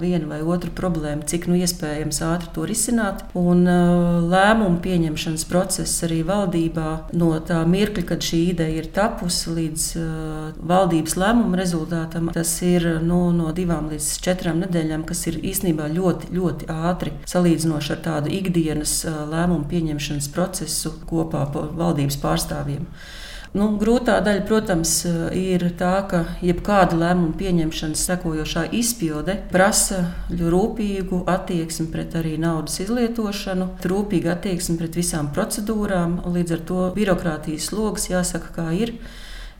vienu 0.01 0.29
vai 0.29 0.43
otru 0.45 0.69
problēmu, 0.77 1.25
cik 1.25 1.49
nu 1.49 1.57
iespējams 1.57 2.21
ātri 2.29 2.53
to 2.53 2.67
risināt. 2.69 3.25
Un 3.33 3.65
lēmumu 3.65 4.77
pieņemšanas 4.85 5.47
process 5.49 6.05
arī 6.05 6.21
valdībā 6.29 6.93
no 7.17 7.33
tā 7.41 7.63
mirkļa, 7.65 8.05
kad 8.13 8.29
šī 8.29 8.43
ideja 8.53 8.83
ir 8.83 8.93
tapusi, 8.93 9.57
līdz 9.57 9.89
valdības 10.61 11.17
lēmumu 11.17 11.57
rezultātam. 11.57 12.29
Tas 12.33 12.52
ir 12.61 12.85
nu, 13.01 13.31
no 13.35 13.51
divām 13.55 13.89
līdz 13.91 14.09
četrām 14.23 14.61
nedēļām, 14.63 15.07
kas 15.09 15.25
ir 15.31 15.39
īstenībā 15.41 15.89
ļoti, 15.95 16.29
ļoti 16.35 16.69
ātri 16.69 17.15
salīdzinoši 17.29 17.93
ar 17.95 18.05
tādu 18.05 18.31
ikdienas 18.37 18.99
lēmumu 19.33 19.67
pieņemšanas 19.71 20.31
procesu 20.35 20.93
kopā 21.09 21.47
ar 21.47 21.75
valdības 21.77 22.19
pārstāvjiem. 22.21 22.87
Nu, 23.53 23.67
grūtā 23.77 24.15
daļa, 24.25 24.41
protams, 24.49 24.91
ir 25.37 25.67
tā, 25.77 25.91
ka 26.09 26.23
jebkāda 26.41 26.97
lēmuma 26.97 27.35
pieņemšanas 27.37 28.05
sekojošā 28.09 28.63
izpilde 28.73 29.35
prasa 29.51 29.99
rūpīgu 30.33 31.19
attieksmi 31.29 31.85
pret 31.93 32.17
arī 32.17 32.31
naudas 32.41 32.79
izlietošanu, 32.81 33.67
rūpīgu 33.85 34.31
attieksmi 34.33 34.79
pret 34.79 34.97
visām 34.97 35.29
procedūrām. 35.35 36.23
Līdz 36.33 36.55
ar 36.57 36.65
to 36.71 36.87
birokrātijas 36.97 37.69
sloks 37.69 38.09
jāsaka, 38.09 38.49
kā 38.57 38.71
ir 38.73 38.95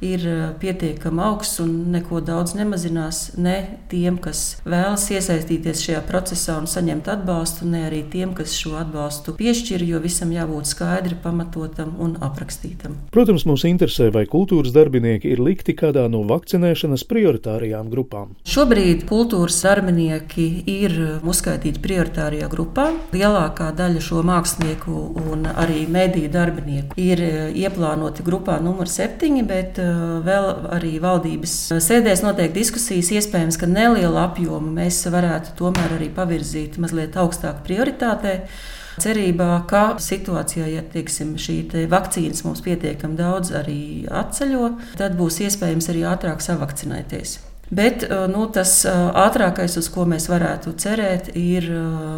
ir 0.02 0.26
eh, 0.28 0.42
pietiekami 0.60 1.22
augsts 1.24 1.62
un 1.64 1.74
neko 1.94 2.22
daudz 2.26 2.56
nemazinās 2.58 3.36
ne 3.38 3.56
tiem, 3.92 4.18
kas 4.22 4.44
vēlas 4.66 5.06
iesaistīties 5.14 5.84
šajā 5.86 6.02
procesā 6.08 6.58
un 6.62 6.70
saņemt 6.70 7.10
atbalstu, 7.14 7.68
ne 7.70 7.86
arī 7.90 8.04
tiem, 8.12 8.34
kas 8.38 8.56
šo 8.58 8.78
atbalstu 8.82 9.36
piešķir, 9.38 9.84
jo 9.88 10.02
visam 10.04 10.34
jābūt 10.34 10.70
skaidri 10.72 11.18
pamatotam 11.24 11.96
un 12.04 12.16
aprakstītam. 12.24 12.98
Protams, 13.14 13.46
mūs 13.50 13.66
interesē, 13.70 14.10
vai 14.14 14.26
kultūras 14.30 14.74
darbinieki 14.76 15.34
ir 15.34 15.44
likti 15.44 15.76
kādā 15.78 16.06
no 16.12 16.24
vakcinēšanas 16.30 17.06
prioritārajām 17.10 17.92
grupām. 17.94 18.34
Šobrīd 18.50 19.06
kultūras 19.10 19.60
darbinieki 19.66 20.48
ir 20.70 20.98
uzskaitīti 21.24 21.82
prioritārajā 21.84 22.50
grupā. 22.52 22.90
Lielākā 23.16 23.72
daļa 23.78 24.02
šo 24.04 24.24
mākslinieku 24.26 25.00
un 25.24 25.48
arī 25.50 25.84
mediju 25.92 26.32
darbinieku 26.34 26.98
ir 27.02 27.24
eh, 27.24 27.36
ieplānoti 27.64 28.26
grupā 28.26 28.60
numur 28.64 28.90
septiņi, 28.92 29.44
bet 29.50 29.80
eh, 29.82 29.83
vēl 30.26 30.50
arī 30.76 30.98
valdības 31.04 31.56
sēdēs 31.84 32.24
notiek 32.26 32.54
diskusijas. 32.56 33.12
Iespējams, 33.20 33.58
ka 33.62 33.70
nelielu 33.70 34.18
apjomu 34.22 34.72
mēs 34.76 35.02
varētu 35.14 35.56
tomēr 35.60 35.98
arī 35.98 36.10
pavirzīt 36.14 36.80
mazliet 36.82 37.18
augstāk 37.20 37.64
prioritātē. 37.68 38.40
Cerībā, 39.04 39.64
ka 39.66 39.96
situācijā, 39.98 40.68
ja 40.70 40.84
teiksim, 40.86 41.34
šī 41.42 41.88
vakcīnas 41.90 42.44
mums 42.46 42.62
pietiekami 42.62 43.18
daudz 43.18 43.50
arī 43.58 44.06
atceļo, 44.06 44.70
tad 45.00 45.18
būs 45.18 45.40
iespējams 45.48 45.90
arī 45.90 46.06
ātrāk 46.12 46.46
savakcinēties. 46.46 47.40
Bet 47.74 48.06
nu, 48.30 48.46
tas 48.54 48.84
ātrākais, 48.86 49.80
uz 49.82 49.90
ko 49.90 50.06
mēs 50.06 50.30
varētu 50.30 50.76
cerēt, 50.78 51.32
ir 51.34 51.72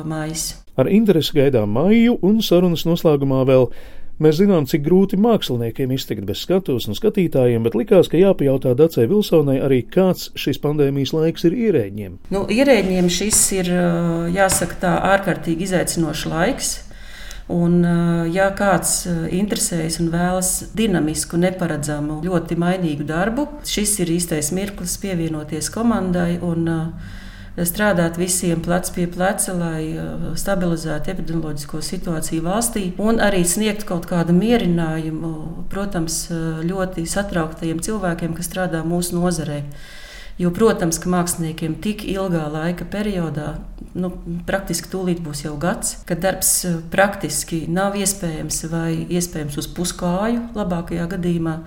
maijs. 0.03 0.49
Ar 0.76 0.89
interesi 0.91 1.38
gaidām 1.38 1.72
maiju 1.72 2.18
un 2.28 2.41
sarunas 2.43 2.84
noslēgumā 2.84 3.45
vēl 3.47 3.70
Mēs 4.16 4.38
zinām, 4.39 4.63
cik 4.63 4.86
grūti 4.86 5.18
māksliniekiem 5.20 5.91
iztikt 5.91 6.24
bez 6.28 6.39
skatuves 6.45 6.86
un 6.88 6.95
skatītājiem, 6.95 7.66
bet 7.68 7.76
likās, 7.76 8.07
ka 8.07 8.16
jāpajautā 8.16 8.72
Dacei 8.80 9.09
Vilsonai 9.11 9.57
arī, 9.59 9.82
kāds 9.91 10.30
šis 10.39 10.61
pandēmijas 10.63 11.11
laiks 11.11 11.43
ir 11.49 11.57
ierēģiem. 11.66 12.13
Nu, 12.32 12.45
ierēģiem 12.47 13.09
šis 13.11 13.41
ir, 13.57 13.72
jāsaka, 14.32 14.80
tā 14.86 14.93
ārkārtīgi 15.16 15.68
izaicinošs 15.68 16.26
laiks. 16.32 16.72
Un, 17.51 17.84
ja 18.34 18.47
kāds 18.57 19.03
interesējas 19.05 19.99
un 20.01 20.07
vēlas 20.16 20.53
dinamisku, 20.74 21.38
neparedzamu, 21.38 22.22
ļoti 22.26 22.55
mainīgu 22.57 23.05
darbu, 23.05 23.45
šis 23.68 23.99
ir 23.99 24.16
īstais 24.16 24.49
mirklis 24.55 24.95
pievienoties 25.03 25.70
komandai 25.76 26.39
un 26.39 26.72
uh, 26.72 27.13
strādāt 27.64 28.18
visiem 28.20 28.60
plec 28.60 28.89
pie 28.91 29.06
pleca, 29.08 29.53
lai 29.56 29.95
uh, 29.95 30.32
stabilizētu 30.36 31.14
epidemioloģisko 31.14 31.80
situāciju 31.88 32.43
valstī 32.43 32.89
un 32.99 33.22
arī 33.24 33.45
sniegt 33.47 33.86
kaut 33.88 34.10
kādu 34.10 34.36
mierinājumu, 34.36 35.32
protams, 35.72 36.26
uh, 36.34 36.60
ļoti 36.68 37.06
satrauktajiem 37.08 37.80
cilvēkiem, 37.86 38.36
kas 38.36 38.51
strādā 38.51 38.84
mūsu 38.84 39.16
nozarē. 39.16 39.64
Jo, 40.36 40.49
protams, 40.51 40.99
ka 40.99 41.08
māksliniekiem 41.08 41.78
tik 41.80 42.03
ilgā 42.12 42.43
laika 42.51 42.84
periodā, 42.91 43.53
nu, 43.95 44.10
praktiski 44.43 44.91
tūlīt 44.91 45.22
būs 45.24 45.45
jau 45.45 45.56
gads, 45.56 46.01
kad 46.10 46.20
darbs 46.26 46.58
uh, 46.68 46.82
praktiski 46.91 47.64
nav 47.72 47.95
iespējams 47.95 48.66
vai 48.68 48.89
iespējams 49.08 49.62
uz 49.64 49.72
puskāju, 49.72 50.49
labākajā 50.60 51.08
gadījumā. 51.16 51.62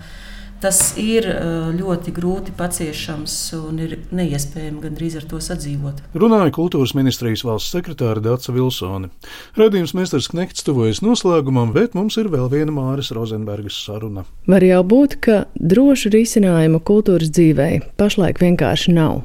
Tas 0.58 0.78
ir 0.98 1.22
uh, 1.30 1.68
ļoti 1.70 2.10
grūti 2.16 2.52
paciešams 2.58 3.34
un 3.60 3.76
ir 3.84 3.92
neiespējami 4.10 4.82
gandrīz 4.82 5.14
ar 5.20 5.26
to 5.30 5.38
sadzīvot. 5.44 6.00
Runāja 6.18 6.50
kultūras 6.56 6.96
ministrijas 6.98 7.44
valsts 7.46 7.70
sekretāra 7.76 8.18
Dāca 8.24 8.50
Vilsone. 8.56 9.12
Radījums 9.58 9.94
Mēsters 9.94 10.26
Knekts 10.32 10.66
tuvojas 10.66 10.98
noslēgumam, 11.04 11.70
bet 11.76 11.94
mums 11.94 12.18
ir 12.18 12.32
vēl 12.32 12.50
viena 12.50 12.74
Māras 12.74 13.12
Rozenbergas 13.14 13.78
saruna. 13.86 14.26
Var 14.50 14.66
jau 14.66 14.82
būt, 14.90 15.18
ka 15.22 15.40
drošu 15.54 16.10
risinājumu 16.16 16.82
kultūras 16.82 17.30
dzīvē 17.30 17.70
pašlaik 18.00 18.42
vienkārši 18.42 18.98
nav. 18.98 19.22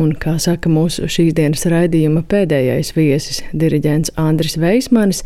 Un, 0.00 0.14
kā 0.16 0.38
saka 0.40 0.70
mūsu 0.72 1.08
šīs 1.12 1.34
dienas 1.36 1.66
raidījuma 1.68 2.22
pēdējais 2.28 2.94
viesis, 2.96 3.42
diriģents 3.52 4.14
Andris 4.20 4.56
Veismanis, 4.56 5.20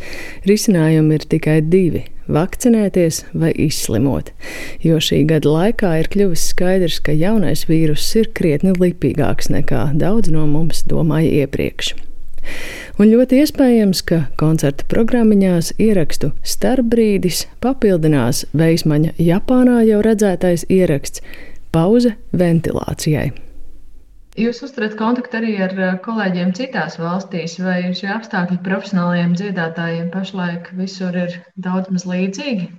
risinājumi 0.47 1.15
ir 1.15 1.27
tikai 1.31 1.59
divi- 1.63 2.03
vakcinēties 2.29 3.23
vai 3.33 3.51
izslimot. 3.57 4.31
Jo 4.85 4.99
šī 5.03 5.23
gada 5.29 5.49
laikā 5.49 5.95
ir 6.01 6.11
kļuvis 6.13 6.49
skaidrs, 6.53 6.99
ka 7.03 7.15
jaunais 7.15 7.65
vīruss 7.69 8.15
ir 8.19 8.29
krietni 8.37 8.75
lipīgāks 8.77 9.51
nekā 9.53 9.89
daudz 9.99 10.31
no 10.33 10.45
mums 10.49 10.85
domāja 10.89 11.43
iepriekš. 11.43 11.95
Un 12.99 13.11
ļoti 13.11 13.41
iespējams, 13.43 14.01
ka 14.07 14.23
koncerta 14.39 14.87
programmiņās 14.91 15.73
ierakstu 15.79 16.31
starpbrīdis 16.43 17.45
papildinās 17.63 18.45
Veismaņa 18.57 19.13
Japānā 19.19 19.83
jau 19.87 20.01
redzētais 20.05 20.65
ieraksts- 20.69 21.23
pauze 21.75 22.15
ventilācijai. 22.33 23.48
Jūs 24.39 24.61
uzturat 24.63 24.93
kontaktu 24.95 25.35
arī 25.41 25.53
ar 25.59 25.73
eh, 25.75 25.95
kolēģiem 26.03 26.53
citās 26.55 26.95
valstīs, 27.01 27.57
vai 27.59 27.91
šie 27.97 28.07
apstākļi 28.13 28.61
profesionālajiem 28.63 29.33
dziedātājiem 29.35 30.05
pašlaik 30.13 30.69
visur 30.79 31.17
ir 31.25 31.35
daudz 31.59 31.91
maz 31.91 32.05
līdzīgi? 32.07 32.69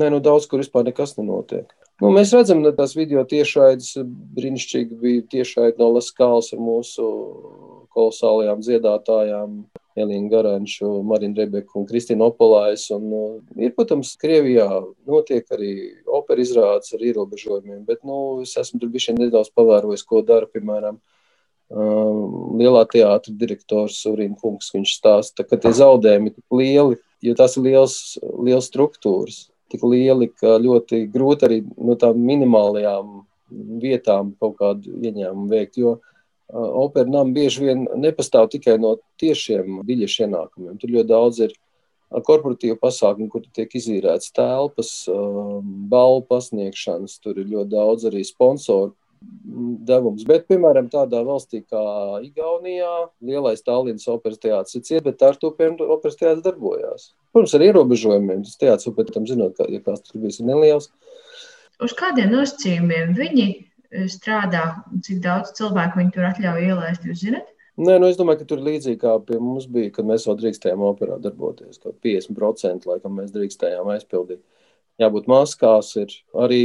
Nē, 0.00 0.08
nu 0.14 0.20
daudz 0.24 0.46
kur 0.48 0.62
vispār 0.62 0.86
nekas 0.88 1.12
nenotiek. 1.18 1.68
Nu, 2.00 2.08
mēs 2.12 2.32
redzam, 2.32 2.62
ka 2.64 2.72
tās 2.78 2.96
video 2.96 3.24
tiešraides 3.28 3.98
brīnišķīgi 4.36 4.96
bija 5.00 5.26
tiešraide 5.36 5.80
no 5.80 5.90
Laskāles 5.98 6.48
ar 6.56 6.60
mūsu 6.64 7.04
kolosālajām 7.96 8.64
dziedātājām. 8.64 9.60
Elīna 9.96 10.28
Garanču, 10.30 10.88
Marina 11.08 11.40
Rebeka 11.40 11.78
un 11.80 11.86
Kristīna 11.88 12.28
Opolājs. 12.28 12.86
Un, 12.94 13.08
nu, 13.10 13.20
ir, 13.56 13.72
protams, 13.76 14.12
Krievijā 14.20 14.68
notiek 15.08 15.48
arī 15.56 15.72
opera 16.18 16.42
izrādes 16.44 16.92
ar 16.96 17.04
ierobežojumiem, 17.04 17.82
bet 17.88 18.02
nu, 18.04 18.42
es 18.44 18.52
esmu 18.60 18.80
tur 18.82 18.92
bijuši 18.92 19.16
nedaudz 19.16 19.52
pavērojis, 19.56 20.04
ko 20.08 20.20
dara, 20.26 20.48
piemēram, 20.52 20.98
um, 21.72 22.56
lielā 22.60 22.84
teātra 22.92 23.32
direktors 23.40 24.02
Urīna 24.10 24.36
Kungs. 24.40 24.72
Viņš 24.76 24.96
stāsta, 25.00 25.46
ka 25.48 25.58
tie 25.60 25.72
zaudējumi 25.76 26.32
ir 26.32 26.36
tik 26.36 26.58
lieli, 26.60 27.00
jo 27.24 27.36
tās 27.38 27.56
ir 27.56 27.68
liels, 27.70 28.00
liels 28.36 28.68
struktūras, 28.68 29.46
tik 29.72 29.86
lieli, 29.88 30.28
ka 30.28 30.58
ļoti 30.60 31.06
grūti 31.12 31.48
arī 31.48 31.62
no 31.76 31.96
tām 32.00 32.20
minimālajām 32.20 33.22
vietām 33.80 34.34
kaut 34.42 34.58
kādu 34.60 34.92
ieņēmumu 35.00 35.48
veikt. 35.54 35.80
Jo, 35.80 35.96
uh, 35.96 36.12
opera 36.52 37.08
nama 37.08 37.32
bieži 37.34 37.64
vien 37.66 37.86
nepastāv 37.98 38.50
tikai 38.52 38.76
no 38.80 38.96
tiešiem 39.20 39.80
biļešu 39.86 40.26
ienākumiem. 40.26 40.76
Tur 40.80 40.92
ļoti 40.94 41.10
daudz 41.10 41.40
ir 41.48 41.56
korporatīvu 42.26 42.78
pasākumu, 42.80 43.30
kur 43.32 43.42
tiek 43.54 43.72
izīrētas 43.74 44.30
telpas, 44.36 44.92
balvu 45.90 46.22
pasniegšanas, 46.30 47.18
tur 47.22 47.40
ir 47.42 47.50
ļoti 47.50 47.72
daudz 47.74 48.06
arī 48.10 48.22
sponsoru 48.26 48.94
devums. 49.88 50.24
Bet, 50.28 50.46
piemēram, 50.50 50.90
tādā 50.92 51.22
valstī 51.26 51.62
kā 51.64 51.82
Igaunijā, 52.22 53.08
lielais 53.24 53.64
Tallinas 53.64 54.06
operas 54.12 54.38
teātris 54.38 54.78
ir 54.78 54.84
ciet, 54.86 55.04
bet 55.06 55.22
ar 55.24 55.38
to, 55.40 55.50
operas 55.50 56.18
teātris 56.20 56.44
darbojās. 56.44 57.10
Protams, 57.34 57.54
ar 57.56 57.64
ierobežojumiem. 57.66 58.44
Tas 58.46 58.60
teātris, 58.60 58.92
pēc 58.94 59.14
tam 59.14 59.26
zinot, 59.28 59.56
ka, 59.58 59.66
ja 59.72 59.80
kāds 59.82 60.04
tur 60.06 60.22
bijis 60.22 60.38
neliels. 60.44 60.90
Uz 61.82 61.92
kādiem 61.96 62.30
nosacījumiem 62.32 63.16
viņi 63.16 63.48
strādā, 64.12 64.64
cik 65.04 65.20
daudz 65.24 65.52
cilvēku 65.58 66.00
viņi 66.00 66.14
tur 66.14 66.26
atļauj 66.30 66.66
ielaist, 66.70 67.06
jūs 67.06 67.22
zināt? 67.22 67.52
Nē, 67.76 67.98
nu 68.00 68.08
es 68.08 68.16
domāju, 68.16 68.40
ka 68.40 68.48
tur 68.48 68.62
līdzīgi 68.64 68.98
kā 69.02 69.12
pie 69.28 69.36
mums 69.36 69.66
bija, 69.68 69.92
kad 69.92 70.06
mēs 70.08 70.24
vēl 70.24 70.38
drīkstējām 70.40 70.84
operā 70.86 71.18
darboties. 71.20 71.82
50% 71.84 72.88
laikam 72.88 73.18
mēs 73.18 73.34
drīkstējām 73.34 73.90
aizpildīt. 73.92 74.40
Jābūt 74.96 75.26
maskās. 75.28 75.90
Ir. 76.00 76.14
Arī 76.40 76.60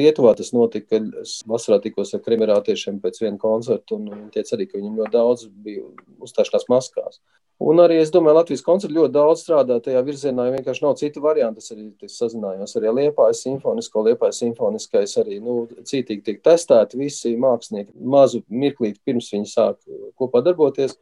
Lietuvā 0.00 0.32
tas 0.38 0.50
notika, 0.50 0.96
kad 0.96 1.12
es 1.22 1.36
vasarā 1.46 1.78
tikos 1.84 2.10
ar 2.16 2.24
krimerātiešiem 2.24 2.98
pēc 3.04 3.20
viena 3.22 3.38
koncerta, 3.38 3.94
un 3.94 4.08
viņi 4.10 4.32
teica 4.34 4.56
arī, 4.56 4.66
ka 4.66 4.80
viņiem 4.80 4.98
ļoti 4.98 5.14
daudz 5.14 5.46
bija 5.62 5.84
uzstāšanās 6.26 6.66
maskās. 6.72 7.22
Un 7.58 7.80
arī 7.82 7.96
es 7.98 8.12
domāju, 8.14 8.36
Latvijas 8.36 8.62
koncerts 8.62 8.94
ļoti 8.94 9.10
daudz 9.16 9.40
strādā 9.42 9.80
tajā 9.82 9.98
virzienā, 10.06 10.44
jo 10.46 10.54
vienkārši 10.54 10.84
nav 10.84 10.92
citu 11.00 11.22
variantu. 11.24 11.58
Es 11.58 11.72
arī 11.74 11.88
sazinājos 12.14 12.76
arī 12.78 12.86
ar 12.86 12.94
Liepājas 13.00 13.42
simfonisko, 13.42 14.04
Liepājas 14.06 14.38
simfoniskais 14.44 15.16
arī 15.18 15.40
nu, 15.42 15.64
cītīgi 15.90 16.22
tiek 16.28 16.38
testēti 16.46 17.00
visi 17.00 17.34
mākslinieki 17.34 17.96
mazu 17.98 18.44
mirklīti 18.46 19.02
pirms 19.02 19.32
viņi 19.34 19.50
sāk 19.50 19.80
kopā 20.20 20.44
darboties, 20.46 20.94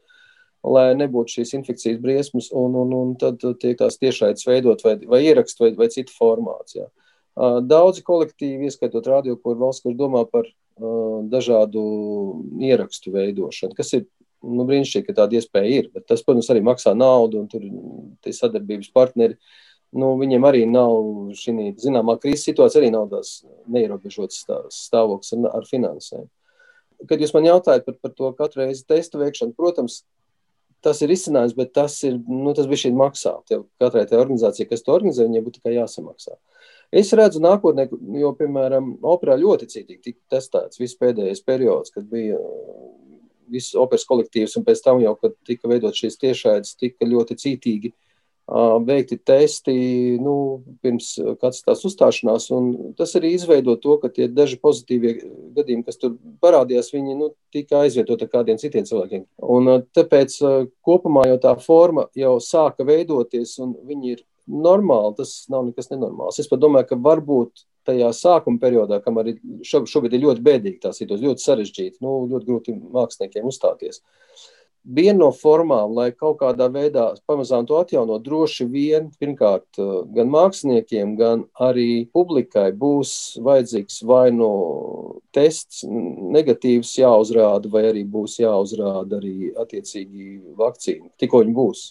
lai 0.64 0.88
nebūtu 0.96 1.36
šīs 1.36 1.52
infekcijas 1.60 2.00
briesmas, 2.00 2.48
un, 2.56 2.80
un, 2.80 2.96
un 3.02 3.14
tad 3.20 3.44
tiek 3.60 3.76
tās 3.76 4.00
tiešraides 4.00 4.48
veidot 4.48 4.80
vai, 4.86 4.96
vai 5.04 5.20
ierakst 5.28 5.60
vai, 5.60 5.74
vai 5.76 5.92
citu 5.92 6.16
formācijā. 6.16 6.88
Daudzi 7.68 8.00
kolektīvi, 8.00 8.64
ieskaitot 8.64 9.12
radio, 9.12 9.36
kur 9.36 9.60
valsts, 9.60 9.84
kurš 9.84 10.00
domā 10.00 10.24
par 10.32 10.48
dažādu 11.32 11.82
ierakstu 12.64 13.12
veidošanu, 13.12 13.76
kas 13.76 13.92
ir 13.96 14.08
nu, 14.44 14.66
brīnišķīgi, 14.68 15.06
ka 15.06 15.16
tāda 15.20 15.38
iespēja 15.38 15.80
ir. 15.80 15.92
Bet 15.94 16.06
tas, 16.10 16.24
protams, 16.26 16.50
arī 16.52 16.62
maksā 16.66 16.94
naudu, 16.96 17.42
un 17.42 17.48
tur 17.50 17.64
tie 18.24 18.34
sadarbības 18.36 18.92
partneri. 18.96 19.38
Nu, 19.96 20.12
viņiem 20.20 20.44
arī 20.44 20.64
nav 20.68 20.96
šī 21.38 21.70
zināmā 21.80 22.18
krīzes 22.20 22.48
situācija, 22.48 22.82
arī 22.82 22.90
nav 22.92 23.06
tās 23.12 23.38
neierobežotas 23.72 24.42
stāvoklis 24.74 25.32
ar, 25.36 25.46
ar 25.60 25.68
finansēm. 25.68 26.26
Kad 27.08 27.22
jūs 27.22 27.32
man 27.36 27.46
jautājat 27.46 27.86
par, 27.86 27.96
par 28.02 28.12
to 28.16 28.32
katru 28.36 28.64
reizi 28.64 28.84
testu 28.88 29.20
veikšanu, 29.20 29.54
protams, 29.56 30.02
tas 30.84 31.00
ir 31.04 31.12
izcinājums, 31.12 31.54
bet 31.56 31.72
tas, 31.76 31.96
ir, 32.06 32.18
nu, 32.28 32.52
tas 32.56 32.68
bija 32.70 32.86
šī 32.86 32.92
maksā. 32.96 33.34
Tev, 33.48 33.66
katrai 33.80 34.04
tai 34.08 34.20
organizācijai, 34.20 34.68
kas 34.70 34.84
to 34.84 34.94
organizē, 34.94 35.26
viņai 35.26 35.42
būtu 35.46 35.60
tikai 35.60 35.76
jāsamaksā. 35.76 36.36
Es 36.94 37.10
redzu 37.18 37.42
nākotnē, 37.42 37.88
jo, 38.20 38.30
piemēram, 38.38 38.92
operā 39.14 39.34
ļoti 39.40 39.68
cītīgi 39.72 40.04
tika 40.04 40.36
testēts 40.36 40.80
viss 40.80 40.98
pēdējais 41.00 41.42
periods, 41.46 41.92
kad 41.94 42.06
bija 42.10 42.38
viss 43.52 43.76
operas 43.78 44.06
kolektīvs, 44.08 44.56
un 44.58 44.64
pēc 44.66 44.82
tam 44.84 45.00
jau, 45.02 45.14
kad 45.20 45.36
tika 45.46 45.70
veidot 45.70 45.96
šīs 45.96 46.18
tiešraides, 46.22 46.76
tika 46.80 47.08
ļoti 47.08 47.38
cītīgi 47.42 47.92
veikti 48.86 49.18
testi 49.26 49.72
nu, 50.22 50.62
pirms 50.82 51.16
katras 51.40 51.64
tās 51.66 51.80
uzstāšanās, 51.88 52.46
tas 52.94 53.14
arī 53.18 53.32
izveido 53.34 53.74
to, 53.82 53.96
ka 53.98 54.08
tie 54.08 54.28
daži 54.30 54.60
pozitīvie 54.62 55.16
gadījumi, 55.56 55.82
kas 55.86 55.98
tur 55.98 56.14
parādījās, 56.42 56.92
viņi 56.94 57.18
nu, 57.18 57.32
tika 57.50 57.82
aizvietot 57.82 58.22
ar 58.22 58.30
kādiem 58.30 58.60
citiem 58.62 58.86
cilvēkiem. 58.86 59.26
Un 59.42 59.82
tāpēc 59.90 60.38
kopumā 60.86 61.26
jau 61.32 61.40
tā 61.42 61.56
forma 61.58 62.06
jau 62.14 62.36
sāka 62.38 62.86
veidoties, 62.86 63.58
un 63.58 63.74
viņi 63.82 64.14
ir 64.14 64.22
normāli, 64.46 65.16
tas 65.20 65.38
nav 65.52 65.66
nekas 65.68 65.90
nenormāls. 65.92 66.40
Es 66.40 66.50
pat 66.50 66.62
domāju, 66.62 66.90
ka 66.90 67.00
varbūt 67.08 67.66
tajā 67.86 68.10
sākuma 68.16 68.60
periodā, 68.62 69.00
kam 69.02 69.20
arī 69.22 69.36
šobrīd 69.66 70.16
ir 70.16 70.26
ļoti 70.26 70.44
bēdīgi 70.46 70.82
tā 70.82 70.92
situācija, 70.94 71.30
ļoti 71.30 71.44
sarežģīta, 71.46 72.02
nu, 72.04 72.18
ļoti 72.32 72.48
grūti 72.50 72.76
māksliniekiem 72.94 73.50
uzstāties. 73.50 74.02
Viena 74.86 75.18
no 75.18 75.32
formām, 75.34 75.96
lai 75.98 76.12
kaut 76.14 76.36
kādā 76.38 76.68
veidā 76.70 77.08
pamazām 77.26 77.64
to 77.66 77.74
atjaunot, 77.80 78.22
droši 78.22 78.68
vien, 78.70 79.08
pirmkārt, 79.18 79.80
gan 80.14 80.30
māksliniekiem, 80.30 81.16
gan 81.18 81.42
arī 81.58 82.06
publikai 82.14 82.68
būs 82.70 83.34
vajadzīgs 83.42 83.98
vai 84.06 84.30
nu 84.30 84.50
tests 85.34 85.82
negatīvs 85.90 86.94
jāuzrāda, 87.00 87.70
vai 87.72 87.88
arī 87.90 88.06
būs 88.06 88.38
jāuzrāda 88.44 89.18
arī 89.18 89.50
attiecīgi 89.58 90.54
vakcīna, 90.54 91.10
tikko 91.18 91.42
viņi 91.42 91.58
būs. 91.58 91.86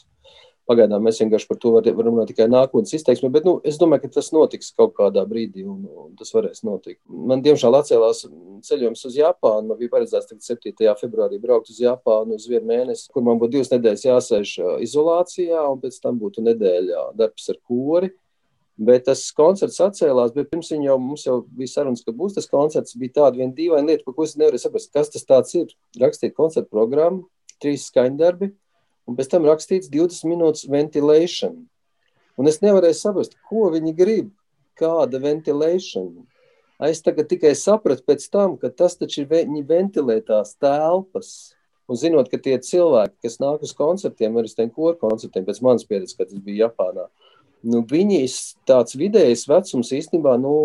Pagaidām 0.65 1.03
mēs 1.05 1.19
vienkārši 1.21 1.45
par 1.45 1.57
to 1.61 1.71
varam 1.75 1.99
runāt 2.07 2.31
tikai 2.31 2.47
nākotnes 2.49 2.95
izteiksmē, 2.97 3.29
bet 3.33 3.45
nu, 3.45 3.59
es 3.69 3.75
domāju, 3.77 4.07
ka 4.07 4.15
tas 4.15 4.31
notiks 4.33 4.71
kaut 4.73 4.95
kādā 4.97 5.21
brīdī, 5.29 5.61
un, 5.69 5.83
un 5.85 6.15
tas 6.17 6.33
varēs 6.33 6.63
notikt. 6.65 6.97
Man, 7.05 7.43
diemžēl, 7.45 7.77
atcēlās 7.77 8.23
ceļojums 8.65 9.05
uz 9.05 9.19
Japānu. 9.19 9.69
Man 9.69 9.77
bija 9.77 9.93
paredzēts 9.93 10.33
7. 10.47 10.73
februārī 11.01 11.37
braukt 11.43 11.69
uz 11.69 11.77
Japānu 11.83 12.39
uz 12.39 12.49
vienu 12.49 12.65
mēnesi, 12.71 13.05
kur 13.13 13.27
man 13.27 13.37
būtu 13.41 13.59
divas 13.59 13.69
nedēļas 13.75 14.07
jāsēž 14.07 14.55
izolācijā, 14.87 15.61
un 15.69 15.85
pēc 15.85 16.01
tam 16.01 16.17
būtu 16.23 16.47
nedēļa 16.49 17.11
darbs 17.21 17.53
ar 17.53 17.61
kori. 17.61 18.09
Bet 18.75 19.05
tas 19.07 19.21
koncerts 19.37 19.77
atcēlās, 19.85 20.33
bet 20.35 20.49
pirms 20.49 20.73
viņa 20.73 20.89
jau 20.89 20.99
jau 21.21 21.39
bija 21.45 21.77
sarunas, 21.77 22.01
ka 22.03 22.11
būs 22.11 22.35
tas 22.35 22.49
koncerts. 22.49 22.97
Bija 22.99 23.21
tāda 23.21 23.37
viena 23.37 23.53
dīvaina 23.55 23.93
lieta, 23.93 24.09
ko 24.09 24.25
es 24.25 24.33
nevarēju 24.35 24.65
saprast, 24.65 24.91
kas 24.97 25.13
tas 25.13 25.55
ir. 25.55 25.69
Rakstīt 26.01 26.33
koncertu 26.35 26.73
programmu, 26.73 27.27
trīs 27.61 27.85
skaņdarbi 27.87 28.55
un 29.05 29.17
pēc 29.17 29.31
tam 29.31 29.47
rakstīts 29.47 29.91
20 29.93 30.29
minūtes 30.29 30.69
ventilation. 30.71 31.65
Un 32.35 32.49
es 32.51 32.59
nevarēju 32.63 32.97
saprast, 32.99 33.37
ko 33.47 33.69
viņi 33.73 33.93
grib, 33.95 34.31
kāda 34.79 35.21
ventilation. 35.23 36.25
Es 36.83 36.99
tagad 37.03 37.29
tikai 37.31 37.53
sapratu 37.55 38.03
pēc 38.07 38.25
tam, 38.31 38.57
ka 38.59 38.69
tas 38.69 38.97
taču 38.99 39.23
ir 39.23 39.29
viņi 39.31 39.63
ventilē 39.67 40.19
tās 40.25 40.55
telpas. 40.59 41.53
Un 41.87 41.99
zinot, 42.01 42.27
ka 42.31 42.39
tie 42.41 42.57
cilvēki, 42.57 43.19
kas 43.21 43.37
nāk 43.39 43.63
uz 43.63 43.71
koncertiem, 43.77 44.35
arī 44.35 44.49
uz 44.49 44.55
tiem 44.57 44.71
koru 44.73 44.97
koncertiem, 44.97 45.45
pēc 45.45 45.61
manas 45.61 45.85
pieredzes, 45.85 46.17
kad 46.17 46.31
tas 46.31 46.41
bija 46.41 46.65
Japānā, 46.65 47.05
nu, 47.69 47.83
viņi 47.85 48.23
tāds 48.65 48.97
vidējs 48.97 49.45
vecums 49.49 49.91
īstenībā, 49.93 50.33
nu, 50.41 50.55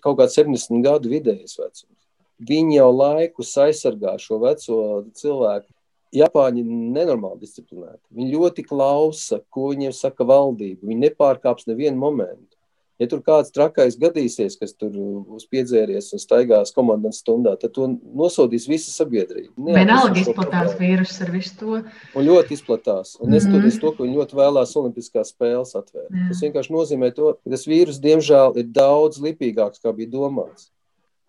kaut 0.00 0.16
kāds 0.22 0.38
70 0.40 0.80
gadu 0.86 1.12
vidējs 1.12 1.58
vecums. 1.60 1.98
Viņi 2.42 2.78
jau 2.78 2.88
laikus 2.88 3.52
aizsargā 3.60 4.16
šo 4.18 4.40
veco 4.42 4.78
cilvēku 5.20 5.68
Japāņi 6.12 6.60
ir 6.60 6.72
nenormāli 6.96 7.40
disciplinēti. 7.40 8.02
Viņi 8.12 8.34
ļoti 8.34 8.64
klausa, 8.68 9.40
ko 9.52 9.70
viņiem 9.72 9.94
saka 9.96 10.26
valdība. 10.28 10.84
Viņi 10.84 11.06
nepārkāps 11.06 11.68
nevienu 11.70 11.96
momentu. 12.00 12.52
Ja 13.00 13.08
tur 13.10 13.22
kāds 13.24 13.50
trakais 13.50 13.96
gadīsies, 13.98 14.54
kas 14.60 14.76
tur 14.78 14.92
būs 14.92 15.48
piedzēries 15.50 16.12
un 16.14 16.20
staigās 16.22 16.70
komandas 16.76 17.18
stundā, 17.22 17.56
tad 17.58 17.72
to 17.74 17.88
nosodīs 17.90 18.68
visa 18.70 18.92
sabiedrība. 18.94 19.50
Vienalga 19.74 20.20
izplatās 20.20 20.76
vīrusu 20.78 21.24
ar 21.24 21.32
visu 21.34 21.56
to. 21.58 21.80
Un 22.14 22.28
ļoti 22.28 22.54
izplatās. 22.58 23.16
Un 23.18 23.34
neskatoties 23.34 23.74
mm 23.74 23.78
-hmm. 23.78 23.80
to, 23.80 23.92
ka 23.96 24.04
viņi 24.04 24.18
ļoti 24.20 24.38
vēlās 24.42 24.76
Olimpiskās 24.78 25.32
spēles 25.34 25.74
atvērt. 25.80 26.12
Jā. 26.12 26.28
Tas 26.28 26.44
vienkārši 26.44 26.76
nozīmē 26.76 27.10
to, 27.16 27.32
ka 27.40 27.56
tas 27.56 27.66
vīrus, 27.66 27.98
diemžēl, 28.06 28.56
ir 28.60 28.70
daudz 28.70 29.18
lipīgāks, 29.18 29.82
kā 29.82 29.96
bija 29.96 30.12
domāts. 30.12 30.70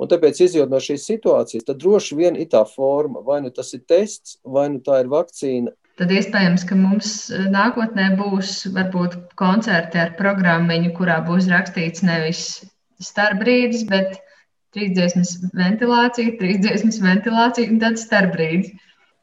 Un 0.02 0.10
tāpēc, 0.10 0.40
izjūt 0.42 0.72
no 0.72 0.80
šīs 0.82 1.06
situācijas, 1.06 1.68
tad 1.68 1.80
droši 1.84 2.18
vien 2.18 2.38
ir 2.40 2.50
tā 2.52 2.64
forma, 2.66 3.22
vai 3.26 3.40
nu 3.46 3.54
tas 3.54 3.70
ir 3.78 3.84
tests, 3.88 4.40
vai 4.44 4.66
nu 4.74 4.82
tā 4.84 5.04
ir 5.04 5.12
vakcīna, 5.12 5.74
tad 6.00 6.12
iespējams, 6.14 6.66
ka 6.70 6.78
mums 6.78 7.10
eh, 7.30 7.48
nākotnē 7.54 8.14
būs 8.18 8.64
varbūt 8.74 9.18
koncerti 9.40 10.02
ar 10.02 10.16
programmiņu, 10.20 10.94
kurā 10.98 11.20
būs 11.28 11.50
rakstīts 11.52 12.06
nevis 12.06 12.46
starpbrīdis, 13.04 13.86
bet 13.90 14.18
trīs 14.74 14.96
dziesmas 14.98 15.36
ventilācija, 15.54 16.38
trīs 16.40 16.62
dziesmas 16.64 17.00
ventilācija 17.04 17.70
un 17.70 17.82
tad 17.84 18.00
starpbrīdis. 18.02 18.74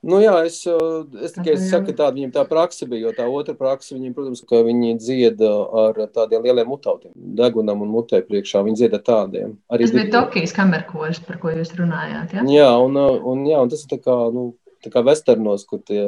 Nu, 0.01 0.17
jā, 0.23 0.33
es, 0.49 0.63
es 0.65 1.35
tikai 1.35 1.59
saku, 1.61 1.91
ka 1.91 1.97
tāda 1.99 2.17
viņam 2.17 2.31
tā 2.33 2.45
praksa 2.49 2.87
bija, 2.89 3.03
jo 3.05 3.11
tā 3.19 3.27
otra 3.29 3.53
praksa, 3.57 3.93
viņiem, 3.99 4.15
protams, 4.17 4.41
ka 4.49 4.63
viņi 4.65 4.95
dzieda 4.97 5.51
ar 5.83 5.99
tādiem 6.15 6.47
lieliem 6.47 6.71
mutautiem, 6.73 7.13
degunam 7.37 7.85
un 7.85 7.93
mutē 7.93 8.23
priekšā, 8.25 8.63
viņi 8.65 8.81
dzieda 8.81 9.03
tādiem. 9.05 9.59
Arī 9.69 9.85
tas 9.85 9.93
bija 9.99 10.09
Tokijas 10.15 10.57
kamerkoris, 10.57 11.21
par 11.27 11.37
ko 11.43 11.53
jūs 11.53 11.75
runājāt, 11.77 12.33
ja? 12.33 12.47
Jā, 12.49 12.71
un, 12.81 12.97
un, 12.97 13.45
jā, 13.51 13.61
un 13.61 13.73
tas 13.73 13.85
ir 13.85 13.93
tā 13.93 14.01
kā, 14.01 14.17
nu, 14.33 14.47
tā 14.81 14.93
kā 14.95 15.05
vesternos, 15.05 15.67
kur 15.69 15.85
tie, 15.85 16.07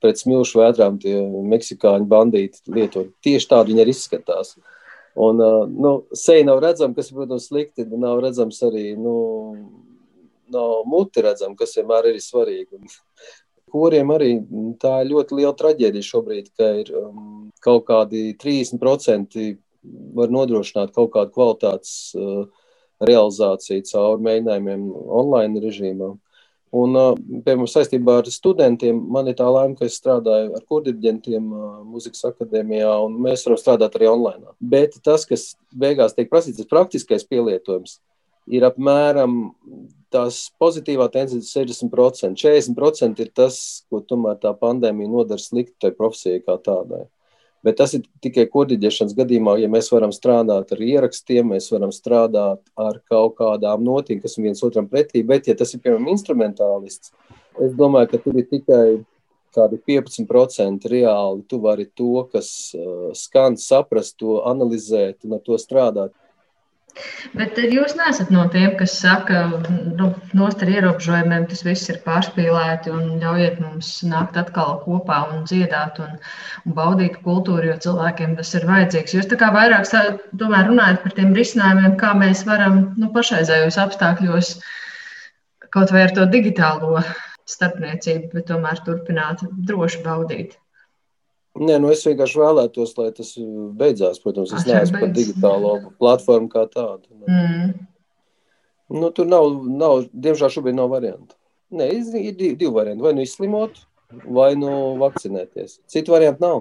pret 0.00 0.20
smilšu 0.20 0.62
vētrām 0.62 0.96
tie 1.02 1.18
meksikāņu 1.52 2.08
bandīti 2.08 2.64
lieto. 2.72 3.04
Tieši 3.24 3.52
tādi 3.52 3.74
viņi 3.74 3.84
arī 3.84 3.92
izskatās. 3.96 4.56
Un, 5.16 5.40
nu, 5.72 5.92
seja 6.16 6.44
nav 6.44 6.60
redzama, 6.64 6.96
kas, 6.96 7.12
protams, 7.12 7.48
slikti, 7.48 7.84
nav 7.96 8.20
redzams 8.24 8.60
arī, 8.64 8.90
nu, 9.00 9.14
nav 10.52 10.84
muti 10.88 11.24
redzama, 11.24 11.56
kas 11.58 11.76
vienmēr 11.78 12.10
ir 12.12 12.20
svarīgi. 12.22 12.80
Kuriem 13.72 14.12
arī 14.14 14.30
tā 14.80 15.00
ir 15.02 15.10
ļoti 15.10 15.40
liela 15.40 15.54
traģēdija 15.58 16.06
šobrīd, 16.06 16.52
ka 16.56 16.70
ir 16.82 16.92
um, 16.96 17.48
kaut 17.64 17.88
kādi 17.88 18.28
30% 18.40 19.48
var 20.16 20.30
nodrošināt 20.34 20.94
kaut 20.94 21.12
kādu 21.14 21.34
kvalitātes 21.34 21.96
uh, 22.18 22.46
realizāciju 23.02 23.84
caur 23.90 24.22
mēģinājumiem 24.24 24.86
online 24.94 25.62
režīmā. 25.64 26.14
Un, 26.76 26.96
piemēram, 27.46 27.68
saistībā 27.70 28.18
ar 28.20 28.28
studentiem, 28.28 28.98
man 29.12 29.30
ir 29.30 29.36
tā 29.38 29.46
laime, 29.48 29.76
ka 29.78 29.86
es 29.86 29.96
strādāju 30.00 30.50
ar 30.58 30.64
kurdiģentiem 30.68 31.44
muzikas 31.86 32.26
akadēmijā, 32.32 32.90
un 33.06 33.20
mēs 33.22 33.46
varam 33.46 33.60
strādāt 33.60 33.96
arī 33.96 34.10
online. 34.10 34.50
Bet 34.60 34.98
tas, 35.06 35.24
kas 35.28 35.52
beigās 35.70 36.16
tiek 36.16 36.28
prasīts, 36.32 36.60
ir 36.60 36.68
praktiskais 36.68 37.24
pielietojums, 37.30 38.00
ir 38.50 38.66
apmēram 38.66 39.38
tās 40.14 40.46
pozitīvā 40.60 41.08
tendence 41.12 41.50
60%. 41.50 42.36
40% 42.40 43.22
ir 43.24 43.30
tas, 43.34 43.58
ko 43.90 44.00
tomēr 44.00 44.38
tā 44.42 44.52
pandēmija 44.56 45.12
nodara 45.12 45.42
slikti 45.42 45.76
tai 45.86 45.92
profesijai 45.96 46.42
kā 46.44 46.58
tādai. 46.62 47.06
Bet 47.66 47.80
tas 47.80 47.96
ir 47.96 48.04
tikai 48.22 48.44
kodiģēšanas 48.52 49.16
gadījumā, 49.18 49.56
ja 49.58 49.68
mēs 49.72 49.88
varam 49.90 50.12
strādāt 50.14 50.70
ar 50.70 50.82
ierakstiem, 50.86 51.48
mēs 51.50 51.66
varam 51.72 51.90
strādāt 51.94 52.60
ar 52.78 53.00
kaut 53.10 53.40
kādām 53.40 53.82
notīm, 53.82 54.20
kas 54.22 54.36
ir 54.38 54.46
viens 54.46 54.62
otram 54.62 54.86
pretī. 54.90 55.24
Bet, 55.26 55.48
ja 55.50 55.56
tas 55.58 55.74
ir 55.74 55.82
piemēram 55.82 56.12
instrumentālists, 56.12 57.10
es 57.64 57.74
domāju, 57.74 58.12
ka 58.12 58.22
tur 58.22 58.38
ir 58.38 58.46
tikai 58.52 58.84
kādi 59.56 59.80
15% 59.88 60.86
reāli. 60.92 61.42
Tu 61.48 61.58
vari 61.62 61.88
to, 61.98 62.26
kas 62.30 62.50
uh, 62.76 63.10
skan, 63.16 63.58
saprast, 63.58 64.18
to 64.20 64.42
analizēt 64.46 65.26
un 65.26 65.38
ar 65.38 65.42
to 65.46 65.58
strādāt. 65.60 66.14
Bet 67.36 67.58
jūs 67.60 67.92
neesat 67.98 68.30
no 68.32 68.46
tiem, 68.52 68.72
kas 68.78 68.94
saka, 69.02 69.42
nu, 69.98 70.08
nost 70.38 70.62
ar 70.64 70.70
ierobežojumiem, 70.72 71.44
tas 71.50 71.62
viss 71.66 71.90
ir 71.92 71.98
pārspīlēti 72.06 72.92
un 72.94 73.18
ļaujiet 73.20 73.60
mums 73.60 73.90
nākt 74.08 74.38
atkal 74.40 74.78
kopā 74.84 75.18
un 75.34 75.44
dziedāt 75.50 76.00
un, 76.04 76.16
un 76.64 76.76
baudīt 76.78 77.18
kultūru, 77.26 77.68
jo 77.70 77.76
cilvēkiem 77.88 78.34
tas 78.40 78.54
ir 78.56 78.66
vajadzīgs. 78.70 79.16
Jūs 79.18 79.30
tā 79.32 79.40
kā 79.42 79.52
vairāk 79.56 79.88
tomēr 80.40 80.70
runājat 80.70 81.04
par 81.04 81.16
tiem 81.18 81.36
risinājumiem, 81.36 81.96
kā 82.00 82.14
mēs 82.16 82.46
varam 82.48 82.82
nu, 82.96 83.12
pašreizējos 83.16 83.80
apstākļos 83.84 84.54
kaut 85.76 85.92
vai 85.92 86.06
ar 86.06 86.14
to 86.16 86.24
digitālo 86.32 87.02
starpniecību, 87.46 88.30
bet 88.32 88.48
tomēr 88.48 88.80
turpināt 88.86 89.44
droši 89.68 90.00
baudīt. 90.06 90.56
Nē, 91.56 91.78
nu 91.80 91.88
es 91.92 92.04
vienkārši 92.04 92.40
vēlētos, 92.42 92.92
lai 92.98 93.08
tas 93.16 93.32
beidzās. 93.80 94.20
Protams, 94.20 94.52
es 94.56 94.66
neesmu 94.68 95.00
par 95.00 95.12
digitālo 95.16 95.72
platformu 96.00 96.50
kā 96.52 96.66
tādu. 96.68 97.08
Mm. 97.24 97.72
Nu, 98.96 99.10
tur 99.14 99.28
nav, 99.30 99.48
nav, 99.66 100.04
diemžēl 100.12 100.52
šobrīd 100.52 100.76
nav 100.76 100.92
variantu. 100.92 101.34
Nē, 101.74 101.88
ir 102.20 102.36
divi 102.36 102.70
varianti. 102.74 103.02
Vai 103.02 103.14
nu 103.16 103.24
izslimot, 103.24 103.80
vai 104.36 104.52
nu 104.58 104.70
vakcinēties. 105.00 105.80
Citu 105.90 106.14
variantu 106.14 106.44
nav. 106.44 106.60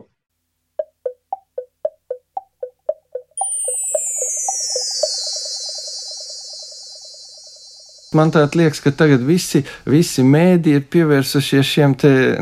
Man 8.16 8.32
liekas, 8.34 8.80
ka 8.84 8.92
tagad 8.96 9.24
visi, 9.26 9.64
visi 9.86 10.24
mēdī 10.24 10.78
ir 10.80 10.86
pievērsušies 10.92 11.72
šiem 11.76 11.96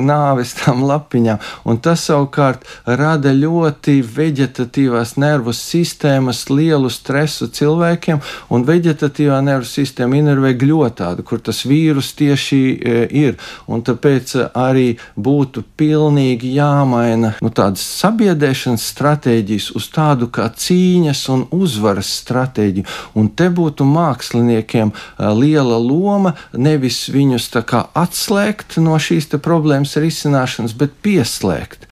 nāves 0.03 0.53
tām 0.59 0.84
lapiņām, 0.88 1.41
un 1.69 1.80
tas 1.84 2.05
savukārt 2.07 2.63
rada 2.86 3.34
ļoti 3.34 3.99
veģetatīvās 4.05 5.15
nervu 5.21 5.53
sistēmas 5.55 6.45
lielu 6.49 6.89
stresu 6.93 7.49
cilvēkiem, 7.53 8.21
un 8.53 8.65
veģetatīvā 8.67 9.39
nervu 9.45 9.67
sistēma 9.69 10.19
inervē 10.19 10.53
gļotādu, 10.59 11.26
kur 11.28 11.41
tas 11.43 11.63
vīrus 11.69 12.13
tieši 12.19 12.61
e, 12.74 12.95
ir, 13.24 13.38
un 13.67 13.84
tāpēc 13.86 14.36
arī 14.53 14.97
būtu 15.15 15.65
pilnīgi 15.80 16.53
jāmaina 16.57 17.34
nu, 17.41 17.53
tādas 17.53 17.84
sabiedrēšanas 18.01 18.88
stratēģijas 18.93 19.71
uz 19.78 19.89
tādu 19.93 20.30
kā 20.34 20.49
cīņas 20.49 21.24
un 21.34 21.45
uzvaras 21.55 22.11
stratēģiju, 22.21 22.88
un 23.19 23.30
te 23.30 23.49
būtu 23.53 23.88
māksliniekiem 23.88 24.93
e, 24.93 25.32
liela 25.39 25.62
liela 25.64 25.80
loma 25.80 26.36
nevis 26.53 27.07
viņus 27.09 27.49
atslēgt 27.95 28.78
no 28.84 28.97
šīs 28.99 29.32
problēmas 29.41 29.95
risināšanas, 29.97 30.76
bet 30.76 30.91
pieslēgt. 31.01 31.88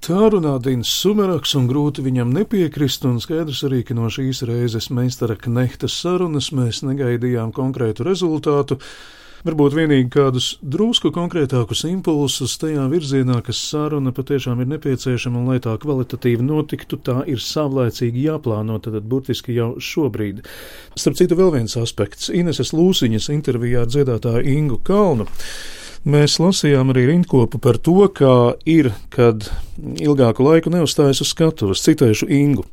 Tā 0.00 0.30
runā 0.32 0.54
Dīns 0.62 0.88
Sumeraks, 0.88 1.52
un 1.58 1.66
grūti 1.68 2.00
viņam 2.00 2.30
nepiekrist, 2.32 3.04
un 3.04 3.18
skaidrs 3.20 3.60
arī, 3.68 3.82
ka 3.84 3.94
no 3.94 4.08
šīs 4.08 4.42
reizes 4.48 4.88
meistara 4.88 5.36
knehta 5.36 5.90
sarunas 5.92 6.52
mēs 6.56 6.80
negaidījām 6.86 7.52
konkrētu 7.52 8.06
rezultātu, 8.06 8.78
Varbūt 9.40 9.72
vienīgi 9.72 10.10
kādus 10.12 10.46
drusku 10.60 11.08
konkrētākus 11.16 11.86
impulsus 11.88 12.58
tajā 12.60 12.82
virzienā, 12.92 13.38
kas 13.46 13.56
saruna 13.70 14.12
patiešām 14.12 14.60
ir 14.60 14.68
nepieciešama, 14.74 15.40
un 15.40 15.48
lai 15.48 15.56
tā 15.64 15.72
kvalitatīvi 15.80 16.44
notiktu, 16.44 16.98
tā 17.00 17.22
ir 17.24 17.40
savlaicīgi 17.40 18.26
jāplāno, 18.26 18.76
tad 18.84 18.98
burtiski 19.08 19.56
jau 19.56 19.70
šobrīd. 19.80 20.44
Starp 20.92 21.16
citu, 21.16 21.40
vēl 21.40 21.54
viens 21.56 21.78
aspekts- 21.80 22.28
Ineses 22.40 22.74
Lūsiņas 22.76 23.30
intervijā 23.32 23.86
ar 23.86 23.88
dziedātāju 23.88 24.44
Ingu 24.44 24.80
Kalnu. 24.84 25.24
Mēs 26.04 26.36
lasījām 26.40 26.92
arī 26.92 27.06
rindkopu 27.10 27.60
par 27.60 27.78
to, 27.78 28.08
kā 28.12 28.56
ir, 28.64 28.92
kad 29.08 29.48
ilgāku 29.80 30.44
laiku 30.44 30.72
neuzstājas 30.72 31.20
uz 31.24 31.32
skatuves. 31.32 31.80
Citēšu 31.80 32.28
Ingu. 32.28 32.64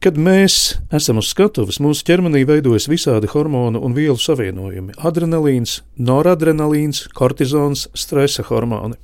Kad 0.00 0.16
mēs 0.16 0.78
esam 0.96 1.18
uz 1.20 1.26
skatuves, 1.28 1.76
mūsu 1.84 2.06
ķermenī 2.08 2.46
veidojas 2.48 2.86
visādi 2.88 3.28
hormonu 3.28 3.82
un 3.84 3.92
vielu 3.92 4.16
savienojumi- 4.16 4.94
adrenalīns, 5.08 5.82
noradrenalīns, 6.00 7.02
kortizons, 7.12 7.82
stresa 7.92 8.40
hormoni. 8.48 8.96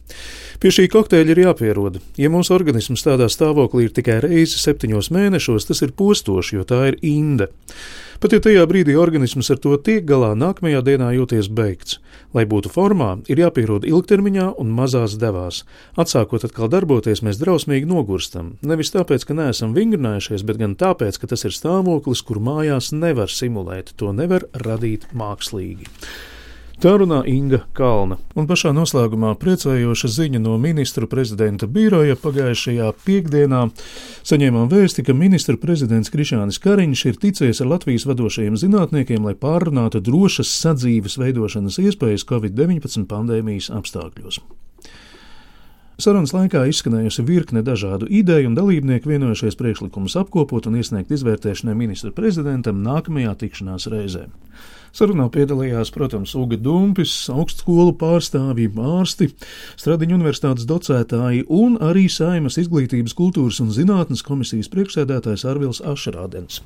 Pie 0.58 0.70
šī 0.72 0.88
kokteļa 0.88 1.34
ir 1.34 1.42
jāpierod. 1.44 2.00
Ja 2.16 2.30
mūsu 2.32 2.54
organisms 2.56 3.04
tādā 3.04 3.28
stāvoklī 3.28 3.84
ir 3.84 3.90
tikai 3.90 4.22
reizi 4.22 4.56
septiņos 4.56 5.12
mēnešos, 5.12 5.66
tas 5.68 5.82
ir 5.82 5.92
postoši, 5.92 6.52
jo 6.56 6.64
tā 6.64 6.88
ir 6.88 6.96
inde. 7.02 7.48
Pat 8.16 8.32
ja 8.32 8.38
tajā 8.40 8.62
brīdī 8.64 8.94
organisms 8.96 9.50
ar 9.52 9.58
to 9.60 9.74
tiek 9.76 10.06
galā, 10.08 10.30
nākamajā 10.38 10.80
dienā 10.86 11.10
jūties 11.18 11.50
beigts. 11.52 11.98
Lai 12.32 12.46
būtu 12.48 12.70
formā, 12.72 13.10
ir 13.28 13.42
jāpierod 13.42 13.84
ilgtermiņā 13.84 14.46
un 14.62 14.70
mazās 14.72 15.18
devās. 15.20 15.64
Atsākot 16.00 16.46
atkal 16.48 16.70
darboties, 16.72 17.20
mēs 17.26 17.40
drausmīgi 17.42 17.88
nogurstam. 17.90 18.54
Nevis 18.64 18.94
tāpēc, 18.94 19.26
ka 19.28 19.36
neesam 19.36 19.74
vingrinājušies, 19.76 20.46
bet 20.48 20.62
gan 20.62 20.78
tāpēc, 20.80 21.20
ka 21.20 21.28
tas 21.34 21.44
ir 21.44 21.52
stāvoklis, 21.56 22.24
kur 22.24 22.40
mājās 22.40 22.88
nevar 22.96 23.28
simulēt, 23.32 23.92
to 24.00 24.14
nevar 24.16 24.48
radīt 24.64 25.10
mākslīgi. 25.12 25.92
Tā 26.76 26.90
runā 27.00 27.22
Inga 27.24 27.62
Kalna. 27.72 28.18
Un 28.36 28.44
pašā 28.44 28.68
noslēgumā 28.76 29.30
priecējoša 29.40 30.10
ziņa 30.12 30.42
no 30.44 30.58
ministru 30.60 31.06
prezidenta 31.08 31.64
biroja 31.72 32.18
pagājušajā 32.20 32.90
piekdienā 33.00 33.62
saņēmām 34.28 34.68
vēsti, 34.68 35.06
ka 35.06 35.16
ministra 35.16 35.56
prezidents 35.56 36.12
Krišānis 36.12 36.60
Kariņš 36.60 37.06
ir 37.08 37.16
ticējis 37.22 37.62
ar 37.64 37.72
Latvijas 37.72 38.04
vadošajiem 38.10 38.60
zinātniekiem, 38.60 39.24
lai 39.24 39.32
pārunātu 39.40 40.04
drošas 40.04 40.52
sadzīves 40.52 41.16
veidošanas 41.22 41.80
iespējas 41.80 42.28
Covid-19 42.28 43.08
pandēmijas 43.08 43.72
apstākļos. 43.72 44.42
Sarunas 45.96 46.36
laikā 46.36 46.66
izskanējusi 46.68 47.24
virkne 47.24 47.64
dažādu 47.64 48.04
ideju, 48.12 48.50
un 48.50 48.58
dalībnieki 48.58 49.16
vienojušies 49.16 49.56
priekšlikumus 49.56 50.20
apkopot 50.20 50.68
un 50.68 50.76
iesniegt 50.76 51.08
izvērtēšanai 51.16 51.72
ministra 51.72 52.12
prezidentam 52.12 52.84
nākamajā 52.84 53.32
tikšanās 53.46 53.88
reizē. 53.88 54.28
Sarunā 54.96 55.26
piedalījās, 55.28 55.90
protams, 55.92 56.30
Uga 56.40 56.56
Dumpis, 56.56 57.10
augstskolu 57.28 57.92
pārstāvji, 58.00 58.70
ārsti, 58.80 59.26
Stradiņu 59.76 60.16
universitātes 60.16 60.64
docētāji 60.70 61.42
un 61.52 61.76
arī 61.84 62.06
Saimas 62.08 62.56
izglītības, 62.62 63.12
kultūras 63.18 63.60
un 63.60 63.74
zinātnes 63.76 64.24
komisijas 64.24 64.70
priekšsēdētājs 64.72 65.44
Arvils 65.52 65.82
Ašrādens. 65.84 66.62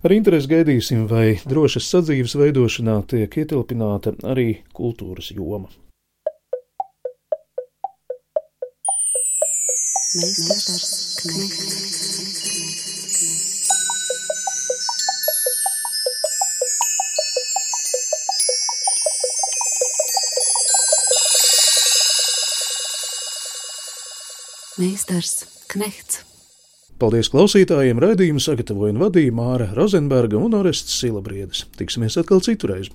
Ar 0.00 0.16
interesi 0.16 0.48
gaidīsim, 0.48 1.04
vai 1.10 1.34
drošas 1.44 1.90
sadzīves 1.92 2.38
veidošanā 2.40 2.96
tiek 3.12 3.36
ietilpināta 3.44 4.14
arī 4.24 4.62
kultūras 4.72 5.28
joma. 5.36 5.68
Meistars 10.16 11.20
Knechts. 11.20 12.29
Meistars 24.80 25.44
Knehts. 25.68 26.22
Paldies 27.00 27.28
klausītājiem! 27.32 28.00
Raidījumu 28.00 28.40
sagatavoja 28.40 28.94
un 28.94 29.00
vadīja 29.02 29.34
Māra 29.36 29.66
Rozenberga 29.76 30.40
un 30.40 30.56
Orests 30.56 30.96
Silabriedis. 31.02 31.66
Tiksimies 31.76 32.16
atkal 32.20 32.40
citurreiz! 32.44 32.88